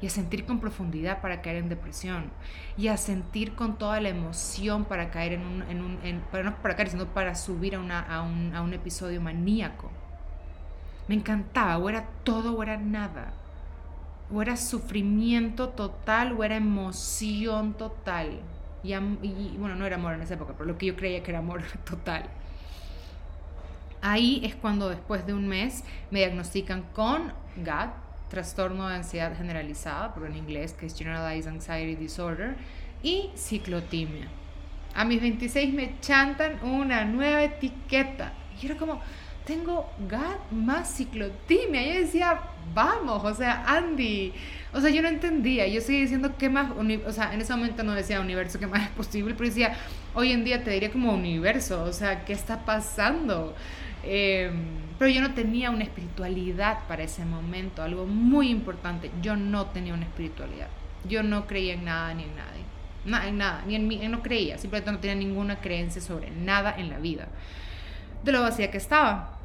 y 0.00 0.06
a 0.06 0.10
sentir 0.10 0.44
con 0.46 0.58
profundidad 0.58 1.20
para 1.20 1.42
caer 1.42 1.56
en 1.56 1.68
depresión 1.68 2.24
y 2.76 2.88
a 2.88 2.96
sentir 2.96 3.54
con 3.54 3.78
toda 3.78 4.00
la 4.00 4.08
emoción 4.08 4.84
para 4.84 5.10
caer 5.10 5.34
en 5.34 5.46
un, 5.46 5.62
en 5.62 5.80
un 5.80 5.98
en, 6.02 6.20
para 6.32 6.42
no 6.42 6.56
para 6.56 6.74
caer, 6.74 6.90
sino 6.90 7.06
para 7.06 7.36
subir 7.36 7.76
a, 7.76 7.78
una, 7.78 8.00
a, 8.00 8.22
un, 8.22 8.52
a 8.54 8.62
un 8.62 8.72
episodio 8.72 9.20
maníaco. 9.20 9.90
Me 11.06 11.14
encantaba, 11.14 11.78
o 11.78 11.88
era 11.88 12.08
todo 12.24 12.54
o 12.54 12.62
era 12.62 12.76
nada. 12.78 13.32
O 14.32 14.40
era 14.40 14.56
sufrimiento 14.56 15.68
total 15.70 16.32
o 16.32 16.44
era 16.44 16.56
emoción 16.56 17.74
total. 17.74 18.40
Y, 18.82 18.94
bueno, 19.58 19.76
no 19.76 19.86
era 19.86 19.96
amor 19.96 20.14
en 20.14 20.22
esa 20.22 20.34
época, 20.34 20.54
pero 20.56 20.66
lo 20.66 20.78
que 20.78 20.86
yo 20.86 20.96
creía 20.96 21.22
que 21.22 21.30
era 21.30 21.38
amor 21.38 21.62
total. 21.88 22.24
Ahí 24.00 24.40
es 24.44 24.56
cuando 24.56 24.88
después 24.88 25.26
de 25.26 25.34
un 25.34 25.46
mes 25.46 25.84
me 26.10 26.18
diagnostican 26.20 26.82
con 26.92 27.32
GAD, 27.56 27.90
trastorno 28.28 28.88
de 28.88 28.96
ansiedad 28.96 29.36
generalizada, 29.36 30.12
pero 30.14 30.26
en 30.26 30.36
inglés, 30.36 30.72
que 30.72 30.86
es 30.86 30.96
Generalized 30.96 31.48
Anxiety 31.48 31.94
Disorder, 31.94 32.56
y 33.02 33.30
ciclotimia. 33.36 34.26
A 34.94 35.04
mis 35.04 35.20
26 35.20 35.72
me 35.74 36.00
chantan 36.00 36.62
una 36.64 37.04
nueva 37.04 37.42
etiqueta. 37.44 38.32
Y 38.60 38.66
era 38.66 38.76
como, 38.76 39.00
tengo 39.44 39.90
GAD 40.08 40.50
más 40.50 40.96
ciclotimia. 40.96 41.82
Yo 41.82 42.00
decía, 42.00 42.40
vamos, 42.74 43.24
o 43.24 43.34
sea, 43.34 43.64
Andy. 43.66 44.32
O 44.72 44.80
sea, 44.80 44.90
yo 44.90 45.02
no 45.02 45.08
entendía. 45.08 45.66
Yo 45.66 45.80
seguía 45.80 46.02
diciendo 46.02 46.32
qué 46.38 46.48
más, 46.48 46.70
o 46.70 47.12
sea, 47.12 47.34
en 47.34 47.40
ese 47.40 47.54
momento 47.54 47.82
no 47.82 47.94
decía 47.94 48.20
universo, 48.20 48.58
qué 48.58 48.66
más 48.66 48.82
es 48.82 48.90
posible, 48.90 49.34
pero 49.34 49.48
decía, 49.48 49.76
hoy 50.14 50.32
en 50.32 50.44
día 50.44 50.62
te 50.64 50.70
diría 50.70 50.90
como 50.90 51.12
universo, 51.12 51.84
o 51.84 51.92
sea, 51.92 52.24
¿qué 52.24 52.32
está 52.32 52.64
pasando? 52.64 53.54
Em, 54.04 54.82
pero 54.98 55.10
yo 55.10 55.20
no 55.20 55.34
tenía 55.34 55.70
una 55.70 55.84
espiritualidad 55.84 56.80
para 56.88 57.02
ese 57.02 57.24
momento, 57.24 57.82
algo 57.82 58.06
muy 58.06 58.48
importante. 58.50 59.10
Yo 59.20 59.36
no 59.36 59.66
tenía 59.66 59.94
una 59.94 60.04
espiritualidad. 60.04 60.68
Yo 61.08 61.22
no 61.22 61.46
creía 61.46 61.74
en 61.74 61.84
nada 61.84 62.14
ni 62.14 62.24
en 62.24 62.36
nadie. 62.36 63.28
en 63.28 63.38
nada, 63.38 63.64
ni 63.66 63.74
en 63.74 63.88
mí, 63.88 63.96
no 64.08 64.22
creía. 64.22 64.58
Simplemente 64.58 64.92
no 64.92 64.98
tenía 64.98 65.16
ninguna 65.16 65.60
creencia 65.60 66.00
sobre 66.00 66.30
nada 66.30 66.74
en 66.76 66.88
la 66.88 66.98
vida. 66.98 67.28
De 68.24 68.32
lo 68.32 68.40
vacía 68.42 68.70
que 68.70 68.78
estaba. 68.78 69.38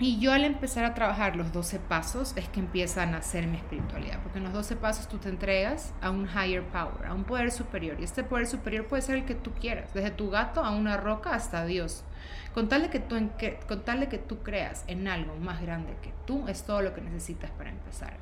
Y 0.00 0.18
yo 0.18 0.32
al 0.32 0.44
empezar 0.44 0.84
a 0.84 0.94
trabajar 0.94 1.36
los 1.36 1.52
12 1.52 1.78
pasos 1.78 2.32
es 2.36 2.48
que 2.48 2.58
empieza 2.58 3.02
a 3.02 3.06
nacer 3.06 3.46
mi 3.46 3.56
espiritualidad, 3.58 4.20
porque 4.22 4.38
en 4.38 4.44
los 4.44 4.52
12 4.52 4.74
pasos 4.74 5.06
tú 5.06 5.18
te 5.18 5.28
entregas 5.28 5.94
a 6.02 6.10
un 6.10 6.26
higher 6.28 6.64
power, 6.64 7.06
a 7.06 7.14
un 7.14 7.22
poder 7.22 7.52
superior, 7.52 7.96
y 8.00 8.04
este 8.04 8.24
poder 8.24 8.48
superior 8.48 8.86
puede 8.86 9.02
ser 9.02 9.14
el 9.14 9.24
que 9.24 9.36
tú 9.36 9.52
quieras, 9.52 9.94
desde 9.94 10.10
tu 10.10 10.30
gato 10.30 10.64
a 10.64 10.72
una 10.72 10.96
roca 10.96 11.32
hasta 11.32 11.64
Dios. 11.64 12.02
Con 12.54 12.68
tal, 12.68 12.82
de 12.82 12.90
que 12.90 12.98
tú, 12.98 13.16
con 13.68 13.82
que 14.08 14.18
tú 14.18 14.42
creas 14.42 14.84
en 14.88 15.06
algo 15.06 15.36
más 15.36 15.60
grande 15.62 15.94
que 16.02 16.12
tú, 16.24 16.46
es 16.48 16.64
todo 16.64 16.82
lo 16.82 16.94
que 16.94 17.00
necesitas 17.00 17.50
para 17.52 17.70
empezar. 17.70 18.14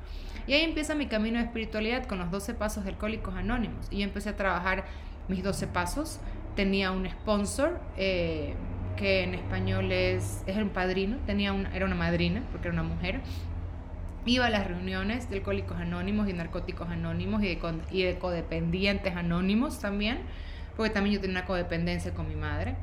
Y 0.45 0.53
ahí 0.53 0.61
empieza 0.61 0.95
mi 0.95 1.07
camino 1.07 1.39
de 1.39 1.45
espiritualidad 1.45 2.05
con 2.05 2.19
los 2.19 2.29
12 2.29 2.53
pasos 2.55 2.83
de 2.83 2.91
Alcohólicos 2.91 3.35
Anónimos. 3.35 3.87
Y 3.91 3.99
yo 3.99 4.03
empecé 4.03 4.29
a 4.29 4.35
trabajar 4.35 4.85
mis 5.27 5.43
12 5.43 5.67
pasos. 5.67 6.19
Tenía 6.55 6.91
un 6.91 7.07
sponsor, 7.09 7.79
eh, 7.95 8.55
que 8.95 9.23
en 9.23 9.35
español 9.35 9.91
es, 9.91 10.43
es 10.47 10.57
un 10.57 10.69
padrino, 10.69 11.17
tenía 11.25 11.53
una, 11.53 11.75
era 11.75 11.85
una 11.85 11.95
madrina, 11.95 12.43
porque 12.51 12.67
era 12.67 12.73
una 12.73 12.83
mujer. 12.83 13.21
Iba 14.25 14.45
a 14.45 14.49
las 14.49 14.65
reuniones 14.65 15.29
de 15.29 15.37
Alcohólicos 15.37 15.77
Anónimos 15.77 16.29
y 16.29 16.33
Narcóticos 16.33 16.89
Anónimos 16.89 17.43
y 17.43 17.55
de, 17.55 17.59
y 17.91 18.03
de 18.03 18.17
codependientes 18.17 19.15
anónimos 19.15 19.79
también, 19.79 20.19
porque 20.77 20.91
también 20.91 21.15
yo 21.15 21.21
tenía 21.21 21.39
una 21.39 21.45
codependencia 21.45 22.13
con 22.13 22.27
mi 22.27 22.35
madre. 22.35 22.75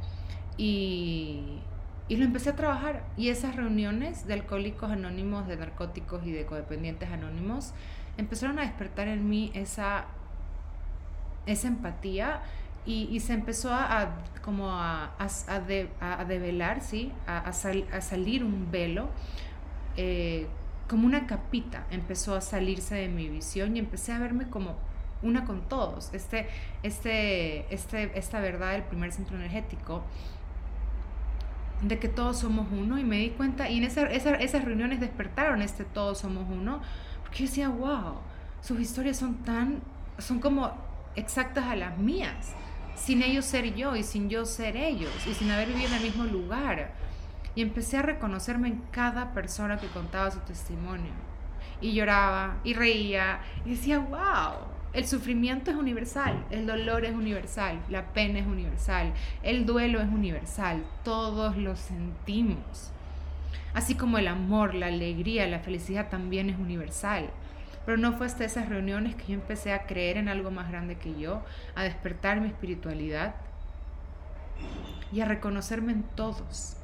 Y, 0.56 1.60
y 2.08 2.16
lo 2.16 2.24
empecé 2.24 2.50
a 2.50 2.56
trabajar. 2.56 3.04
Y 3.16 3.28
esas 3.28 3.56
reuniones 3.56 4.26
de 4.26 4.34
alcohólicos 4.34 4.90
anónimos, 4.90 5.46
de 5.46 5.56
narcóticos 5.56 6.26
y 6.26 6.32
de 6.32 6.44
codependientes 6.44 7.08
anónimos 7.10 7.72
empezaron 8.18 8.58
a 8.58 8.62
despertar 8.62 9.08
en 9.08 9.28
mí 9.28 9.50
esa, 9.54 10.06
esa 11.46 11.68
empatía 11.68 12.42
y, 12.86 13.08
y 13.10 13.20
se 13.20 13.34
empezó 13.34 13.72
a, 13.72 14.16
como 14.42 14.70
a, 14.72 15.12
a, 15.18 15.60
de, 15.60 15.90
a, 16.00 16.24
develar, 16.24 16.80
¿sí? 16.80 17.12
a, 17.26 17.52
salir 17.52 18.44
un 18.44 18.70
velo. 18.70 19.08
Eh, 19.96 20.46
como 20.88 21.06
una 21.06 21.26
capita 21.28 21.86
empezó 21.92 22.34
a 22.34 22.40
salirse 22.40 22.96
de 22.96 23.06
mi 23.06 23.28
visión 23.28 23.76
y 23.76 23.78
empecé 23.78 24.12
a 24.12 24.18
verme 24.18 24.48
como 24.48 24.76
una 25.22 25.44
con 25.44 25.68
todos. 25.68 26.12
Este, 26.12 26.48
este, 26.82 27.72
este, 27.72 28.18
esta 28.18 28.40
verdad 28.40 28.72
del 28.72 28.82
primer 28.82 29.12
centro 29.12 29.36
energético 29.36 30.02
de 31.82 31.98
que 31.98 32.08
todos 32.08 32.38
somos 32.38 32.66
uno 32.72 32.98
y 32.98 33.04
me 33.04 33.18
di 33.18 33.30
cuenta, 33.30 33.70
y 33.70 33.78
en 33.78 33.84
esa, 33.84 34.02
esas 34.06 34.64
reuniones 34.64 35.00
despertaron 35.00 35.62
este 35.62 35.84
todos 35.84 36.18
somos 36.18 36.46
uno, 36.50 36.80
porque 37.22 37.38
yo 37.38 37.44
decía, 37.46 37.68
wow, 37.68 38.16
sus 38.60 38.80
historias 38.80 39.16
son 39.16 39.36
tan, 39.36 39.80
son 40.18 40.40
como 40.40 40.72
exactas 41.16 41.64
a 41.66 41.76
las 41.76 41.96
mías, 41.98 42.54
sin 42.94 43.22
ellos 43.22 43.44
ser 43.44 43.74
yo 43.74 43.96
y 43.96 44.02
sin 44.02 44.28
yo 44.28 44.44
ser 44.44 44.76
ellos, 44.76 45.10
y 45.26 45.34
sin 45.34 45.50
haber 45.50 45.68
vivido 45.68 45.88
en 45.88 45.94
el 45.94 46.02
mismo 46.02 46.24
lugar. 46.24 46.92
Y 47.54 47.62
empecé 47.62 47.98
a 47.98 48.02
reconocerme 48.02 48.68
en 48.68 48.82
cada 48.90 49.32
persona 49.32 49.78
que 49.78 49.88
contaba 49.88 50.30
su 50.30 50.40
testimonio. 50.40 51.12
Y 51.80 51.92
lloraba, 51.92 52.58
y 52.62 52.74
reía, 52.74 53.40
y 53.64 53.70
decía, 53.70 53.98
wow, 53.98 54.66
el 54.92 55.06
sufrimiento 55.06 55.70
es 55.70 55.76
universal, 55.76 56.44
el 56.50 56.66
dolor 56.66 57.04
es 57.04 57.14
universal, 57.14 57.80
la 57.88 58.12
pena 58.12 58.40
es 58.40 58.46
universal, 58.46 59.12
el 59.42 59.64
duelo 59.64 60.00
es 60.00 60.08
universal, 60.08 60.84
todos 61.04 61.56
lo 61.56 61.76
sentimos. 61.76 62.90
Así 63.72 63.94
como 63.94 64.18
el 64.18 64.26
amor, 64.26 64.74
la 64.74 64.86
alegría, 64.86 65.46
la 65.46 65.60
felicidad 65.60 66.08
también 66.08 66.50
es 66.50 66.58
universal. 66.58 67.30
Pero 67.86 67.96
no 67.96 68.12
fue 68.12 68.26
hasta 68.26 68.44
esas 68.44 68.68
reuniones 68.68 69.14
que 69.14 69.28
yo 69.28 69.34
empecé 69.34 69.72
a 69.72 69.86
creer 69.86 70.16
en 70.16 70.28
algo 70.28 70.50
más 70.50 70.68
grande 70.68 70.96
que 70.96 71.18
yo, 71.18 71.42
a 71.74 71.82
despertar 71.82 72.40
mi 72.40 72.48
espiritualidad 72.48 73.34
y 75.12 75.20
a 75.20 75.24
reconocerme 75.24 75.92
en 75.92 76.02
todos. 76.02 76.76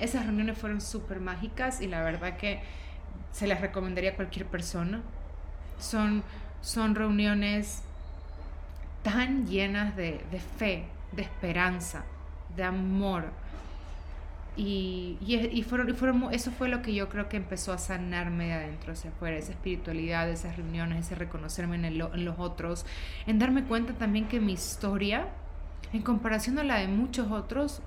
Esas 0.00 0.26
reuniones 0.26 0.58
fueron 0.58 0.80
súper 0.80 1.20
mágicas 1.20 1.80
y 1.80 1.86
la 1.86 2.02
verdad 2.02 2.36
que 2.36 2.60
se 3.32 3.46
las 3.46 3.60
recomendaría 3.60 4.10
a 4.10 4.16
cualquier 4.16 4.46
persona. 4.46 5.02
Son 5.78 6.24
son 6.66 6.96
reuniones 6.96 7.82
tan 9.04 9.46
llenas 9.46 9.94
de, 9.94 10.18
fe, 10.58 10.88
de 11.12 11.22
esperanza, 11.22 12.04
de 12.56 12.64
amor. 12.64 13.26
Y, 14.56 15.18
y, 15.20 15.62
fueron, 15.62 15.90
y 15.90 15.92
fueron, 15.92 16.32
eso 16.32 16.50
fue 16.50 16.68
lo 16.68 16.80
que 16.80 16.94
yo 16.94 17.10
creo 17.10 17.28
que 17.28 17.36
empezó 17.36 17.74
a 17.74 17.78
sanarme 17.78 18.46
de 18.46 18.52
adentro 18.54 18.92
hacia 18.92 19.10
afuera, 19.10 19.36
esa 19.36 19.52
espiritualidad, 19.52 20.30
esas 20.30 20.56
reuniones, 20.56 21.04
ese 21.04 21.14
reconocerme 21.14 21.76
en, 21.76 21.84
en 21.84 22.24
los 22.24 22.38
otros, 22.38 22.86
en 23.26 23.38
darme 23.38 23.64
cuenta 23.64 23.92
también 23.92 24.28
que 24.28 24.40
mi 24.40 24.54
historia, 24.54 25.28
en 25.92 26.00
comparación 26.00 26.58
a 26.58 26.64
la 26.64 26.78
de 26.78 26.88
muchos 26.88 27.30
otros, 27.30 27.82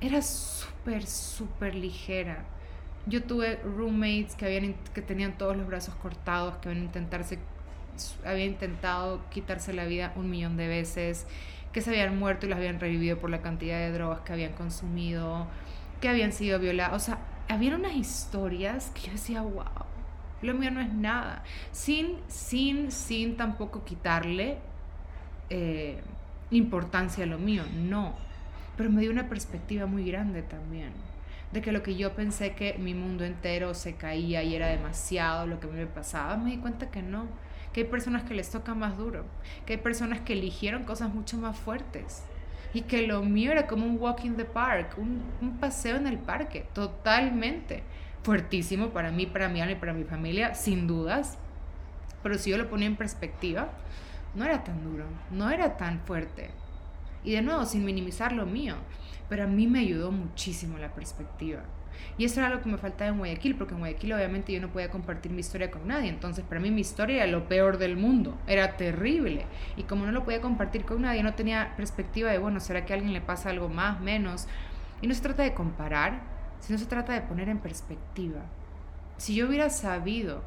era 0.00 0.22
súper, 0.22 1.06
súper 1.06 1.74
ligera. 1.74 2.44
Yo 3.04 3.22
tuve 3.22 3.56
roommates 3.56 4.34
que, 4.36 4.46
habían, 4.46 4.74
que 4.94 5.02
tenían 5.02 5.36
todos 5.36 5.56
los 5.56 5.66
brazos 5.66 5.94
cortados, 5.96 6.56
que 6.56 6.70
habían 6.70 6.84
intentarse 6.84 7.38
había 8.24 8.44
intentado 8.44 9.20
quitarse 9.30 9.72
la 9.72 9.84
vida 9.84 10.12
un 10.16 10.30
millón 10.30 10.56
de 10.56 10.68
veces, 10.68 11.26
que 11.72 11.80
se 11.80 11.90
habían 11.90 12.18
muerto 12.18 12.46
y 12.46 12.48
las 12.48 12.58
habían 12.58 12.80
revivido 12.80 13.18
por 13.18 13.30
la 13.30 13.42
cantidad 13.42 13.78
de 13.78 13.92
drogas 13.92 14.20
que 14.20 14.32
habían 14.32 14.52
consumido, 14.52 15.46
que 16.00 16.08
habían 16.08 16.32
sido 16.32 16.58
violadas. 16.58 16.94
O 16.94 17.04
sea, 17.04 17.18
había 17.48 17.74
unas 17.74 17.94
historias 17.94 18.90
que 18.94 19.02
yo 19.02 19.12
decía, 19.12 19.42
wow, 19.42 19.64
lo 20.42 20.54
mío 20.54 20.70
no 20.70 20.80
es 20.80 20.92
nada. 20.92 21.42
Sin, 21.72 22.18
sin, 22.28 22.90
sin 22.90 23.36
tampoco 23.36 23.84
quitarle 23.84 24.58
eh, 25.50 26.00
importancia 26.50 27.24
a 27.24 27.26
lo 27.26 27.38
mío, 27.38 27.64
no. 27.74 28.14
Pero 28.76 28.90
me 28.90 29.00
dio 29.00 29.10
una 29.10 29.28
perspectiva 29.28 29.86
muy 29.86 30.04
grande 30.04 30.42
también. 30.42 30.92
De 31.52 31.62
que 31.62 31.72
lo 31.72 31.82
que 31.82 31.96
yo 31.96 32.14
pensé 32.14 32.54
que 32.54 32.76
mi 32.78 32.92
mundo 32.92 33.24
entero 33.24 33.72
se 33.74 33.94
caía 33.94 34.42
y 34.42 34.54
era 34.54 34.66
demasiado 34.66 35.46
lo 35.46 35.60
que 35.60 35.68
me 35.68 35.86
pasaba, 35.86 36.36
me 36.36 36.50
di 36.50 36.56
cuenta 36.58 36.90
que 36.90 37.02
no 37.02 37.26
que 37.72 37.82
hay 37.82 37.88
personas 37.88 38.22
que 38.22 38.32
les 38.32 38.48
toca 38.48 38.74
más 38.74 38.96
duro, 38.96 39.26
que 39.66 39.74
hay 39.74 39.78
personas 39.78 40.20
que 40.20 40.32
eligieron 40.32 40.84
cosas 40.84 41.12
mucho 41.12 41.36
más 41.36 41.58
fuertes 41.58 42.22
y 42.76 42.82
que 42.82 43.06
lo 43.06 43.22
mío 43.22 43.52
era 43.52 43.66
como 43.66 43.86
un 43.86 43.96
walk 43.98 44.22
in 44.26 44.36
the 44.36 44.44
park, 44.44 44.98
un, 44.98 45.22
un 45.40 45.56
paseo 45.56 45.96
en 45.96 46.06
el 46.06 46.18
parque, 46.18 46.66
totalmente 46.74 47.82
fuertísimo 48.22 48.90
para 48.90 49.10
mí, 49.10 49.24
para 49.24 49.48
mi 49.48 49.62
alma 49.62 49.72
y 49.72 49.76
para 49.76 49.94
mi 49.94 50.04
familia, 50.04 50.54
sin 50.54 50.86
dudas, 50.86 51.38
pero 52.22 52.36
si 52.36 52.50
yo 52.50 52.58
lo 52.58 52.68
ponía 52.68 52.86
en 52.86 52.96
perspectiva, 52.96 53.70
no 54.34 54.44
era 54.44 54.62
tan 54.62 54.84
duro, 54.84 55.06
no 55.30 55.50
era 55.50 55.78
tan 55.78 56.00
fuerte. 56.00 56.50
Y 57.24 57.32
de 57.32 57.40
nuevo, 57.40 57.64
sin 57.64 57.82
minimizar 57.82 58.32
lo 58.32 58.44
mío, 58.44 58.74
pero 59.30 59.44
a 59.44 59.46
mí 59.46 59.66
me 59.66 59.78
ayudó 59.78 60.12
muchísimo 60.12 60.76
la 60.76 60.92
perspectiva. 60.92 61.62
Y 62.18 62.24
eso 62.24 62.40
era 62.40 62.48
lo 62.48 62.62
que 62.62 62.68
me 62.68 62.78
faltaba 62.78 63.10
en 63.10 63.18
Guayaquil, 63.18 63.56
porque 63.56 63.74
en 63.74 63.80
Guayaquil 63.80 64.12
obviamente 64.12 64.52
yo 64.52 64.60
no 64.60 64.68
podía 64.68 64.90
compartir 64.90 65.32
mi 65.32 65.40
historia 65.40 65.70
con 65.70 65.86
nadie. 65.86 66.08
Entonces 66.08 66.44
para 66.44 66.60
mí 66.60 66.70
mi 66.70 66.80
historia 66.80 67.16
era 67.16 67.26
lo 67.26 67.48
peor 67.48 67.78
del 67.78 67.96
mundo, 67.96 68.38
era 68.46 68.76
terrible. 68.76 69.46
Y 69.76 69.84
como 69.84 70.06
no 70.06 70.12
lo 70.12 70.24
podía 70.24 70.40
compartir 70.40 70.84
con 70.84 71.02
nadie, 71.02 71.22
no 71.22 71.34
tenía 71.34 71.74
perspectiva 71.76 72.30
de, 72.30 72.38
bueno, 72.38 72.60
¿será 72.60 72.84
que 72.84 72.92
a 72.92 72.96
alguien 72.96 73.12
le 73.12 73.20
pasa 73.20 73.50
algo 73.50 73.68
más, 73.68 74.00
menos? 74.00 74.46
Y 75.02 75.06
no 75.06 75.14
se 75.14 75.22
trata 75.22 75.42
de 75.42 75.54
comparar, 75.54 76.22
sino 76.60 76.78
se 76.78 76.86
trata 76.86 77.12
de 77.12 77.20
poner 77.20 77.48
en 77.48 77.58
perspectiva. 77.58 78.40
Si 79.18 79.34
yo 79.34 79.46
hubiera 79.46 79.70
sabido 79.70 80.42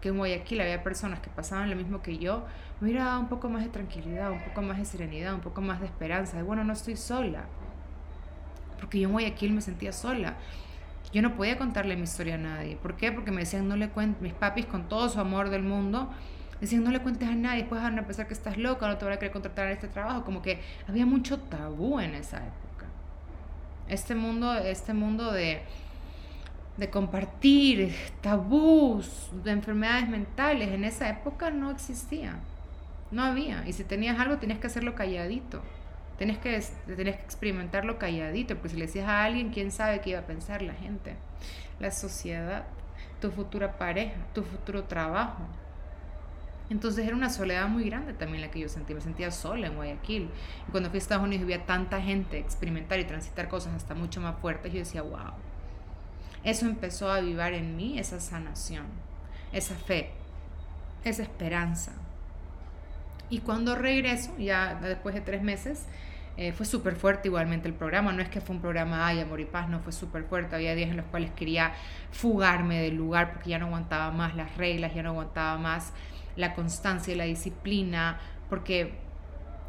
que 0.00 0.08
en 0.08 0.18
Guayaquil 0.18 0.60
había 0.60 0.82
personas 0.82 1.20
que 1.20 1.30
pasaban 1.30 1.70
lo 1.70 1.76
mismo 1.76 2.02
que 2.02 2.18
yo, 2.18 2.44
me 2.80 2.88
hubiera 2.88 3.04
dado 3.04 3.20
un 3.20 3.28
poco 3.28 3.48
más 3.48 3.62
de 3.62 3.70
tranquilidad, 3.70 4.30
un 4.30 4.42
poco 4.42 4.62
más 4.62 4.78
de 4.78 4.84
serenidad, 4.84 5.34
un 5.34 5.40
poco 5.40 5.60
más 5.60 5.80
de 5.80 5.86
esperanza, 5.86 6.36
de 6.36 6.42
bueno, 6.42 6.64
no 6.64 6.72
estoy 6.72 6.96
sola 6.96 7.44
porque 8.78 9.00
yo 9.00 9.08
en 9.08 9.12
Guayaquil 9.12 9.52
me 9.52 9.60
sentía 9.60 9.92
sola. 9.92 10.36
Yo 11.12 11.22
no 11.22 11.36
podía 11.36 11.56
contarle 11.56 11.96
mi 11.96 12.02
historia 12.02 12.34
a 12.34 12.38
nadie. 12.38 12.76
¿Por 12.76 12.96
qué? 12.96 13.12
Porque 13.12 13.30
me 13.30 13.40
decían, 13.40 13.68
no 13.68 13.76
le 13.76 13.88
cuentes, 13.88 14.20
mis 14.20 14.34
papis 14.34 14.66
con 14.66 14.88
todo 14.88 15.08
su 15.08 15.20
amor 15.20 15.50
del 15.50 15.62
mundo, 15.62 16.10
decían, 16.60 16.84
no 16.84 16.90
le 16.90 17.00
cuentes 17.00 17.28
a 17.28 17.34
nadie, 17.34 17.60
después 17.60 17.80
van 17.80 17.98
a 17.98 18.06
pensar 18.06 18.26
que 18.26 18.34
estás 18.34 18.56
loca, 18.56 18.86
no 18.88 18.96
te 18.98 19.04
van 19.04 19.14
a 19.14 19.16
querer 19.18 19.32
contratar 19.32 19.66
en 19.66 19.72
este 19.72 19.88
trabajo. 19.88 20.24
Como 20.24 20.42
que 20.42 20.60
había 20.88 21.06
mucho 21.06 21.38
tabú 21.38 22.00
en 22.00 22.14
esa 22.14 22.38
época. 22.38 22.86
Este 23.88 24.14
mundo, 24.14 24.54
este 24.54 24.94
mundo 24.94 25.32
de, 25.32 25.62
de 26.76 26.90
compartir 26.90 27.94
tabús, 28.20 29.30
de 29.44 29.52
enfermedades 29.52 30.08
mentales, 30.08 30.70
en 30.70 30.84
esa 30.84 31.08
época 31.08 31.50
no 31.50 31.70
existía. 31.70 32.40
No 33.10 33.22
había. 33.22 33.66
Y 33.66 33.72
si 33.72 33.84
tenías 33.84 34.18
algo, 34.18 34.38
tenías 34.38 34.58
que 34.58 34.66
hacerlo 34.66 34.94
calladito. 34.94 35.62
Tienes 36.18 36.38
que, 36.38 36.62
que 36.86 37.08
experimentarlo 37.10 37.98
calladito, 37.98 38.54
porque 38.54 38.70
si 38.70 38.76
le 38.76 38.86
decías 38.86 39.08
a 39.08 39.24
alguien, 39.24 39.50
quién 39.50 39.70
sabe 39.70 40.00
qué 40.00 40.10
iba 40.10 40.20
a 40.20 40.26
pensar 40.26 40.62
la 40.62 40.74
gente, 40.74 41.14
la 41.78 41.90
sociedad, 41.90 42.64
tu 43.20 43.30
futura 43.30 43.76
pareja, 43.76 44.16
tu 44.32 44.42
futuro 44.42 44.84
trabajo. 44.84 45.42
Entonces 46.68 47.06
era 47.06 47.14
una 47.14 47.30
soledad 47.30 47.68
muy 47.68 47.84
grande 47.84 48.12
también 48.12 48.40
la 48.40 48.50
que 48.50 48.60
yo 48.60 48.68
sentía. 48.68 48.96
Me 48.96 49.02
sentía 49.02 49.30
sola 49.30 49.68
en 49.68 49.76
Guayaquil. 49.76 50.30
Y 50.66 50.70
cuando 50.70 50.90
fui 50.90 50.96
a 50.96 50.98
Estados 50.98 51.22
Unidos 51.22 51.42
y 51.42 51.52
había 51.52 51.66
tanta 51.66 52.00
gente 52.00 52.38
experimentar 52.38 52.98
y 52.98 53.04
transitar 53.04 53.48
cosas 53.48 53.74
hasta 53.74 53.94
mucho 53.94 54.20
más 54.20 54.36
fuertes, 54.40 54.72
yo 54.72 54.80
decía, 54.80 55.02
wow. 55.02 55.32
Eso 56.42 56.66
empezó 56.66 57.10
a 57.10 57.16
avivar 57.16 57.54
en 57.54 57.76
mí 57.76 57.98
esa 57.98 58.20
sanación, 58.20 58.86
esa 59.52 59.74
fe, 59.74 60.10
esa 61.04 61.22
esperanza. 61.22 61.92
Y 63.28 63.40
cuando 63.40 63.74
regreso, 63.74 64.36
ya 64.38 64.76
después 64.76 65.14
de 65.14 65.20
tres 65.20 65.42
meses, 65.42 65.86
eh, 66.36 66.52
fue 66.52 66.66
súper 66.66 66.96
fuerte 66.96 67.28
igualmente 67.28 67.66
el 67.66 67.74
programa, 67.74 68.12
no 68.12 68.20
es 68.20 68.28
que 68.28 68.42
fue 68.42 68.56
un 68.56 68.60
programa, 68.60 69.06
ay, 69.06 69.20
amor 69.20 69.40
y 69.40 69.46
paz, 69.46 69.70
no 69.70 69.80
fue 69.80 69.92
súper 69.92 70.24
fuerte, 70.24 70.54
había 70.54 70.74
días 70.74 70.90
en 70.90 70.98
los 70.98 71.06
cuales 71.06 71.30
quería 71.30 71.72
fugarme 72.12 72.82
del 72.82 72.94
lugar 72.94 73.32
porque 73.32 73.50
ya 73.50 73.58
no 73.58 73.66
aguantaba 73.66 74.10
más 74.10 74.36
las 74.36 74.54
reglas, 74.56 74.94
ya 74.94 75.02
no 75.02 75.10
aguantaba 75.10 75.56
más 75.56 75.94
la 76.36 76.54
constancia 76.54 77.14
y 77.14 77.16
la 77.16 77.24
disciplina, 77.24 78.18
porque 78.50 78.98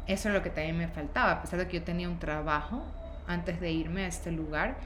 eso 0.06 0.28
es 0.28 0.34
lo 0.34 0.42
que 0.42 0.50
también 0.50 0.76
me 0.76 0.88
faltaba, 0.88 1.32
a 1.32 1.42
pesar 1.42 1.58
de 1.58 1.68
que 1.68 1.78
yo 1.78 1.84
tenía 1.84 2.08
un 2.08 2.18
trabajo 2.18 2.84
antes 3.26 3.60
de 3.60 3.70
irme 3.70 4.04
a 4.04 4.08
este 4.08 4.30
lugar, 4.30 4.76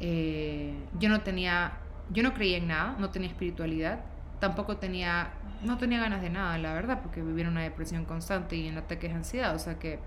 eh, 0.00 0.74
yo 0.98 1.08
no 1.08 1.20
tenía, 1.20 1.74
yo 2.10 2.24
no 2.24 2.34
creía 2.34 2.56
en 2.56 2.66
nada, 2.66 2.96
no 2.98 3.10
tenía 3.10 3.28
espiritualidad, 3.28 4.00
tampoco 4.40 4.78
tenía, 4.78 5.30
no 5.62 5.78
tenía 5.78 6.00
ganas 6.00 6.20
de 6.20 6.30
nada, 6.30 6.58
la 6.58 6.74
verdad, 6.74 7.00
porque 7.00 7.22
vivía 7.22 7.44
en 7.44 7.50
una 7.50 7.62
depresión 7.62 8.04
constante 8.04 8.56
y 8.56 8.66
en 8.66 8.76
ataques 8.76 9.10
de 9.10 9.16
ansiedad, 9.16 9.54
o 9.54 9.58
sea 9.60 9.78
que 9.78 10.00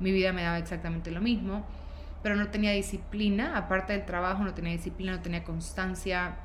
mi 0.00 0.12
vida 0.12 0.32
me 0.32 0.42
daba 0.42 0.58
exactamente 0.58 1.10
lo 1.10 1.20
mismo, 1.20 1.64
pero 2.22 2.36
no 2.36 2.48
tenía 2.48 2.72
disciplina, 2.72 3.56
aparte 3.56 3.92
del 3.92 4.04
trabajo, 4.04 4.44
no 4.44 4.54
tenía 4.54 4.72
disciplina, 4.72 5.12
no 5.12 5.20
tenía 5.20 5.44
constancia, 5.44 6.36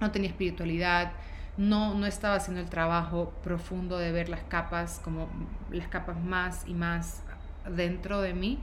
no 0.00 0.10
tenía 0.10 0.30
espiritualidad, 0.30 1.12
no, 1.56 1.94
no 1.94 2.06
estaba 2.06 2.36
haciendo 2.36 2.60
el 2.60 2.70
trabajo 2.70 3.32
profundo 3.42 3.98
de 3.98 4.12
ver 4.12 4.28
las 4.28 4.42
capas, 4.42 5.00
como 5.02 5.28
las 5.70 5.88
capas 5.88 6.18
más 6.22 6.64
y 6.66 6.74
más 6.74 7.22
dentro 7.68 8.20
de 8.20 8.34
mí, 8.34 8.58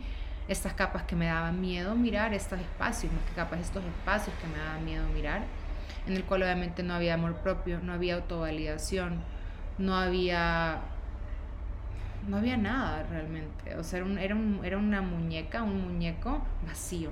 estas 0.48 0.74
capas 0.74 1.04
que 1.04 1.16
me 1.16 1.26
daban 1.26 1.60
miedo 1.60 1.96
mirar, 1.96 2.34
estos 2.34 2.60
espacios, 2.60 3.12
más 3.12 3.22
que 3.24 3.34
capas, 3.34 3.60
estos 3.60 3.84
espacios 3.84 4.36
que 4.42 4.48
me 4.48 4.58
daban 4.58 4.86
miedo 4.86 5.08
mirar, 5.10 5.42
en 6.08 6.16
el 6.16 6.24
cual 6.24 6.44
obviamente 6.44 6.84
no 6.84 6.94
había 6.94 7.16
amor 7.16 7.36
propio, 7.36 7.80
no 7.82 7.94
había 7.94 8.16
autovalidación, 8.16 9.22
no 9.78 9.96
había 9.98 10.80
no 12.28 12.38
había 12.38 12.58
nada 12.58 13.04
realmente. 13.10 13.76
O 13.76 13.84
sea, 13.84 14.00
era, 14.00 14.06
un, 14.06 14.18
era, 14.18 14.36
un, 14.36 14.60
era 14.64 14.78
una 14.78 15.02
muñeca, 15.02 15.64
un 15.64 15.82
muñeco 15.82 16.42
vacío. 16.66 17.10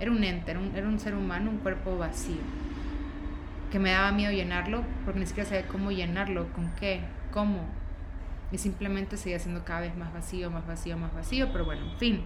Era 0.00 0.10
un 0.10 0.22
ente, 0.22 0.50
era 0.50 0.60
un, 0.60 0.74
era 0.74 0.86
un 0.86 0.98
ser 0.98 1.14
humano, 1.14 1.50
un 1.50 1.58
cuerpo 1.58 1.98
vacío. 1.98 2.40
Que 3.70 3.78
me 3.78 3.90
daba 3.90 4.12
miedo 4.12 4.32
llenarlo 4.32 4.84
porque 5.04 5.20
ni 5.20 5.26
siquiera 5.26 5.48
sabía 5.48 5.66
cómo 5.66 5.90
llenarlo, 5.90 6.52
con 6.52 6.70
qué, 6.76 7.00
cómo. 7.32 7.64
Y 8.52 8.58
simplemente 8.58 9.16
seguía 9.16 9.38
siendo 9.38 9.64
cada 9.64 9.80
vez 9.80 9.96
más 9.96 10.12
vacío, 10.12 10.50
más 10.50 10.66
vacío, 10.66 10.96
más 10.96 11.12
vacío. 11.12 11.48
Pero 11.52 11.64
bueno, 11.64 11.84
en 11.92 11.98
fin. 11.98 12.24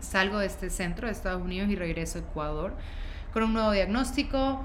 Salgo 0.00 0.38
de 0.38 0.46
este 0.46 0.70
centro 0.70 1.06
de 1.06 1.12
Estados 1.12 1.42
Unidos 1.42 1.70
y 1.70 1.76
regreso 1.76 2.18
a 2.18 2.22
Ecuador 2.22 2.74
con 3.32 3.42
un 3.42 3.52
nuevo 3.52 3.72
diagnóstico, 3.72 4.60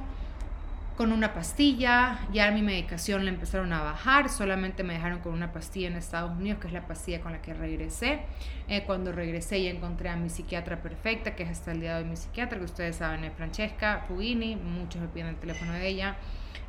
con 0.96 1.12
una 1.12 1.34
pastilla, 1.34 2.20
ya 2.32 2.52
mi 2.52 2.62
medicación 2.62 3.26
la 3.26 3.32
empezaron 3.32 3.74
a 3.74 3.82
bajar, 3.82 4.30
solamente 4.30 4.84
me 4.84 4.94
dejaron 4.94 5.20
con 5.20 5.34
una 5.34 5.52
pastilla 5.52 5.88
en 5.88 5.96
Estados 5.96 6.38
Unidos, 6.38 6.60
que 6.60 6.68
es 6.68 6.74
la 6.74 6.86
pastilla 6.86 7.20
con 7.20 7.32
la 7.32 7.42
que 7.42 7.54
regresé. 7.54 8.20
Eh, 8.68 8.84
cuando 8.86 9.12
regresé 9.12 9.64
ya 9.64 9.72
encontré 9.72 10.10
a 10.10 10.16
mi 10.16 10.30
psiquiatra 10.30 10.82
perfecta, 10.82 11.36
que 11.36 11.44
es 11.44 11.50
hasta 11.50 11.72
el 11.72 11.82
día 11.82 11.96
de 11.96 12.04
hoy 12.04 12.10
mi 12.10 12.16
psiquiatra, 12.16 12.60
que 12.60 12.66
ustedes 12.66 12.98
saben 12.98 13.24
es 13.24 13.34
Francesca 13.34 14.06
Fugini, 14.08 14.56
muchos 14.56 15.02
me 15.02 15.08
piden 15.08 15.28
el 15.28 15.36
teléfono 15.38 15.74
de 15.74 15.88
ella. 15.88 16.16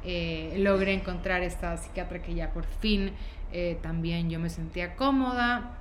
Eh, 0.06 0.56
logré 0.58 0.94
encontrar 0.94 1.42
esta 1.42 1.76
psiquiatra 1.76 2.20
que 2.20 2.34
ya 2.34 2.50
por 2.50 2.64
fin 2.66 3.12
eh, 3.52 3.78
también 3.82 4.30
yo 4.30 4.38
me 4.38 4.48
sentía 4.48 4.96
cómoda. 4.96 5.76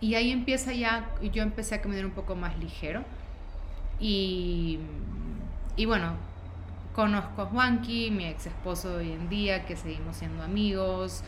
Y 0.00 0.16
ahí 0.16 0.32
empieza 0.32 0.72
ya, 0.72 1.08
yo 1.32 1.44
empecé 1.44 1.76
a 1.76 1.80
caminar 1.80 2.06
un 2.06 2.10
poco 2.10 2.34
más 2.34 2.58
ligero. 2.58 3.04
Y, 4.00 4.80
y 5.76 5.84
bueno, 5.84 6.16
Conozco 6.94 7.40
a 7.40 7.46
Juanqui, 7.46 8.10
mi 8.10 8.26
ex 8.26 8.46
esposo 8.46 8.90
de 8.90 8.96
hoy 8.96 9.12
en 9.12 9.30
día, 9.30 9.64
que 9.64 9.76
seguimos 9.76 10.16
siendo 10.16 10.42
amigos. 10.42 11.22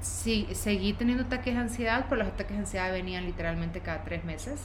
Sí, 0.00 0.48
seguí 0.52 0.94
teniendo 0.94 1.24
ataques 1.24 1.54
de 1.54 1.60
ansiedad, 1.60 2.06
pero 2.08 2.22
los 2.22 2.32
ataques 2.32 2.52
de 2.52 2.62
ansiedad 2.62 2.90
venían 2.90 3.26
literalmente 3.26 3.80
cada 3.80 4.02
tres 4.02 4.24
meses. 4.24 4.62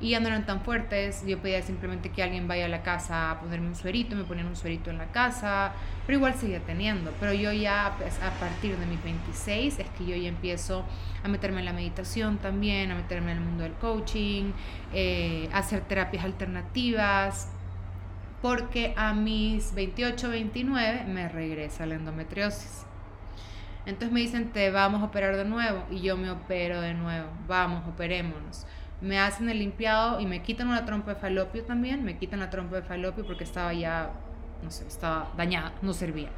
Y 0.00 0.10
ya 0.10 0.20
no 0.20 0.28
eran 0.28 0.46
tan 0.46 0.62
fuertes, 0.62 1.24
yo 1.26 1.38
pedía 1.40 1.60
simplemente 1.62 2.10
que 2.10 2.22
alguien 2.22 2.48
vaya 2.48 2.66
a 2.66 2.68
la 2.68 2.82
casa 2.82 3.30
a 3.30 3.40
ponerme 3.40 3.68
un 3.68 3.74
suerito, 3.74 4.16
me 4.16 4.24
ponían 4.24 4.46
un 4.46 4.56
suerito 4.56 4.90
en 4.90 4.98
la 4.98 5.06
casa, 5.06 5.72
pero 6.06 6.18
igual 6.18 6.34
seguía 6.34 6.60
teniendo. 6.60 7.12
Pero 7.20 7.34
yo 7.34 7.52
ya 7.52 7.94
pues, 7.98 8.18
a 8.22 8.30
partir 8.38 8.76
de 8.78 8.86
mis 8.86 9.02
26 9.02 9.78
es 9.78 9.88
que 9.90 10.06
yo 10.06 10.16
ya 10.16 10.28
empiezo 10.28 10.84
a 11.22 11.28
meterme 11.28 11.60
en 11.60 11.66
la 11.66 11.72
meditación 11.74 12.38
también, 12.38 12.90
a 12.90 12.94
meterme 12.94 13.32
en 13.32 13.38
el 13.38 13.44
mundo 13.44 13.62
del 13.62 13.72
coaching, 13.74 14.52
eh, 14.94 15.50
a 15.52 15.58
hacer 15.58 15.82
terapias 15.82 16.24
alternativas, 16.24 17.50
porque 18.42 18.92
a 18.96 19.12
mis 19.12 19.74
28, 19.74 20.28
29 20.28 21.04
me 21.04 21.28
regresa 21.28 21.86
la 21.86 21.94
endometriosis. 21.94 22.84
Entonces 23.86 24.12
me 24.12 24.20
dicen, 24.20 24.50
te 24.52 24.70
vamos 24.70 25.02
a 25.02 25.06
operar 25.06 25.36
de 25.36 25.44
nuevo 25.44 25.84
y 25.90 26.00
yo 26.00 26.16
me 26.16 26.30
opero 26.30 26.80
de 26.80 26.94
nuevo, 26.94 27.28
vamos, 27.46 27.86
operémonos. 27.88 28.66
Me 29.00 29.18
hacen 29.18 29.48
el 29.48 29.58
limpiado 29.58 30.20
y 30.20 30.26
me 30.26 30.42
quitan 30.42 30.68
una 30.68 30.84
trompa 30.84 31.14
de 31.14 31.20
falopio 31.20 31.62
también, 31.64 32.04
me 32.04 32.18
quitan 32.18 32.40
la 32.40 32.50
trompa 32.50 32.76
de 32.76 32.82
falopio 32.82 33.24
porque 33.24 33.44
estaba 33.44 33.72
ya, 33.72 34.10
no 34.62 34.70
sé, 34.70 34.86
estaba 34.86 35.30
dañada, 35.36 35.72
no 35.82 35.92
servía. 35.92 36.30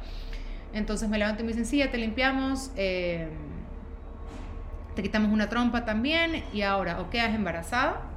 Entonces 0.73 1.09
me 1.09 1.17
levanto 1.17 1.41
y 1.41 1.45
me 1.45 1.53
dicen, 1.53 1.65
sí, 1.65 1.77
ya 1.77 1.89
te 1.89 1.97
limpiamos, 1.97 2.71
em, 2.75 3.29
te 4.95 5.01
quitamos 5.01 5.31
una 5.31 5.49
trompa 5.49 5.85
también 5.85 6.43
y 6.53 6.61
ahora 6.61 7.01
o 7.01 7.09
quedas 7.09 7.33
embarazada 7.33 8.08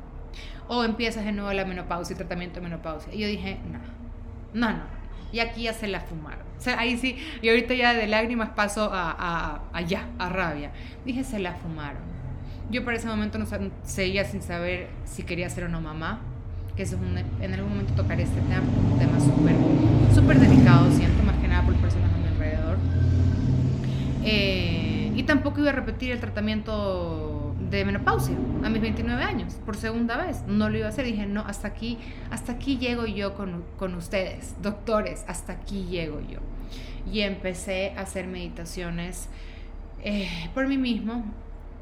o 0.69 0.85
empiezas 0.85 1.25
de 1.25 1.33
nuevo 1.33 1.53
la 1.53 1.65
menopausia 1.65 2.15
y 2.15 2.17
tratamiento 2.17 2.57
de 2.57 2.63
menopausia. 2.63 3.13
Y 3.15 3.19
yo 3.19 3.27
dije, 3.27 3.59
no, 3.71 3.79
no, 4.69 4.77
no. 4.77 5.03
Y 5.33 5.41
aquí 5.41 5.63
ya 5.63 5.73
se 5.73 5.89
la 5.89 6.01
fumaron. 6.01 6.47
O 6.59 6.61
sea, 6.61 6.79
ahí 6.79 6.99
sí, 6.99 7.17
y 7.41 7.49
ahorita 7.49 7.75
ya 7.75 7.95
de 7.95 8.07
lágrimas 8.07 8.51
paso 8.51 8.91
a, 8.93 9.63
a, 9.73 9.81
ya, 9.83 10.09
a 10.19 10.29
rabia. 10.29 10.71
Dije, 11.05 11.25
se 11.25 11.39
la 11.39 11.55
fumaron. 11.55 12.03
Yo 12.71 12.85
por 12.85 12.95
ese 12.95 13.07
momento 13.07 13.39
no 13.39 13.47
seguía 13.83 14.25
sin 14.25 14.43
saber 14.43 14.89
si 15.05 15.23
quería 15.23 15.49
ser 15.51 15.65
o 15.65 15.69
no 15.69 15.81
mamá, 15.81 16.21
que 16.77 16.85
eso 16.85 16.97
es 16.97 17.03
un, 17.03 17.19
en 17.19 17.55
algún 17.55 17.71
momento 17.71 17.95
tocaré 17.95 18.23
este 18.23 18.41
tema, 18.43 18.63
un 18.91 18.99
tema 18.99 19.21
súper, 19.21 19.55
súper 20.15 20.39
delicado, 20.39 20.91
siento, 20.93 21.23
más 21.23 21.37
que 21.37 21.49
nada 21.49 21.65
por 21.65 21.75
personas 21.77 22.11
a 22.13 22.17
mi 22.17 22.29
alrededor. 22.29 22.79
Eh, 24.25 25.13
y 25.15 25.23
tampoco 25.25 25.61
iba 25.61 25.71
a 25.71 25.75
repetir 25.75 26.13
el 26.13 26.21
tratamiento 26.21 27.32
de 27.77 27.85
menopausia 27.85 28.37
a 28.63 28.69
mis 28.69 28.81
29 28.83 29.23
años 29.23 29.55
por 29.65 29.77
segunda 29.77 30.17
vez. 30.17 30.43
No 30.47 30.69
lo 30.69 30.79
iba 30.79 30.87
a 30.87 30.91
hacer. 30.91 31.05
Dije, 31.05 31.27
no, 31.27 31.41
hasta 31.41 31.69
aquí, 31.69 31.99
hasta 32.31 32.53
aquí 32.53 32.79
llego 32.79 33.07
yo 33.07 33.35
con, 33.35 33.65
con 33.79 33.95
ustedes, 33.95 34.55
doctores, 34.63 35.25
hasta 35.27 35.55
aquí 35.55 35.87
llego 35.87 36.21
yo. 36.21 36.39
Y 37.11 37.21
empecé 37.21 37.95
a 37.97 38.03
hacer 38.03 38.27
meditaciones 38.27 39.29
eh, 40.05 40.29
por 40.55 40.69
mí 40.69 40.79
mismo, 40.79 41.25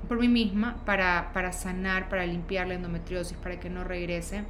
por 0.09 0.19
mí 0.19 0.29
misma, 0.29 0.77
para, 0.85 1.31
para 1.33 1.53
sanar, 1.53 2.09
para 2.09 2.25
limpiar 2.27 2.69
la 2.69 2.75
endometriosis, 2.75 3.37
para 3.37 3.59
que 3.61 3.71
no 3.71 3.85
regrese. 3.85 4.45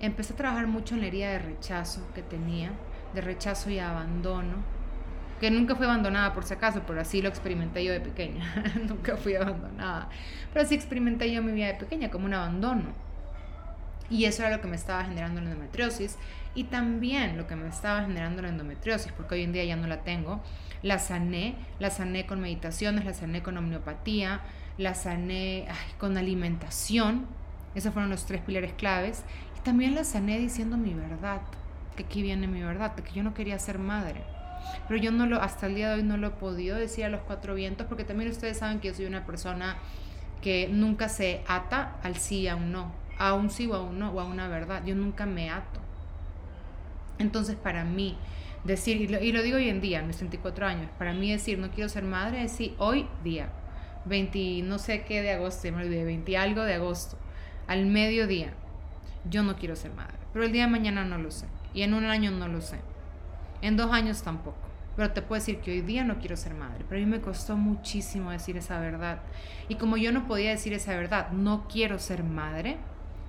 Empecé 0.00 0.34
a 0.34 0.36
trabajar 0.36 0.66
mucho 0.66 0.94
en 0.94 1.00
la 1.00 1.06
herida 1.06 1.30
de 1.30 1.38
rechazo 1.38 2.06
que 2.14 2.22
tenía, 2.22 2.72
de 3.14 3.20
rechazo 3.20 3.70
y 3.70 3.78
abandono, 3.78 4.75
que 5.40 5.50
nunca 5.50 5.74
fui 5.74 5.86
abandonada 5.86 6.32
por 6.32 6.44
si 6.44 6.54
acaso, 6.54 6.82
pero 6.86 7.00
así 7.00 7.22
lo 7.22 7.28
experimenté 7.28 7.84
yo 7.84 7.92
de 7.92 8.00
pequeña, 8.00 8.44
nunca 8.88 9.16
fui 9.16 9.34
abandonada, 9.34 10.08
pero 10.52 10.64
así 10.64 10.74
experimenté 10.74 11.32
yo 11.32 11.42
mi 11.42 11.52
vida 11.52 11.66
de 11.68 11.74
pequeña 11.74 12.10
como 12.10 12.26
un 12.26 12.34
abandono. 12.34 13.06
Y 14.08 14.24
eso 14.24 14.42
era 14.42 14.56
lo 14.56 14.62
que 14.62 14.68
me 14.68 14.76
estaba 14.76 15.04
generando 15.04 15.40
la 15.40 15.50
endometriosis. 15.50 16.16
Y 16.54 16.64
también 16.64 17.36
lo 17.36 17.46
que 17.46 17.56
me 17.56 17.68
estaba 17.68 18.02
generando 18.02 18.40
la 18.40 18.48
endometriosis, 18.48 19.12
porque 19.12 19.34
hoy 19.34 19.42
en 19.42 19.52
día 19.52 19.64
ya 19.64 19.76
no 19.76 19.86
la 19.86 20.02
tengo, 20.02 20.40
la 20.82 20.98
sané, 20.98 21.56
la 21.78 21.90
sané 21.90 22.24
con 22.24 22.40
meditaciones, 22.40 23.04
la 23.04 23.12
sané 23.12 23.42
con 23.42 23.56
homeopatía, 23.56 24.40
la 24.78 24.94
sané 24.94 25.66
con 25.98 26.16
alimentación, 26.16 27.26
esos 27.74 27.92
fueron 27.92 28.10
los 28.10 28.24
tres 28.24 28.40
pilares 28.40 28.72
claves, 28.72 29.24
y 29.58 29.60
también 29.60 29.94
la 29.94 30.04
sané 30.04 30.38
diciendo 30.38 30.76
mi 30.78 30.94
verdad, 30.94 31.42
que 31.94 32.04
aquí 32.04 32.22
viene 32.22 32.46
mi 32.46 32.62
verdad, 32.62 32.94
que 32.94 33.12
yo 33.12 33.22
no 33.22 33.34
quería 33.34 33.58
ser 33.58 33.78
madre. 33.78 34.22
Pero 34.88 35.00
yo 35.00 35.12
no 35.12 35.26
lo, 35.26 35.40
hasta 35.40 35.66
el 35.66 35.74
día 35.74 35.90
de 35.90 35.96
hoy 35.96 36.02
no 36.02 36.16
lo 36.16 36.28
he 36.28 36.30
podido 36.30 36.76
decir 36.76 37.04
a 37.04 37.08
los 37.08 37.22
cuatro 37.22 37.54
vientos, 37.54 37.86
porque 37.86 38.04
también 38.04 38.30
ustedes 38.30 38.58
saben 38.58 38.80
que 38.80 38.88
yo 38.88 38.94
soy 38.94 39.06
una 39.06 39.26
persona 39.26 39.76
que 40.42 40.68
nunca 40.68 41.08
se 41.08 41.42
ata 41.48 41.96
al 42.02 42.16
sí 42.16 42.46
a 42.48 42.56
un 42.56 42.72
no, 42.72 42.92
a 43.18 43.34
un 43.34 43.50
sí 43.50 43.66
o 43.66 43.74
a 43.74 43.82
un 43.82 43.98
no, 43.98 44.12
o 44.12 44.20
a 44.20 44.24
una 44.24 44.48
verdad. 44.48 44.82
Yo 44.84 44.94
nunca 44.94 45.26
me 45.26 45.50
ato. 45.50 45.80
Entonces, 47.18 47.56
para 47.56 47.84
mí, 47.84 48.16
decir, 48.64 49.00
y 49.00 49.32
lo, 49.32 49.42
digo 49.42 49.56
hoy 49.56 49.68
en 49.68 49.80
día, 49.80 50.02
mis 50.02 50.16
34 50.18 50.66
años, 50.66 50.90
para 50.98 51.12
mí 51.12 51.30
decir 51.30 51.58
no 51.58 51.70
quiero 51.70 51.88
ser 51.88 52.04
madre, 52.04 52.42
es 52.42 52.52
decir, 52.52 52.74
hoy 52.78 53.06
día, 53.24 53.48
20, 54.04 54.62
no 54.62 54.78
sé 54.78 55.04
qué 55.04 55.22
de 55.22 55.32
agosto, 55.32 55.70
me 55.72 55.82
olvidé, 55.82 56.04
20 56.04 56.36
algo 56.36 56.62
de 56.62 56.74
agosto, 56.74 57.16
al 57.66 57.86
mediodía, 57.86 58.52
yo 59.28 59.42
no 59.42 59.56
quiero 59.56 59.76
ser 59.76 59.92
madre. 59.92 60.16
Pero 60.32 60.44
el 60.44 60.52
día 60.52 60.66
de 60.66 60.70
mañana 60.70 61.04
no 61.04 61.18
lo 61.18 61.30
sé. 61.30 61.46
Y 61.72 61.82
en 61.82 61.94
un 61.94 62.04
año 62.04 62.30
no 62.30 62.48
lo 62.48 62.60
sé. 62.60 62.78
En 63.62 63.76
dos 63.76 63.92
años 63.92 64.22
tampoco. 64.22 64.56
Pero 64.96 65.12
te 65.12 65.20
puedo 65.20 65.38
decir 65.38 65.58
que 65.58 65.70
hoy 65.72 65.82
día 65.82 66.04
no 66.04 66.18
quiero 66.18 66.36
ser 66.36 66.54
madre. 66.54 66.84
Pero 66.88 67.00
a 67.00 67.04
mí 67.04 67.10
me 67.10 67.20
costó 67.20 67.56
muchísimo 67.56 68.30
decir 68.30 68.56
esa 68.56 68.80
verdad. 68.80 69.20
Y 69.68 69.74
como 69.74 69.98
yo 69.98 70.10
no 70.10 70.26
podía 70.26 70.50
decir 70.50 70.72
esa 70.72 70.94
verdad, 70.96 71.30
no 71.32 71.68
quiero 71.68 71.98
ser 71.98 72.24
madre, 72.24 72.78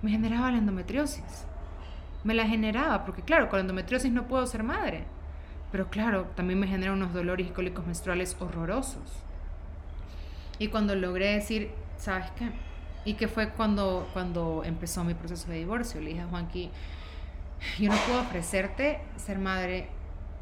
me 0.01 0.11
generaba 0.11 0.51
la 0.51 0.59
endometriosis. 0.59 1.45
Me 2.23 2.33
la 2.33 2.47
generaba, 2.47 3.03
porque 3.05 3.21
claro, 3.21 3.49
con 3.49 3.57
la 3.57 3.61
endometriosis 3.61 4.11
no 4.11 4.27
puedo 4.27 4.45
ser 4.47 4.63
madre. 4.63 5.03
Pero 5.71 5.89
claro, 5.89 6.27
también 6.35 6.59
me 6.59 6.67
genera 6.67 6.93
unos 6.93 7.13
dolores 7.13 7.47
y 7.47 7.51
cólicos 7.51 7.85
menstruales 7.85 8.37
horrorosos. 8.39 9.23
Y 10.59 10.69
cuando 10.69 10.95
logré 10.95 11.33
decir, 11.33 11.71
¿sabes 11.97 12.31
qué? 12.37 12.49
Y 13.03 13.15
que 13.15 13.27
fue 13.27 13.49
cuando, 13.49 14.09
cuando 14.13 14.63
empezó 14.63 15.03
mi 15.03 15.13
proceso 15.13 15.49
de 15.49 15.57
divorcio. 15.57 15.99
Le 15.99 16.11
dije 16.11 16.21
a 16.21 16.27
Juanqui, 16.27 16.71
yo 17.79 17.91
no 17.91 17.97
puedo 18.07 18.21
ofrecerte 18.21 19.01
ser 19.17 19.37
madre 19.37 19.89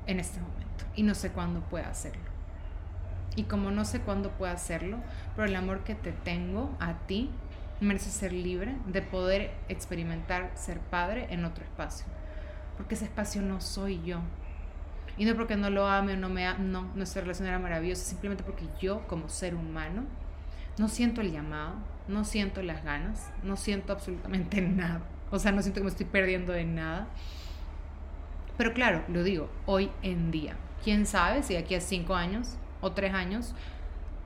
en 0.08 0.20
este 0.20 0.40
momento 0.40 0.86
y 0.96 1.04
no 1.04 1.16
sé 1.16 1.32
cuándo 1.32 1.62
pueda 1.62 1.90
hacerlo. 1.90 2.24
Y 3.36 3.44
como 3.44 3.70
no 3.72 3.84
sé 3.84 4.00
cuándo 4.00 4.32
pueda 4.32 4.54
hacerlo, 4.54 4.98
pero 5.36 5.48
el 5.48 5.56
amor 5.56 5.84
que 5.84 5.96
te 5.96 6.12
tengo 6.12 6.76
a 6.80 6.94
ti 7.06 7.30
merece 7.82 8.10
ser 8.10 8.32
libre 8.32 8.76
de 8.88 9.02
poder 9.02 9.52
experimentar 9.68 10.52
ser 10.56 10.80
padre 10.80 11.28
en 11.30 11.44
otro 11.44 11.64
espacio. 11.64 12.06
Porque 12.78 12.96
ese 12.96 13.06
espacio 13.06 13.42
no 13.42 13.60
soy 13.60 14.02
yo. 14.04 14.20
Y 15.18 15.26
no 15.26 15.36
porque 15.36 15.56
no 15.56 15.70
lo 15.70 15.88
ame 15.88 16.14
o 16.14 16.18
no 16.18 16.30
me 16.30 16.46
ame, 16.46 16.64
no, 16.64 16.90
nuestra 16.96 17.22
relación 17.22 17.48
era 17.48 17.60
maravillosa, 17.60 18.04
simplemente 18.04 18.44
porque 18.44 18.68
yo 18.82 19.06
como 19.08 19.30
ser 19.30 19.56
humano 19.56 20.04
no 20.78 20.90
siento 20.90 21.22
el 21.22 21.32
llamado, 21.32 21.76
no 22.08 22.26
siento 22.26 22.62
las 22.62 22.84
ganas, 22.84 23.32
no 23.44 23.56
siento 23.56 23.94
absolutamente 23.94 24.62
nada. 24.62 25.02
O 25.32 25.40
sea, 25.40 25.52
no 25.52 25.62
siento 25.62 25.80
que 25.80 25.86
me 25.86 25.90
estoy 25.90 26.06
perdiendo 26.06 26.54
de 26.54 26.66
nada. 26.66 27.08
Pero 28.58 28.74
claro, 28.74 29.04
lo 29.08 29.24
digo, 29.24 29.50
hoy 29.66 29.92
en 30.02 30.32
día. 30.32 30.56
¿Quién 30.84 31.06
sabe 31.06 31.44
si 31.44 31.56
aquí 31.56 31.76
a 31.76 31.82
cinco 31.82 32.16
años 32.16 32.58
o 32.82 32.92
tres 32.92 33.14
años 33.14 33.56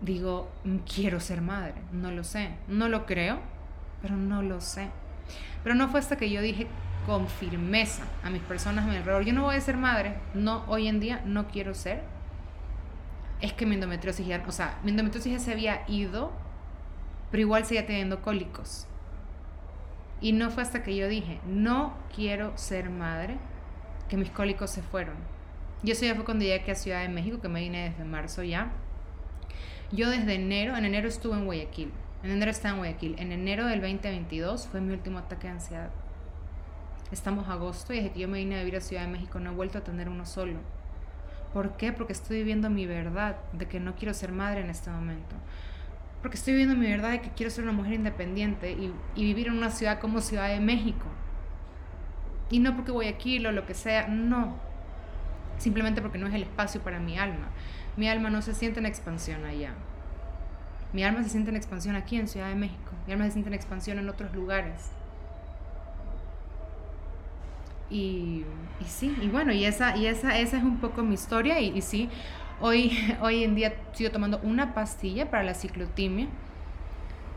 digo, 0.02 0.52
mm, 0.64 0.78
quiero 0.80 1.20
ser 1.20 1.42
madre? 1.42 1.76
No 1.92 2.12
lo 2.12 2.24
sé. 2.24 2.52
No 2.68 2.90
lo 2.90 3.06
creo, 3.06 3.40
pero 4.02 4.16
no 4.16 4.42
lo 4.42 4.62
sé. 4.62 4.90
Pero 5.64 5.76
no 5.76 5.88
fue 5.90 6.00
hasta 6.00 6.18
que 6.18 6.30
yo 6.30 6.42
dije 6.42 6.68
con 7.06 7.28
firmeza 7.28 8.04
a 8.24 8.30
mis 8.30 8.42
personas 8.42 8.86
a 8.86 8.88
mi 8.88 8.98
alrededor, 8.98 9.24
yo 9.24 9.34
no 9.34 9.44
voy 9.44 9.56
a 9.56 9.62
ser 9.62 9.78
madre, 9.78 10.16
no, 10.34 10.64
hoy 10.68 10.88
en 10.88 11.00
día 11.00 11.22
no 11.26 11.48
quiero 11.48 11.74
ser, 11.74 12.04
es 13.42 13.54
que 13.54 13.66
mi 13.66 13.76
endometriosis 13.76 14.28
o 14.48 14.52
sea, 14.52 14.78
mi 14.84 14.92
endometriosis 14.92 15.34
ya 15.34 15.40
se 15.40 15.52
había 15.52 15.84
ido, 15.88 16.32
pero 17.32 17.42
igual 17.42 17.66
seguía 17.66 17.86
teniendo 17.86 18.22
cólicos. 18.22 18.86
Y 20.22 20.34
no 20.34 20.52
fue 20.52 20.64
hasta 20.64 20.84
que 20.84 20.96
yo 20.96 21.08
dije, 21.08 21.40
no 21.48 21.94
quiero 22.14 22.58
ser 22.58 22.90
madre, 22.90 23.38
que 24.10 24.18
mis 24.18 24.30
cólicos 24.30 24.70
se 24.72 24.82
fueron. 24.82 25.16
Y 25.84 25.92
eso 25.92 26.06
ya 26.06 26.16
fue 26.16 26.26
cuando 26.26 26.44
llegué 26.44 26.56
aquí 26.56 26.72
a 26.72 26.76
Ciudad 26.76 27.02
de 27.02 27.10
México, 27.10 27.40
que 27.40 27.48
me 27.48 27.62
vine 27.62 27.90
desde 27.90 28.04
marzo 28.04 28.44
ya. 28.44 28.72
Yo 29.92 30.10
desde 30.10 30.36
enero, 30.36 30.76
en 30.76 30.86
enero 30.86 31.08
estuve 31.08 31.38
en 31.38 31.46
Guayaquil. 31.46 31.92
En 32.24 32.32
enero 32.32 32.52
estaba 32.52 32.74
en 32.74 32.80
Guayaquil. 32.80 33.16
En 33.18 33.32
enero 33.32 33.66
del 33.66 33.80
2022 33.80 34.68
fue 34.68 34.82
mi 34.82 34.94
último 34.94 35.20
ataque 35.20 35.48
de 35.48 35.54
ansiedad. 35.54 35.90
Estamos 37.12 37.48
agosto 37.48 37.94
y 37.94 37.98
desde 37.98 38.12
que 38.12 38.20
yo 38.20 38.28
me 38.28 38.40
vine 38.40 38.56
a 38.56 38.60
vivir 38.60 38.76
a 38.76 38.82
Ciudad 38.82 39.04
de 39.04 39.08
México 39.08 39.40
no 39.40 39.52
he 39.52 39.56
vuelto 39.56 39.78
a 39.78 39.84
tener 39.84 40.10
uno 40.10 40.26
solo. 40.26 40.60
¿Por 41.54 41.78
qué? 41.78 41.94
Porque 41.94 42.14
estoy 42.14 42.38
viviendo 42.38 42.70
mi 42.70 42.86
verdad 42.86 43.38
de 43.54 43.68
que 43.68 43.80
no 43.80 43.96
quiero 43.96 44.14
ser 44.14 44.32
madre 44.32 44.62
en 44.62 44.70
este 44.70 44.90
momento 44.92 45.36
porque 46.22 46.38
estoy 46.38 46.54
viviendo 46.54 46.76
mi 46.76 46.90
verdad 46.90 47.12
de 47.12 47.22
que 47.22 47.30
quiero 47.30 47.50
ser 47.50 47.64
una 47.64 47.74
mujer 47.74 47.94
independiente 47.94 48.72
y, 48.72 48.94
vivir 49.16 49.48
en 49.48 49.54
una 49.54 49.72
ciudad 49.72 50.00
como 50.00 50.22
Ciudad 50.22 50.50
de 50.50 50.60
México. 50.60 51.06
Y 52.50 52.60
no 52.60 52.76
porque 52.76 52.92
voy 52.92 53.08
aquí 53.08 53.46
o 53.46 53.52
lo 53.52 53.66
que 53.66 53.74
sea, 53.74 54.08
no. 54.08 54.56
Simplemente 55.58 56.02
porque 56.02 56.18
no 56.18 56.28
es 56.28 56.34
el 56.34 56.44
espacio 56.44 56.82
para 56.82 57.00
mi 57.00 57.18
alma. 57.18 57.48
Mi 57.98 58.08
alma 58.10 58.30
no 58.30 58.42
se 58.42 58.54
siente 58.54 58.80
en 58.80 58.86
expansión 58.86 59.46
allá. 59.46 59.74
Mi 60.94 61.04
alma 61.04 61.24
se 61.24 61.30
siente 61.30 61.52
en 61.52 61.58
expansión 61.58 61.96
aquí 61.96 62.18
en 62.18 62.28
Ciudad 62.28 62.50
de 62.50 62.56
México. 62.56 62.92
Mi 63.06 63.14
alma 63.14 63.26
se 63.26 63.32
siente 63.32 63.50
en 63.50 63.54
expansión 63.54 64.00
en 64.00 64.10
otros 64.10 64.34
lugares. 64.34 64.90
Y, 67.90 68.46
y 68.80 68.86
sí, 68.86 69.16
y 69.22 69.28
bueno, 69.28 69.52
y 69.52 69.66
esa, 69.66 69.98
y 69.98 70.06
esa, 70.06 70.38
esa 70.38 70.58
es 70.58 70.64
un 70.64 70.78
poco 70.78 71.04
mi 71.04 71.16
historia. 71.16 71.60
Y, 71.60 71.78
y 71.78 71.82
sí, 71.82 72.10
Hoy, 72.62 72.92
hoy 73.22 73.44
en 73.44 73.56
día 73.56 73.74
sigo 73.94 74.12
tomando 74.12 74.40
una 74.44 74.74
pastilla 74.74 75.30
para 75.30 75.44
la 75.44 75.54
ciclotimia. 75.54 76.28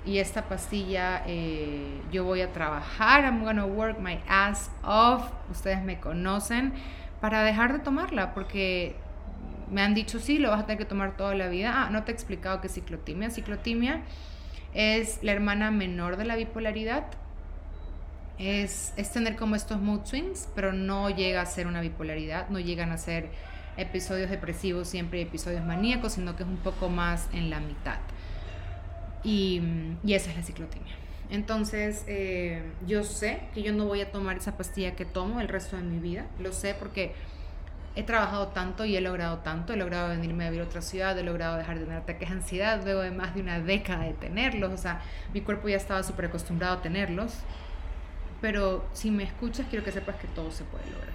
Y 0.05 0.18
esta 0.18 0.48
pastilla 0.48 1.22
eh, 1.26 2.00
yo 2.11 2.24
voy 2.24 2.40
a 2.40 2.53
trabajar, 2.53 3.24
I'm 3.24 3.44
gonna 3.44 3.66
work 3.66 4.00
my 4.00 4.18
ass 4.28 4.70
off, 4.82 5.30
ustedes 5.50 5.82
me 5.82 6.00
conocen, 6.00 6.72
para 7.20 7.44
dejar 7.44 7.72
de 7.72 7.78
tomarla, 7.78 8.34
porque 8.34 8.96
me 9.70 9.80
han 9.80 9.94
dicho, 9.94 10.18
sí, 10.18 10.38
lo 10.38 10.50
vas 10.50 10.61
a 10.61 10.66
tener 10.66 10.78
que 10.78 10.84
tomar 10.84 11.16
toda 11.16 11.34
la 11.34 11.48
vida. 11.48 11.72
Ah, 11.74 11.90
no 11.90 12.05
te 12.05 12.12
he 12.12 12.14
explicado 12.14 12.61
qué 12.61 12.66
es 12.66 12.74
ciclotimia. 12.74 13.30
Ciclotimia 13.30 14.03
es 14.74 15.22
la 15.22 15.32
hermana 15.32 15.70
menor 15.70 16.16
de 16.16 16.24
la 16.24 16.36
bipolaridad. 16.36 17.05
Es, 18.38 18.92
es 18.96 19.11
tener 19.12 19.36
como 19.36 19.57
estos 19.57 19.80
mood 19.80 20.05
swings, 20.05 20.48
pero 20.55 20.72
no 20.72 21.11
llega 21.11 21.40
a 21.40 21.46
ser 21.46 21.66
una 21.66 21.80
bipolaridad, 21.80 22.48
no 22.48 22.59
llegan 22.59 22.90
a 22.90 22.98
ser 22.98 23.30
episodios 23.76 24.30
depresivos 24.30 24.88
siempre 24.88 25.20
y 25.20 25.22
episodios 25.22 25.64
maníacos, 25.64 26.14
sino 26.14 26.36
que 26.36 26.42
es 26.42 26.48
un 26.48 26.59
poco 26.59 26.88
más 26.88 27.28
en 27.32 27.48
la 27.48 27.61
mitad. 27.61 27.98
Y, 29.25 29.62
y 30.05 30.14
esa 30.14 30.31
es 30.31 30.37
la 30.37 30.43
ciclotimia. 30.43 30.95
Entonces, 31.33 32.05
eh, 32.09 32.62
yo 32.87 33.05
sé 33.05 33.41
que 33.55 33.62
yo 33.62 33.73
no 33.73 33.87
voy 33.87 34.03
a 34.03 34.12
tomar 34.12 34.37
esa 34.37 34.59
pastilla 34.59 34.95
que 34.95 35.07
tomo 35.07 35.41
el 35.41 35.49
resto 35.49 35.77
de 35.77 35.83
mi 35.83 35.99
vida. 35.99 36.27
Lo 36.39 36.53
sé 36.53 36.75
porque 36.79 37.14
he 37.97 38.03
trabajado 38.03 38.49
tanto 38.49 38.85
y 38.85 38.97
he 38.97 39.01
logrado 39.01 39.39
tanto. 39.39 39.73
He 39.73 39.77
logrado 39.77 40.11
venirme 40.11 40.45
a 40.45 40.51
vivir 40.51 40.62
a 40.62 40.68
otra 40.68 40.83
ciudad, 40.83 41.18
he 41.18 41.23
logrado 41.23 41.57
dejar 41.57 41.79
de 41.79 41.85
tener 41.87 42.01
ataques 42.01 42.29
de 42.29 42.35
ansiedad 42.35 42.83
luego 42.85 43.01
de 43.01 43.12
más 43.12 43.35
de 43.35 43.41
una 43.41 43.61
década 43.61 44.05
de 44.05 44.12
tenerlos. 44.12 44.73
O 44.73 44.77
sea, 44.77 45.01
mi 45.33 45.41
cuerpo 45.41 45.70
ya 45.70 45.77
estaba 45.77 46.03
súper 46.03 46.27
acostumbrado 46.27 46.75
a 46.75 46.83
tenerlos. 46.83 47.33
Pero 48.43 48.85
si 48.93 49.11
me 49.11 49.23
escuchas, 49.23 49.66
quiero 49.70 49.87
que 49.87 49.93
sepas 49.93 50.16
que 50.16 50.27
todo 50.29 50.51
se 50.51 50.64
puede 50.64 50.85
lograr. 50.91 51.14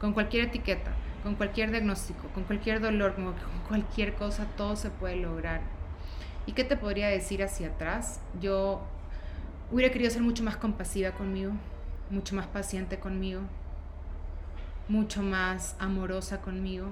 Con 0.00 0.14
cualquier 0.14 0.44
etiqueta, 0.44 0.92
con 1.22 1.34
cualquier 1.34 1.72
diagnóstico, 1.72 2.28
con 2.28 2.44
cualquier 2.44 2.80
dolor, 2.80 3.14
con 3.16 3.34
cualquier 3.68 4.14
cosa, 4.14 4.46
todo 4.56 4.76
se 4.76 4.88
puede 4.88 5.16
lograr. 5.16 5.60
¿Y 6.46 6.52
qué 6.52 6.62
te 6.62 6.76
podría 6.76 7.08
decir 7.08 7.42
hacia 7.42 7.68
atrás? 7.68 8.20
Yo 8.40 8.80
hubiera 9.72 9.92
querido 9.92 10.10
ser 10.10 10.22
mucho 10.22 10.44
más 10.44 10.56
compasiva 10.56 11.10
conmigo, 11.10 11.52
mucho 12.08 12.36
más 12.36 12.46
paciente 12.46 13.00
conmigo, 13.00 13.40
mucho 14.88 15.22
más 15.22 15.74
amorosa 15.80 16.40
conmigo, 16.40 16.86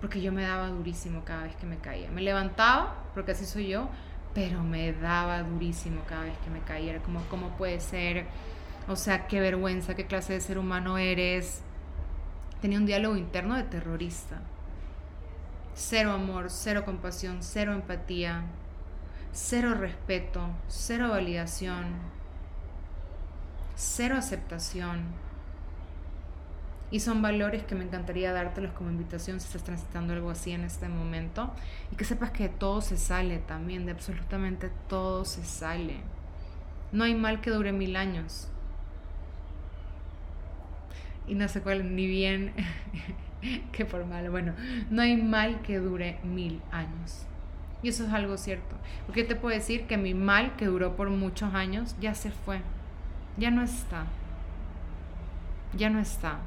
porque 0.00 0.20
yo 0.20 0.32
me 0.32 0.42
daba 0.42 0.68
durísimo 0.68 1.24
cada 1.24 1.44
vez 1.44 1.54
que 1.56 1.66
me 1.66 1.78
caía. 1.78 2.10
Me 2.10 2.22
levantaba, 2.22 2.96
porque 3.14 3.32
así 3.32 3.46
soy 3.46 3.68
yo, 3.68 3.88
pero 4.34 4.64
me 4.64 4.92
daba 4.92 5.42
durísimo 5.44 6.02
cada 6.08 6.24
vez 6.24 6.36
que 6.38 6.50
me 6.50 6.60
caía. 6.60 6.94
Era 6.94 7.02
como, 7.02 7.20
¿cómo 7.30 7.50
puede 7.56 7.78
ser? 7.78 8.26
O 8.88 8.96
sea, 8.96 9.28
qué 9.28 9.40
vergüenza, 9.40 9.94
qué 9.94 10.06
clase 10.06 10.32
de 10.32 10.40
ser 10.40 10.58
humano 10.58 10.98
eres. 10.98 11.62
Tenía 12.60 12.78
un 12.78 12.86
diálogo 12.86 13.16
interno 13.16 13.54
de 13.54 13.62
terrorista. 13.62 14.40
Cero 15.74 16.12
amor, 16.12 16.50
cero 16.50 16.84
compasión, 16.84 17.38
cero 17.42 17.72
empatía, 17.72 18.44
cero 19.32 19.74
respeto, 19.74 20.48
cero 20.68 21.08
validación, 21.10 21.86
cero 23.74 24.16
aceptación 24.16 25.02
y 26.94 27.00
son 27.00 27.22
valores 27.22 27.64
que 27.64 27.74
me 27.74 27.82
encantaría 27.82 28.32
dártelos 28.32 28.70
como 28.72 28.88
invitación 28.88 29.40
si 29.40 29.46
estás 29.46 29.64
transitando 29.64 30.12
algo 30.12 30.30
así 30.30 30.52
en 30.52 30.62
este 30.62 30.88
momento. 30.88 31.52
Y 31.90 31.96
que 31.96 32.04
sepas 32.04 32.30
que 32.30 32.48
todo 32.48 32.80
se 32.82 32.96
sale 32.96 33.38
también, 33.38 33.84
de 33.84 33.90
absolutamente 33.90 34.70
todo 34.88 35.24
se 35.24 35.44
sale. 35.44 35.96
No 36.92 37.02
hay 37.02 37.16
mal 37.16 37.40
que 37.40 37.50
dure 37.50 37.72
mil 37.72 37.96
años. 37.96 38.46
Y 41.26 41.34
no 41.34 41.48
sé 41.48 41.62
cuál, 41.62 41.96
ni 41.96 42.06
bien 42.06 42.52
que 43.72 43.84
por 43.84 44.04
malo. 44.06 44.30
Bueno, 44.30 44.54
no 44.90 45.02
hay 45.02 45.16
mal 45.16 45.60
que 45.62 45.78
dure 45.78 46.18
mil 46.22 46.60
años. 46.70 47.26
Y 47.82 47.88
eso 47.88 48.04
es 48.04 48.12
algo 48.12 48.36
cierto. 48.38 48.76
Porque 49.06 49.22
yo 49.22 49.28
te 49.28 49.36
puedo 49.36 49.54
decir 49.54 49.86
que 49.86 49.96
mi 49.96 50.14
mal 50.14 50.56
que 50.56 50.66
duró 50.66 50.96
por 50.96 51.10
muchos 51.10 51.54
años 51.54 51.94
ya 52.00 52.14
se 52.14 52.30
fue. 52.30 52.60
Ya 53.36 53.50
no 53.50 53.62
está. 53.62 54.06
Ya 55.76 55.90
no 55.90 55.98
está. 55.98 56.38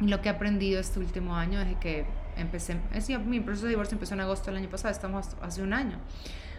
Y 0.00 0.08
lo 0.08 0.20
que 0.20 0.28
he 0.28 0.32
aprendido 0.32 0.80
este 0.80 0.98
último 0.98 1.36
año 1.36 1.60
desde 1.60 1.78
que 1.78 2.04
empecé, 2.36 2.76
es 2.92 3.08
mi 3.20 3.40
proceso 3.40 3.66
de 3.66 3.70
divorcio 3.70 3.94
empezó 3.94 4.14
en 4.14 4.20
agosto 4.20 4.46
del 4.46 4.56
año 4.56 4.68
pasado, 4.68 4.92
estamos 4.92 5.28
hace 5.40 5.62
un 5.62 5.72
año. 5.72 5.98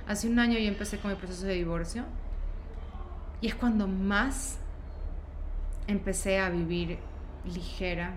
Hace 0.08 0.30
un 0.30 0.40
año 0.40 0.58
yo 0.58 0.68
empecé 0.68 0.98
con 1.00 1.12
mi 1.12 1.18
proceso 1.18 1.46
de 1.46 1.54
divorcio 1.54 2.06
y 3.42 3.48
es 3.48 3.56
cuando 3.56 3.88
más 3.88 4.58
empecé 5.88 6.40
a 6.40 6.50
vivir 6.50 6.98
ligera, 7.44 8.14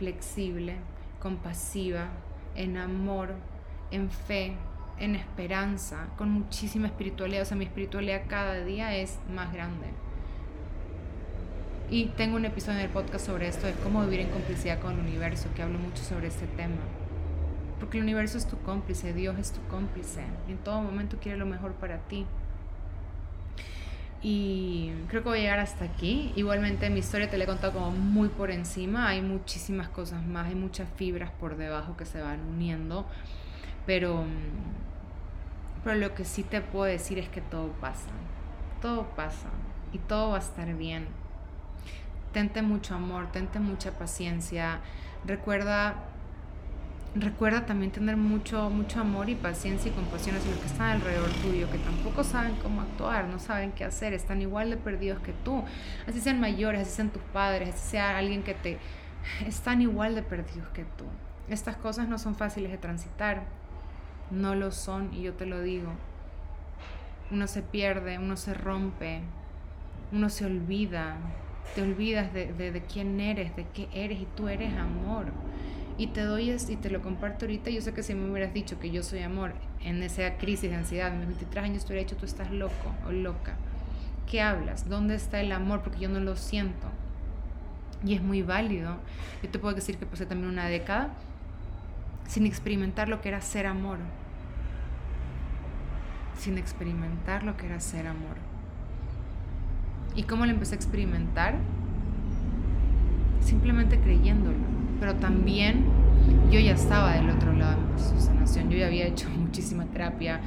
flexible, 0.00 0.76
compasiva, 1.20 2.08
en 2.56 2.78
amor, 2.78 3.34
en 3.90 4.10
fe, 4.10 4.54
en 4.98 5.14
esperanza, 5.14 6.08
con 6.16 6.30
muchísima 6.30 6.86
espiritualidad. 6.86 7.42
O 7.42 7.44
sea, 7.44 7.58
mi 7.58 7.66
espiritualidad 7.66 8.22
cada 8.26 8.64
día 8.64 8.96
es 8.96 9.18
más 9.34 9.52
grande. 9.52 9.88
Y 11.90 12.06
tengo 12.16 12.36
un 12.36 12.46
episodio 12.46 12.78
en 12.78 12.84
el 12.86 12.90
podcast 12.90 13.26
sobre 13.26 13.46
esto, 13.46 13.66
de 13.66 13.74
cómo 13.74 14.02
vivir 14.04 14.20
en 14.20 14.30
complicidad 14.30 14.80
con 14.80 14.94
el 14.94 15.00
universo, 15.00 15.48
que 15.54 15.62
hablo 15.62 15.78
mucho 15.78 16.02
sobre 16.02 16.28
este 16.28 16.46
tema. 16.46 16.80
Porque 17.78 17.98
el 17.98 18.04
universo 18.04 18.38
es 18.38 18.46
tu 18.46 18.56
cómplice, 18.62 19.12
Dios 19.12 19.38
es 19.38 19.52
tu 19.52 19.60
cómplice. 19.68 20.22
en 20.48 20.56
todo 20.58 20.80
momento 20.80 21.18
quiere 21.20 21.36
lo 21.36 21.46
mejor 21.46 21.72
para 21.74 21.98
ti. 22.08 22.24
Y 24.22 24.92
creo 25.08 25.22
que 25.22 25.28
voy 25.30 25.38
a 25.38 25.42
llegar 25.42 25.58
hasta 25.60 25.84
aquí. 25.84 26.32
Igualmente 26.36 26.90
mi 26.90 27.00
historia 27.00 27.30
te 27.30 27.38
la 27.38 27.44
he 27.44 27.46
contado 27.46 27.72
como 27.72 27.90
muy 27.90 28.28
por 28.28 28.50
encima. 28.50 29.08
Hay 29.08 29.22
muchísimas 29.22 29.88
cosas 29.88 30.26
más, 30.26 30.48
hay 30.48 30.54
muchas 30.54 30.88
fibras 30.96 31.30
por 31.30 31.56
debajo 31.56 31.96
que 31.96 32.04
se 32.04 32.20
van 32.20 32.40
uniendo. 32.40 33.06
Pero, 33.86 34.24
pero 35.84 35.96
lo 35.96 36.14
que 36.14 36.24
sí 36.24 36.42
te 36.42 36.60
puedo 36.60 36.84
decir 36.84 37.18
es 37.18 37.28
que 37.28 37.40
todo 37.40 37.68
pasa. 37.80 38.10
Todo 38.82 39.04
pasa. 39.16 39.48
Y 39.92 39.98
todo 39.98 40.30
va 40.30 40.36
a 40.36 40.40
estar 40.40 40.74
bien 40.74 41.06
tente 42.32 42.62
mucho 42.62 42.94
amor, 42.94 43.30
tente 43.32 43.60
mucha 43.60 43.92
paciencia. 43.92 44.80
Recuerda, 45.24 45.96
recuerda 47.14 47.66
también 47.66 47.90
tener 47.90 48.16
mucho, 48.16 48.70
mucho 48.70 49.00
amor 49.00 49.28
y 49.28 49.34
paciencia 49.34 49.90
y 49.90 49.94
compasión 49.94 50.36
hacia 50.36 50.50
los 50.50 50.60
que 50.60 50.66
están 50.66 50.90
alrededor 50.90 51.30
tuyo, 51.42 51.70
que 51.70 51.78
tampoco 51.78 52.22
saben 52.24 52.54
cómo 52.62 52.82
actuar, 52.82 53.26
no 53.26 53.38
saben 53.38 53.72
qué 53.72 53.84
hacer, 53.84 54.14
están 54.14 54.42
igual 54.42 54.70
de 54.70 54.76
perdidos 54.76 55.20
que 55.20 55.32
tú. 55.32 55.64
Así 56.06 56.20
sean 56.20 56.40
mayores, 56.40 56.82
así 56.82 56.96
sean 56.96 57.10
tus 57.10 57.22
padres, 57.32 57.74
así 57.74 57.90
sea 57.90 58.16
alguien 58.16 58.42
que 58.42 58.54
te... 58.54 58.78
Están 59.46 59.82
igual 59.82 60.14
de 60.14 60.22
perdidos 60.22 60.68
que 60.68 60.84
tú. 60.84 61.04
Estas 61.48 61.76
cosas 61.76 62.08
no 62.08 62.18
son 62.18 62.36
fáciles 62.36 62.70
de 62.70 62.78
transitar. 62.78 63.42
No 64.30 64.54
lo 64.54 64.70
son 64.70 65.12
y 65.12 65.22
yo 65.22 65.34
te 65.34 65.46
lo 65.46 65.60
digo. 65.60 65.90
Uno 67.30 67.46
se 67.46 67.62
pierde, 67.62 68.18
uno 68.18 68.36
se 68.36 68.54
rompe, 68.54 69.20
uno 70.12 70.28
se 70.30 70.46
olvida, 70.46 71.16
te 71.74 71.82
olvidas 71.82 72.32
de, 72.32 72.52
de, 72.52 72.82
quién 72.82 73.20
eres, 73.20 73.54
de 73.56 73.66
qué 73.74 73.88
eres 73.92 74.20
y 74.20 74.28
tú 74.36 74.48
eres 74.48 74.72
amor. 74.74 75.26
Y 76.00 76.06
te 76.06 76.22
doy 76.22 76.50
y 76.50 76.76
te 76.76 76.88
lo 76.88 77.02
comparto 77.02 77.44
ahorita. 77.44 77.68
Yo 77.68 77.82
sé 77.82 77.92
que 77.92 78.02
si 78.02 78.14
me 78.14 78.30
hubieras 78.30 78.54
dicho 78.54 78.80
que 78.80 78.90
yo 78.90 79.02
soy 79.02 79.20
amor 79.20 79.52
en 79.84 80.02
esa 80.02 80.38
crisis 80.38 80.70
de 80.70 80.76
ansiedad, 80.76 81.12
en 81.12 81.18
mis 81.18 81.26
23 81.26 81.62
años 81.62 81.84
te 81.84 81.92
hubiera 81.92 82.06
dicho 82.06 82.16
tú 82.16 82.24
estás 82.24 82.50
loco 82.50 82.94
o 83.06 83.12
loca. 83.12 83.56
¿Qué 84.26 84.40
hablas? 84.40 84.88
¿Dónde 84.88 85.14
está 85.14 85.42
el 85.42 85.52
amor? 85.52 85.82
Porque 85.82 85.98
yo 85.98 86.08
no 86.08 86.18
lo 86.18 86.36
siento. 86.36 86.86
Y 88.02 88.14
es 88.14 88.22
muy 88.22 88.40
válido. 88.40 88.96
Yo 89.42 89.50
te 89.50 89.58
puedo 89.58 89.74
decir 89.74 89.98
que 89.98 90.06
pasé 90.06 90.24
también 90.24 90.50
una 90.50 90.68
década 90.68 91.10
sin 92.26 92.46
experimentar 92.46 93.10
lo 93.10 93.20
que 93.20 93.28
era 93.28 93.42
ser 93.42 93.66
amor. 93.66 93.98
Sin 96.38 96.56
experimentar 96.56 97.42
lo 97.42 97.58
que 97.58 97.66
era 97.66 97.78
ser 97.78 98.06
amor. 98.06 98.38
¿Y 100.16 100.22
cómo 100.22 100.46
lo 100.46 100.52
empecé 100.52 100.76
a 100.76 100.76
experimentar? 100.76 101.56
Simplemente 103.42 104.00
creyéndolo. 104.00 104.80
Pero 105.00 105.16
también 105.16 105.86
yo 106.50 106.60
ya 106.60 106.72
estaba 106.72 107.14
del 107.14 107.30
otro 107.30 107.52
lado 107.52 107.80
de 107.80 108.14
mi 108.14 108.20
sanación. 108.20 108.70
Yo 108.70 108.78
ya 108.78 108.86
había 108.86 109.06
hecho 109.06 109.28
muchísima 109.36 109.86
terapia, 109.86 110.40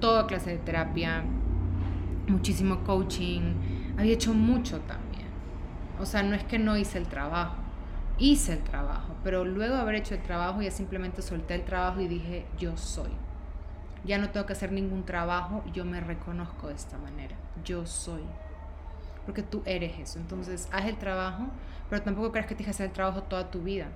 toda 0.00 0.26
clase 0.26 0.50
de 0.50 0.58
terapia, 0.58 1.22
muchísimo 2.26 2.82
coaching. 2.84 3.54
Había 3.96 4.14
hecho 4.14 4.34
mucho 4.34 4.80
también. 4.80 5.28
O 6.00 6.06
sea, 6.06 6.22
no 6.22 6.34
es 6.34 6.44
que 6.44 6.58
no 6.58 6.76
hice 6.76 6.98
el 6.98 7.06
trabajo. 7.06 7.56
Hice 8.18 8.52
el 8.52 8.58
trabajo, 8.58 9.14
pero 9.24 9.46
luego 9.46 9.76
de 9.76 9.80
haber 9.80 9.94
hecho 9.94 10.14
el 10.14 10.22
trabajo 10.22 10.60
ya 10.60 10.70
simplemente 10.70 11.22
solté 11.22 11.54
el 11.54 11.64
trabajo 11.64 12.02
y 12.02 12.08
dije, 12.08 12.44
yo 12.58 12.76
soy. 12.76 13.08
Ya 14.04 14.18
no 14.18 14.28
tengo 14.28 14.44
que 14.44 14.52
hacer 14.52 14.72
ningún 14.72 15.04
trabajo, 15.04 15.62
yo 15.72 15.86
me 15.86 16.00
reconozco 16.00 16.68
de 16.68 16.74
esta 16.74 16.98
manera. 16.98 17.34
Yo 17.64 17.86
soy 17.86 18.22
porque 19.30 19.44
tú 19.44 19.62
eres 19.64 19.96
eso. 19.96 20.18
Entonces, 20.18 20.68
haz 20.72 20.86
el 20.86 20.96
trabajo, 20.96 21.44
pero 21.88 22.02
tampoco 22.02 22.32
creas 22.32 22.48
que 22.48 22.56
tienes 22.56 22.66
que 22.66 22.82
hacer 22.82 22.86
el 22.86 22.92
trabajo 22.92 23.22
toda 23.22 23.48
tu 23.48 23.62
vida. 23.62 23.86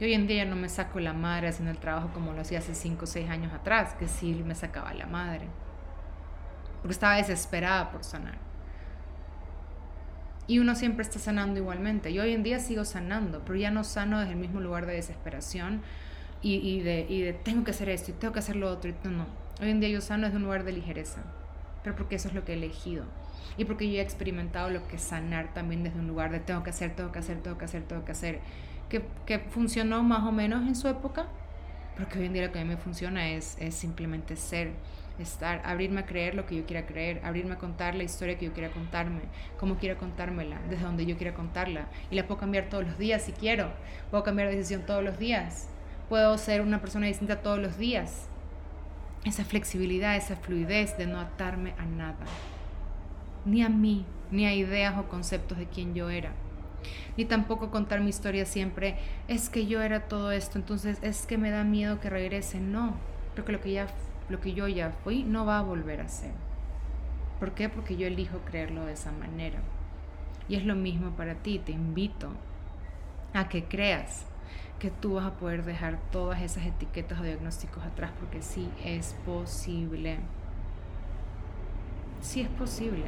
Yo 0.00 0.06
hoy 0.06 0.14
en 0.14 0.26
día 0.26 0.44
no 0.44 0.56
me 0.56 0.68
saco 0.68 0.98
la 0.98 1.12
madre 1.12 1.46
haciendo 1.46 1.70
el 1.70 1.78
trabajo 1.78 2.10
como 2.12 2.32
lo 2.32 2.40
hacía 2.40 2.58
hace 2.58 2.74
5 2.74 3.04
o 3.04 3.06
6 3.06 3.30
años 3.30 3.52
atrás, 3.52 3.94
que 3.94 4.08
sí 4.08 4.42
me 4.44 4.56
sacaba 4.56 4.92
la 4.94 5.06
madre. 5.06 5.46
Porque 6.82 6.92
estaba 6.92 7.14
desesperada 7.14 7.92
por 7.92 8.02
sanar. 8.02 8.36
Y 10.48 10.58
uno 10.58 10.74
siempre 10.74 11.04
está 11.04 11.20
sanando 11.20 11.60
igualmente. 11.60 12.12
Yo 12.12 12.24
hoy 12.24 12.32
en 12.32 12.42
día 12.42 12.58
sigo 12.58 12.84
sanando, 12.84 13.42
pero 13.46 13.60
ya 13.60 13.70
no 13.70 13.84
sano 13.84 14.18
desde 14.18 14.32
el 14.32 14.40
mismo 14.40 14.60
lugar 14.60 14.86
de 14.86 14.94
desesperación 14.94 15.82
y, 16.42 16.80
de, 16.80 17.38
tengo 17.44 17.62
que 17.62 17.70
hacer 17.70 17.90
esto 17.90 18.10
y 18.10 18.14
tengo 18.14 18.32
que 18.32 18.40
hacer 18.40 18.56
lo 18.56 18.68
otro. 18.68 18.90
Y 18.90 18.94
no. 19.08 19.26
Hoy 19.62 19.70
en 19.70 19.78
día 19.78 19.88
yo 19.88 20.00
sano 20.00 20.24
desde 20.24 20.38
un 20.38 20.42
lugar 20.42 20.64
de 20.64 20.72
ligereza, 20.72 21.20
pero 21.84 21.94
porque 21.94 22.16
eso 22.16 22.26
es 22.26 22.34
lo 22.34 22.44
que 22.44 22.54
he 22.54 22.56
elegido 22.56 23.04
y 23.56 23.64
porque 23.64 23.90
yo 23.90 23.98
he 23.98 24.02
experimentado 24.02 24.70
lo 24.70 24.86
que 24.88 24.98
sanar 24.98 25.52
también 25.52 25.82
desde 25.82 25.98
un 25.98 26.08
lugar 26.08 26.30
de 26.30 26.40
tengo 26.40 26.62
que 26.62 26.70
hacer, 26.70 26.94
tengo 26.94 27.12
que 27.12 27.18
hacer, 27.18 27.42
tengo 27.42 27.58
que 27.58 27.64
hacer, 27.64 27.82
tengo 27.82 28.04
que 28.04 28.12
hacer, 28.12 28.40
que, 28.88 29.04
que 29.26 29.38
funcionó 29.38 30.02
más 30.02 30.24
o 30.24 30.32
menos 30.32 30.66
en 30.66 30.74
su 30.74 30.88
época, 30.88 31.26
pero 31.96 32.08
que 32.08 32.18
hoy 32.18 32.26
en 32.26 32.32
día 32.32 32.46
lo 32.46 32.52
que 32.52 32.58
a 32.58 32.62
mí 32.62 32.68
me 32.68 32.76
funciona 32.76 33.28
es, 33.30 33.56
es 33.60 33.74
simplemente 33.74 34.36
ser, 34.36 34.72
estar, 35.18 35.60
abrirme 35.64 36.00
a 36.00 36.06
creer 36.06 36.34
lo 36.34 36.46
que 36.46 36.56
yo 36.56 36.64
quiera 36.64 36.86
creer, 36.86 37.20
abrirme 37.24 37.54
a 37.54 37.58
contar 37.58 37.94
la 37.94 38.02
historia 38.02 38.38
que 38.38 38.46
yo 38.46 38.52
quiera 38.52 38.70
contarme, 38.70 39.20
cómo 39.58 39.76
quiera 39.76 39.96
contármela, 39.96 40.58
desde 40.68 40.84
donde 40.84 41.06
yo 41.06 41.16
quiera 41.16 41.34
contarla. 41.34 41.86
Y 42.10 42.16
la 42.16 42.26
puedo 42.26 42.40
cambiar 42.40 42.68
todos 42.68 42.84
los 42.86 42.98
días 42.98 43.22
si 43.22 43.32
quiero, 43.32 43.70
puedo 44.10 44.22
cambiar 44.24 44.48
de 44.48 44.56
decisión 44.56 44.86
todos 44.86 45.04
los 45.04 45.18
días, 45.18 45.68
puedo 46.08 46.36
ser 46.38 46.62
una 46.62 46.80
persona 46.80 47.06
distinta 47.06 47.42
todos 47.42 47.58
los 47.58 47.76
días. 47.78 48.28
Esa 49.24 49.44
flexibilidad, 49.44 50.16
esa 50.16 50.36
fluidez 50.36 50.96
de 50.96 51.06
no 51.06 51.20
atarme 51.20 51.74
a 51.78 51.84
nada 51.84 52.24
ni 53.44 53.62
a 53.62 53.68
mí, 53.68 54.04
ni 54.30 54.46
a 54.46 54.54
ideas 54.54 54.98
o 54.98 55.08
conceptos 55.08 55.58
de 55.58 55.66
quién 55.66 55.94
yo 55.94 56.10
era. 56.10 56.32
Ni 57.16 57.24
tampoco 57.24 57.70
contar 57.70 58.00
mi 58.00 58.10
historia 58.10 58.46
siempre, 58.46 58.96
es 59.28 59.48
que 59.48 59.66
yo 59.66 59.82
era 59.82 60.08
todo 60.08 60.32
esto, 60.32 60.58
entonces 60.58 60.98
es 61.02 61.26
que 61.26 61.38
me 61.38 61.50
da 61.50 61.64
miedo 61.64 62.00
que 62.00 62.10
regrese. 62.10 62.60
No, 62.60 62.94
creo 63.34 63.44
que 63.44 63.52
lo 63.52 63.60
que, 63.60 63.72
ya, 63.72 63.86
lo 64.28 64.40
que 64.40 64.54
yo 64.54 64.68
ya 64.68 64.90
fui 65.04 65.22
no 65.22 65.44
va 65.44 65.58
a 65.58 65.62
volver 65.62 66.00
a 66.00 66.08
ser. 66.08 66.32
¿Por 67.38 67.52
qué? 67.52 67.68
Porque 67.68 67.96
yo 67.96 68.06
elijo 68.06 68.38
creerlo 68.44 68.84
de 68.86 68.92
esa 68.92 69.12
manera. 69.12 69.60
Y 70.48 70.56
es 70.56 70.64
lo 70.64 70.74
mismo 70.74 71.10
para 71.12 71.34
ti, 71.34 71.58
te 71.58 71.72
invito 71.72 72.30
a 73.32 73.48
que 73.48 73.64
creas 73.64 74.26
que 74.78 74.90
tú 74.90 75.14
vas 75.14 75.26
a 75.26 75.34
poder 75.34 75.64
dejar 75.64 75.98
todas 76.10 76.40
esas 76.40 76.66
etiquetas 76.66 77.20
o 77.20 77.22
diagnósticos 77.22 77.84
atrás 77.84 78.10
porque 78.18 78.42
sí 78.42 78.68
es 78.84 79.14
posible 79.24 80.18
sí 82.20 82.40
es 82.40 82.48
posible, 82.48 83.04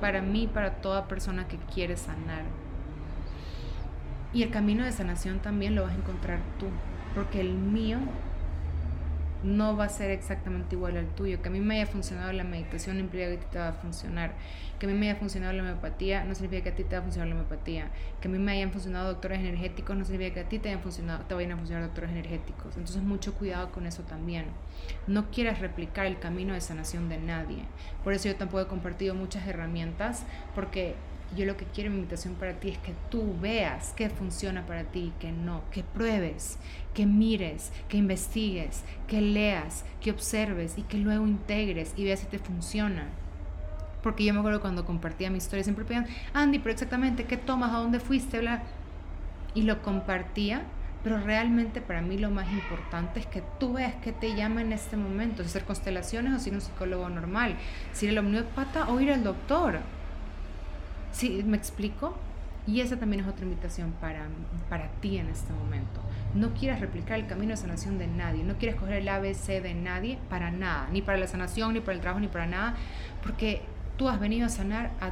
para 0.00 0.22
mí, 0.22 0.48
para 0.52 0.76
toda 0.76 1.08
persona 1.08 1.48
que 1.48 1.56
quiere 1.72 1.96
sanar. 1.96 2.44
Y 4.32 4.42
el 4.42 4.50
camino 4.50 4.84
de 4.84 4.92
sanación 4.92 5.40
también 5.40 5.74
lo 5.74 5.82
vas 5.82 5.92
a 5.92 5.96
encontrar 5.96 6.38
tú. 6.58 6.66
porque 7.14 7.40
el 7.40 7.54
mío 7.54 7.98
no 9.42 9.76
va 9.76 9.84
a 9.84 9.88
ser 9.88 10.10
exactamente 10.10 10.76
igual 10.76 10.96
al 10.96 11.08
tuyo. 11.14 11.40
Que 11.42 11.48
a 11.48 11.52
mí 11.52 11.60
me 11.60 11.76
haya 11.76 11.86
funcionado 11.86 12.32
la 12.32 12.44
meditación 12.44 12.96
no 12.96 13.02
implica 13.02 13.28
que 13.28 13.34
a 13.34 13.40
ti 13.40 13.46
te 13.50 13.58
va 13.58 13.68
a 13.68 13.72
funcionar. 13.72 14.32
Que 14.78 14.86
a 14.86 14.88
mí 14.88 14.94
me 14.94 15.10
haya 15.10 15.18
funcionado 15.18 15.52
la 15.52 15.62
homeopatía 15.62 16.24
no 16.24 16.34
significa 16.34 16.64
que 16.64 16.70
a 16.70 16.74
ti 16.74 16.84
te 16.84 16.96
va 16.96 17.00
a 17.00 17.02
funcionar 17.02 17.28
la 17.28 17.34
homeopatía. 17.34 17.90
Que 18.20 18.28
a 18.28 18.30
mí 18.30 18.38
me 18.38 18.52
hayan 18.52 18.72
funcionado 18.72 19.08
doctores 19.08 19.40
energéticos 19.40 19.96
no 19.96 20.04
significa 20.04 20.34
que 20.34 20.40
a 20.40 20.48
ti 20.48 20.58
te, 20.58 20.68
hayan 20.68 20.82
funcionado, 20.82 21.24
te 21.24 21.34
vayan 21.34 21.52
a 21.52 21.56
funcionar 21.56 21.84
doctores 21.84 22.10
energéticos. 22.10 22.76
Entonces 22.76 23.02
mucho 23.02 23.34
cuidado 23.34 23.70
con 23.72 23.86
eso 23.86 24.02
también. 24.02 24.46
No 25.06 25.30
quieras 25.30 25.60
replicar 25.60 26.06
el 26.06 26.18
camino 26.18 26.54
de 26.54 26.60
sanación 26.60 27.08
de 27.08 27.18
nadie. 27.18 27.64
Por 28.04 28.12
eso 28.12 28.28
yo 28.28 28.36
tampoco 28.36 28.62
he 28.62 28.66
compartido 28.66 29.14
muchas 29.14 29.46
herramientas 29.46 30.24
porque 30.54 30.96
yo 31.36 31.46
lo 31.46 31.56
que 31.56 31.64
quiero, 31.66 31.90
mi 31.90 31.98
invitación 31.98 32.34
para 32.34 32.54
ti 32.54 32.70
es 32.70 32.78
que 32.78 32.94
tú 33.08 33.36
veas 33.40 33.92
qué 33.96 34.10
funciona 34.10 34.66
para 34.66 34.84
ti 34.84 35.12
qué 35.20 35.30
no, 35.30 35.62
que 35.70 35.84
pruebes, 35.84 36.58
que 36.92 37.06
mires, 37.06 37.72
que 37.88 37.98
investigues, 37.98 38.82
que 39.06 39.20
leas, 39.20 39.84
que 40.00 40.10
observes 40.10 40.76
y 40.76 40.82
que 40.82 40.98
luego 40.98 41.26
integres 41.26 41.94
y 41.96 42.04
veas 42.04 42.20
si 42.20 42.26
te 42.26 42.38
funciona. 42.38 43.04
Porque 44.02 44.24
yo 44.24 44.32
me 44.32 44.40
acuerdo 44.40 44.60
cuando 44.60 44.84
compartía 44.84 45.30
mi 45.30 45.38
historia, 45.38 45.62
siempre 45.62 45.84
pedían, 45.84 46.06
Andy, 46.32 46.58
pero 46.58 46.72
exactamente, 46.72 47.24
¿qué 47.24 47.36
tomas? 47.36 47.72
¿A 47.72 47.78
dónde 47.78 48.00
fuiste? 48.00 48.40
Y 49.54 49.62
lo 49.62 49.82
compartía, 49.82 50.62
pero 51.04 51.18
realmente 51.20 51.80
para 51.80 52.00
mí 52.02 52.18
lo 52.18 52.30
más 52.30 52.50
importante 52.50 53.20
es 53.20 53.26
que 53.26 53.42
tú 53.60 53.74
veas 53.74 53.94
qué 54.02 54.12
te 54.12 54.34
llama 54.34 54.62
en 54.62 54.72
este 54.72 54.96
momento, 54.96 55.42
si 55.42 55.50
hacer 55.50 55.64
constelaciones 55.64 56.34
o 56.34 56.38
si 56.38 56.50
un 56.50 56.60
psicólogo 56.60 57.08
normal, 57.08 57.56
si 57.92 58.06
ir 58.06 58.12
al 58.12 58.18
homeópata 58.24 58.88
o 58.88 59.00
ir 59.00 59.12
al 59.12 59.22
doctor 59.22 59.80
¿Sí? 61.12 61.42
¿Me 61.44 61.56
explico? 61.56 62.16
Y 62.66 62.80
esa 62.80 62.98
también 62.98 63.22
es 63.22 63.28
otra 63.28 63.44
invitación 63.44 63.92
para, 64.00 64.26
para 64.68 64.88
ti 65.00 65.18
en 65.18 65.28
este 65.28 65.52
momento. 65.52 66.00
No 66.34 66.52
quieras 66.54 66.80
replicar 66.80 67.18
el 67.18 67.26
camino 67.26 67.50
de 67.50 67.56
sanación 67.56 67.98
de 67.98 68.06
nadie, 68.06 68.44
no 68.44 68.54
quieres 68.56 68.78
coger 68.78 68.96
el 68.96 69.08
ABC 69.08 69.60
de 69.62 69.74
nadie 69.74 70.18
para 70.28 70.50
nada, 70.50 70.88
ni 70.92 71.02
para 71.02 71.18
la 71.18 71.26
sanación, 71.26 71.72
ni 71.72 71.80
para 71.80 71.94
el 71.94 72.00
trabajo, 72.00 72.20
ni 72.20 72.28
para 72.28 72.46
nada, 72.46 72.74
porque 73.22 73.62
tú 73.96 74.08
has 74.08 74.20
venido 74.20 74.46
a 74.46 74.50
sanar 74.50 74.92
a 75.00 75.10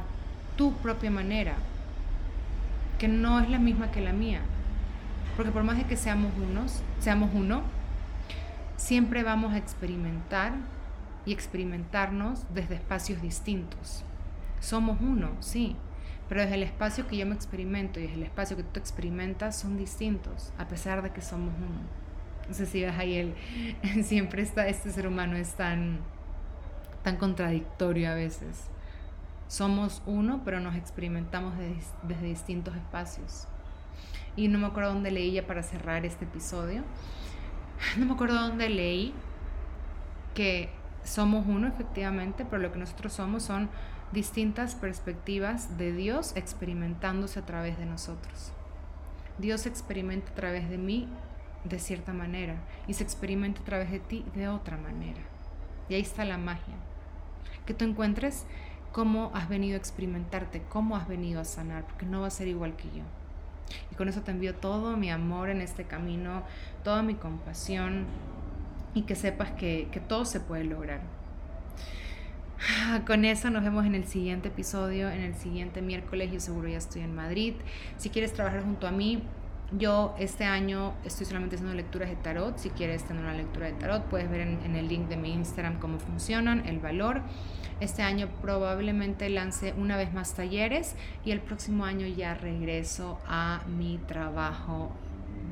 tu 0.55 0.73
propia 0.77 1.11
manera, 1.11 1.55
que 2.97 3.07
no 3.07 3.39
es 3.39 3.49
la 3.49 3.59
misma 3.59 3.91
que 3.91 4.01
la 4.01 4.13
mía. 4.13 4.41
Porque 5.35 5.51
por 5.51 5.63
más 5.63 5.77
de 5.77 5.85
que 5.85 5.97
seamos 5.97 6.31
unos, 6.37 6.81
seamos 6.99 7.31
uno, 7.33 7.63
siempre 8.77 9.23
vamos 9.23 9.53
a 9.53 9.57
experimentar 9.57 10.53
y 11.25 11.33
experimentarnos 11.33 12.45
desde 12.53 12.75
espacios 12.75 13.21
distintos. 13.21 14.03
Somos 14.59 14.99
uno, 15.01 15.29
sí, 15.39 15.75
pero 16.29 16.41
desde 16.41 16.55
el 16.55 16.63
espacio 16.63 17.07
que 17.07 17.17
yo 17.17 17.25
me 17.25 17.33
experimento 17.33 17.99
y 17.99 18.03
desde 18.03 18.15
el 18.15 18.23
espacio 18.23 18.55
que 18.55 18.63
tú 18.63 18.79
experimentas 18.79 19.59
son 19.59 19.77
distintos, 19.77 20.53
a 20.59 20.67
pesar 20.67 21.01
de 21.01 21.09
que 21.09 21.21
somos 21.21 21.55
uno. 21.57 21.81
No 22.47 22.53
sé 22.53 22.67
si 22.67 22.83
ves 22.83 22.95
ahí, 22.97 23.15
el, 23.15 24.03
siempre 24.03 24.43
está, 24.43 24.67
este 24.67 24.91
ser 24.91 25.07
humano 25.07 25.35
es 25.35 25.55
tan, 25.55 25.99
tan 27.03 27.17
contradictorio 27.17 28.11
a 28.11 28.13
veces. 28.13 28.67
Somos 29.47 30.03
uno, 30.05 30.41
pero 30.45 30.59
nos 30.59 30.75
experimentamos 30.75 31.55
desde 32.03 32.25
distintos 32.25 32.75
espacios. 32.75 33.47
Y 34.35 34.47
no 34.47 34.59
me 34.59 34.67
acuerdo 34.67 34.93
dónde 34.93 35.09
leí 35.09 35.31
ya 35.31 35.47
para 35.47 35.63
cerrar 35.63 36.05
este 36.05 36.25
episodio. 36.25 36.83
No 37.97 38.05
me 38.05 38.13
acuerdo 38.13 38.35
dónde 38.35 38.69
leí 38.69 39.13
que 40.35 40.69
somos 41.03 41.47
uno 41.47 41.67
efectivamente, 41.67 42.45
pero 42.45 42.61
lo 42.61 42.71
que 42.71 42.77
nosotros 42.77 43.13
somos 43.13 43.41
son 43.43 43.69
distintas 44.11 44.75
perspectivas 44.75 45.77
de 45.77 45.93
Dios 45.93 46.33
experimentándose 46.35 47.39
a 47.39 47.45
través 47.45 47.77
de 47.77 47.85
nosotros. 47.85 48.51
Dios 49.37 49.65
experimenta 49.65 50.31
a 50.31 50.35
través 50.35 50.69
de 50.69 50.77
mí 50.77 51.07
de 51.63 51.79
cierta 51.79 52.13
manera 52.13 52.55
y 52.87 52.93
se 52.93 53.03
experimenta 53.03 53.61
a 53.61 53.65
través 53.65 53.91
de 53.91 53.99
ti 53.99 54.25
de 54.35 54.47
otra 54.47 54.77
manera. 54.77 55.21
Y 55.87 55.95
ahí 55.95 56.01
está 56.01 56.25
la 56.25 56.37
magia. 56.37 56.75
Que 57.65 57.73
tú 57.73 57.85
encuentres 57.85 58.45
cómo 58.91 59.31
has 59.33 59.47
venido 59.47 59.75
a 59.75 59.77
experimentarte, 59.77 60.63
cómo 60.69 60.95
has 60.95 61.07
venido 61.07 61.39
a 61.39 61.45
sanar, 61.45 61.85
porque 61.85 62.05
no 62.05 62.21
va 62.21 62.27
a 62.27 62.31
ser 62.31 62.47
igual 62.47 62.75
que 62.75 62.89
yo. 62.89 63.03
Y 63.91 63.95
con 63.95 64.09
eso 64.09 64.21
te 64.21 64.31
envío 64.31 64.55
todo 64.55 64.97
mi 64.97 65.11
amor 65.11 65.49
en 65.49 65.61
este 65.61 65.83
camino, 65.83 66.43
toda 66.83 67.03
mi 67.03 67.13
compasión 67.15 68.05
y 68.93 69.03
que 69.03 69.15
sepas 69.15 69.51
que, 69.51 69.87
que 69.91 69.99
todo 69.99 70.25
se 70.25 70.39
puede 70.39 70.63
lograr. 70.63 71.01
Con 73.07 73.25
eso 73.25 73.49
nos 73.49 73.63
vemos 73.63 73.85
en 73.85 73.95
el 73.95 74.05
siguiente 74.05 74.49
episodio, 74.49 75.09
en 75.09 75.21
el 75.21 75.35
siguiente 75.35 75.81
miércoles. 75.81 76.31
Yo 76.31 76.39
seguro 76.39 76.67
ya 76.67 76.77
estoy 76.77 77.01
en 77.01 77.15
Madrid. 77.15 77.53
Si 77.97 78.09
quieres 78.09 78.33
trabajar 78.33 78.63
junto 78.63 78.87
a 78.87 78.91
mí, 78.91 79.23
yo 79.71 80.15
este 80.17 80.45
año 80.45 80.93
estoy 81.05 81.25
solamente 81.25 81.55
haciendo 81.55 81.75
lecturas 81.75 82.09
de 82.09 82.15
tarot. 82.15 82.57
Si 82.57 82.69
quieres 82.69 83.03
tener 83.03 83.23
una 83.23 83.35
lectura 83.35 83.67
de 83.67 83.73
tarot, 83.73 84.03
puedes 84.05 84.29
ver 84.29 84.41
en, 84.41 84.75
el 84.75 84.87
link 84.87 85.07
de 85.07 85.17
mi 85.17 85.31
Instagram 85.33 85.79
cómo 85.79 85.99
funcionan, 85.99 86.67
el 86.67 86.79
valor. 86.79 87.21
Este 87.79 88.01
año 88.01 88.29
probablemente 88.41 89.29
lance 89.29 89.73
una 89.77 89.95
vez 89.95 90.13
más 90.13 90.33
talleres 90.33 90.95
y 91.23 91.31
el 91.31 91.39
próximo 91.39 91.85
año 91.85 92.07
ya 92.07 92.33
regreso 92.33 93.19
a 93.27 93.61
mi 93.67 93.99
trabajo 94.07 94.91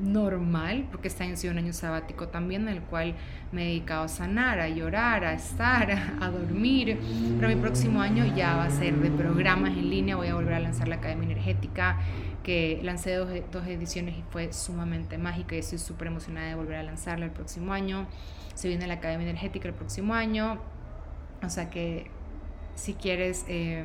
normal, 0.00 0.86
porque 0.90 1.08
este 1.08 1.24
año 1.24 1.34
ha 1.34 1.36
sido 1.36 1.52
un 1.52 1.58
año 1.58 1.72
sabático 1.72 2.28
también, 2.28 2.68
en 2.68 2.76
el 2.76 2.82
cual 2.82 3.14
me 3.52 3.62
he 3.62 3.66
dedicado 3.66 4.04
a 4.04 4.08
sanar, 4.08 4.60
a 4.60 4.68
llorar, 4.68 5.24
a 5.24 5.34
estar, 5.34 5.90
a 6.20 6.30
dormir. 6.30 6.98
Pero 7.36 7.48
mi 7.48 7.56
próximo 7.60 8.00
año 8.00 8.24
ya 8.36 8.56
va 8.56 8.64
a 8.64 8.70
ser 8.70 8.96
de 8.96 9.10
programas 9.10 9.76
en 9.76 9.90
línea, 9.90 10.16
voy 10.16 10.28
a 10.28 10.34
volver 10.34 10.54
a 10.54 10.60
lanzar 10.60 10.88
la 10.88 10.96
Academia 10.96 11.24
Energética, 11.24 11.98
que 12.42 12.80
lancé 12.82 13.14
dos, 13.14 13.30
dos 13.52 13.66
ediciones 13.66 14.16
y 14.16 14.24
fue 14.30 14.52
sumamente 14.52 15.18
mágica 15.18 15.54
y 15.54 15.58
estoy 15.58 15.78
súper 15.78 16.08
emocionada 16.08 16.48
de 16.48 16.54
volver 16.54 16.76
a 16.76 16.82
lanzarla 16.82 17.26
el 17.26 17.32
próximo 17.32 17.72
año. 17.72 18.06
Se 18.54 18.68
viene 18.68 18.86
la 18.86 18.94
Academia 18.94 19.28
Energética 19.28 19.68
el 19.68 19.74
próximo 19.74 20.14
año, 20.14 20.58
o 21.42 21.48
sea 21.48 21.70
que 21.70 22.10
si 22.74 22.94
quieres... 22.94 23.44
Eh, 23.48 23.84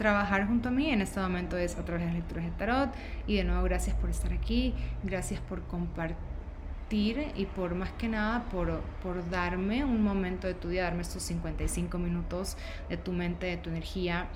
trabajar 0.00 0.46
junto 0.46 0.70
a 0.70 0.72
mí 0.72 0.88
en 0.88 1.02
este 1.02 1.20
momento 1.20 1.58
es 1.58 1.76
a 1.76 1.84
través 1.84 2.00
de 2.00 2.06
las 2.06 2.14
lecturas 2.14 2.46
de 2.46 2.50
tarot. 2.52 2.90
Y 3.26 3.36
de 3.36 3.44
nuevo, 3.44 3.62
gracias 3.64 3.94
por 3.96 4.08
estar 4.08 4.32
aquí, 4.32 4.74
gracias 5.02 5.40
por 5.40 5.60
compartir 5.64 7.32
y 7.36 7.44
por 7.44 7.74
más 7.74 7.92
que 7.92 8.08
nada 8.08 8.44
por, 8.44 8.80
por 9.02 9.28
darme 9.28 9.84
un 9.84 10.02
momento 10.02 10.46
de 10.46 10.54
tu 10.54 10.70
día, 10.70 10.84
darme 10.84 11.02
estos 11.02 11.22
55 11.24 11.98
minutos 11.98 12.56
de 12.88 12.96
tu 12.96 13.12
mente, 13.12 13.44
de 13.44 13.58
tu 13.58 13.68
energía. 13.68 14.28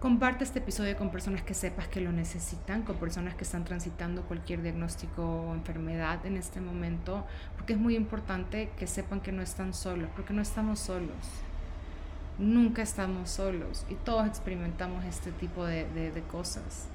Comparte 0.00 0.44
este 0.44 0.60
episodio 0.60 0.96
con 0.96 1.10
personas 1.10 1.42
que 1.42 1.52
sepas 1.52 1.86
que 1.88 2.00
lo 2.00 2.10
necesitan, 2.10 2.82
con 2.82 2.96
personas 2.96 3.34
que 3.34 3.44
están 3.44 3.64
transitando 3.64 4.22
cualquier 4.22 4.62
diagnóstico 4.62 5.22
o 5.22 5.54
enfermedad 5.54 6.24
en 6.24 6.38
este 6.38 6.62
momento, 6.62 7.26
porque 7.56 7.74
es 7.74 7.78
muy 7.78 7.94
importante 7.94 8.70
que 8.78 8.86
sepan 8.86 9.20
que 9.20 9.32
no 9.32 9.42
están 9.42 9.74
solos, 9.74 10.08
porque 10.16 10.32
no 10.32 10.40
estamos 10.40 10.78
solos 10.78 11.42
nunca 12.38 12.82
estamos 12.82 13.30
solos 13.30 13.84
y 13.90 13.94
todos 13.94 14.26
experimentamos 14.26 15.04
este 15.04 15.32
tipo 15.32 15.64
de, 15.66 16.22
cosas. 16.30 16.88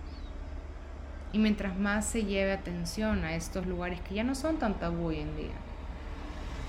Y 1.32 1.40
mientras 1.40 1.78
más 1.78 2.06
se 2.06 2.26
lleve 2.26 2.54
atención 2.54 3.24
a 3.24 3.36
estos 3.36 3.66
lugares 3.66 4.00
que 4.02 4.16
ya 4.16 4.24
no 4.24 4.36
son 4.36 4.58
tan 4.58 4.80
tabú 4.80 5.08
hoy 5.08 5.20
en 5.20 5.36
día. 5.36 5.56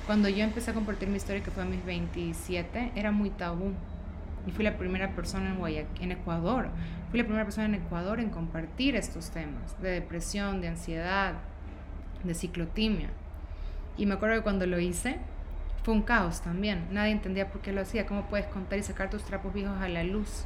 Cuando 0.07 0.29
yo 0.29 0.45
empecé 0.45 0.71
a 0.71 0.75
compartir 0.75 1.09
mi 1.09 1.17
historia, 1.17 1.43
que 1.43 1.51
fue 1.51 1.63
a 1.63 1.67
mis 1.67 1.85
27, 1.85 2.93
era 2.95 3.11
muy 3.11 3.31
tabú. 3.31 3.73
Y 4.47 4.51
fui 4.51 4.65
la 4.65 4.77
primera 4.77 5.15
persona 5.15 5.55
en, 5.55 5.87
en 6.01 6.13
Ecuador, 6.13 6.69
fui 7.11 7.19
la 7.19 7.25
primera 7.25 7.45
persona 7.45 7.67
en 7.67 7.77
Ecuador 7.77 8.21
en 8.21 8.29
compartir 8.29 8.95
estos 8.95 9.31
temas 9.31 9.81
de 9.81 9.91
depresión, 9.91 10.61
de 10.61 10.69
ansiedad, 10.69 11.35
de 12.25 12.35
ciclotimia. 12.35 13.09
Y 13.97 14.05
me 14.05 14.15
acuerdo 14.15 14.37
que 14.37 14.43
cuando 14.43 14.67
lo 14.67 14.79
hice, 14.79 15.19
fue 15.85 15.93
un 15.93 16.03
caos 16.03 16.41
también. 16.41 16.87
Nadie 16.91 17.13
entendía 17.13 17.51
por 17.51 17.61
qué 17.61 17.71
lo 17.71 17.83
hacía. 17.83 18.07
¿Cómo 18.07 18.27
puedes 18.27 18.47
contar 18.47 18.79
y 18.79 18.83
sacar 18.83 19.11
tus 19.11 19.23
trapos 19.23 19.53
viejos 19.53 19.79
a 19.81 19.89
la 19.89 20.03
luz? 20.03 20.45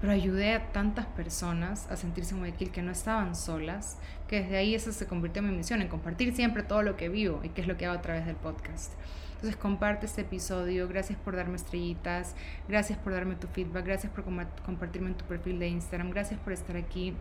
Pero 0.00 0.12
ayudé 0.12 0.54
a 0.54 0.70
tantas 0.70 1.06
personas 1.06 1.90
a 1.90 1.96
sentirse 1.96 2.36
muy 2.36 2.52
que 2.52 2.82
no 2.82 2.92
estaban 2.92 3.34
solas, 3.34 3.98
que 4.28 4.42
desde 4.42 4.56
ahí 4.56 4.74
eso 4.74 4.92
se 4.92 5.06
convirtió 5.06 5.42
en 5.42 5.50
mi 5.50 5.56
misión, 5.56 5.82
en 5.82 5.88
compartir 5.88 6.34
siempre 6.36 6.62
todo 6.62 6.82
lo 6.82 6.96
que 6.96 7.08
vivo 7.08 7.40
y 7.42 7.48
que 7.48 7.62
es 7.62 7.66
lo 7.66 7.76
que 7.76 7.86
hago 7.86 7.98
a 7.98 8.02
través 8.02 8.26
del 8.26 8.36
podcast. 8.36 8.92
Entonces 9.34 9.56
comparte 9.56 10.06
este 10.06 10.20
episodio, 10.20 10.86
gracias 10.88 11.18
por 11.18 11.34
darme 11.34 11.56
estrellitas, 11.56 12.36
gracias 12.68 12.98
por 12.98 13.12
darme 13.12 13.34
tu 13.34 13.48
feedback, 13.48 13.84
gracias 13.84 14.12
por 14.12 14.24
compartirme 14.24 15.08
en 15.08 15.14
tu 15.16 15.24
perfil 15.24 15.58
de 15.58 15.68
Instagram, 15.68 16.10
gracias 16.10 16.38
por 16.38 16.52
estar 16.52 16.76
aquí, 16.76 17.14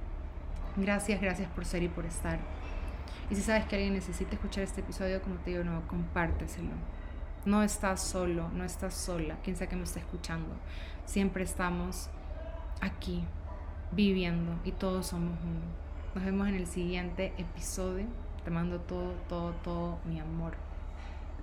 gracias, 0.77 1.19
gracias 1.19 1.49
por 1.49 1.65
ser 1.65 1.83
y 1.83 1.87
por 1.87 2.05
estar. 2.05 2.37
Y 3.29 3.35
si 3.35 3.41
sabes 3.41 3.65
que 3.65 3.75
alguien 3.75 3.93
necesita 3.93 4.35
escuchar 4.35 4.63
este 4.63 4.81
episodio, 4.81 5.21
como 5.21 5.35
te 5.35 5.51
digo, 5.51 5.63
no, 5.63 5.87
compárteselo. 5.87 7.02
No 7.45 7.61
estás 7.61 8.01
solo, 8.01 8.49
no 8.53 8.63
estás 8.63 8.93
sola, 8.93 9.35
quien 9.43 9.57
sea 9.57 9.67
que 9.67 9.75
me 9.75 9.83
esté 9.83 9.99
escuchando. 9.99 10.55
Siempre 11.05 11.43
estamos 11.43 12.09
aquí, 12.79 13.23
viviendo 13.91 14.53
y 14.63 14.71
todos 14.71 15.07
somos 15.07 15.37
uno. 15.43 15.65
Nos 16.15 16.23
vemos 16.23 16.47
en 16.47 16.55
el 16.55 16.67
siguiente 16.67 17.33
episodio. 17.37 18.05
Te 18.45 18.51
mando 18.51 18.79
todo, 18.79 19.13
todo, 19.27 19.51
todo 19.63 19.99
mi 20.05 20.19
amor. 20.19 20.53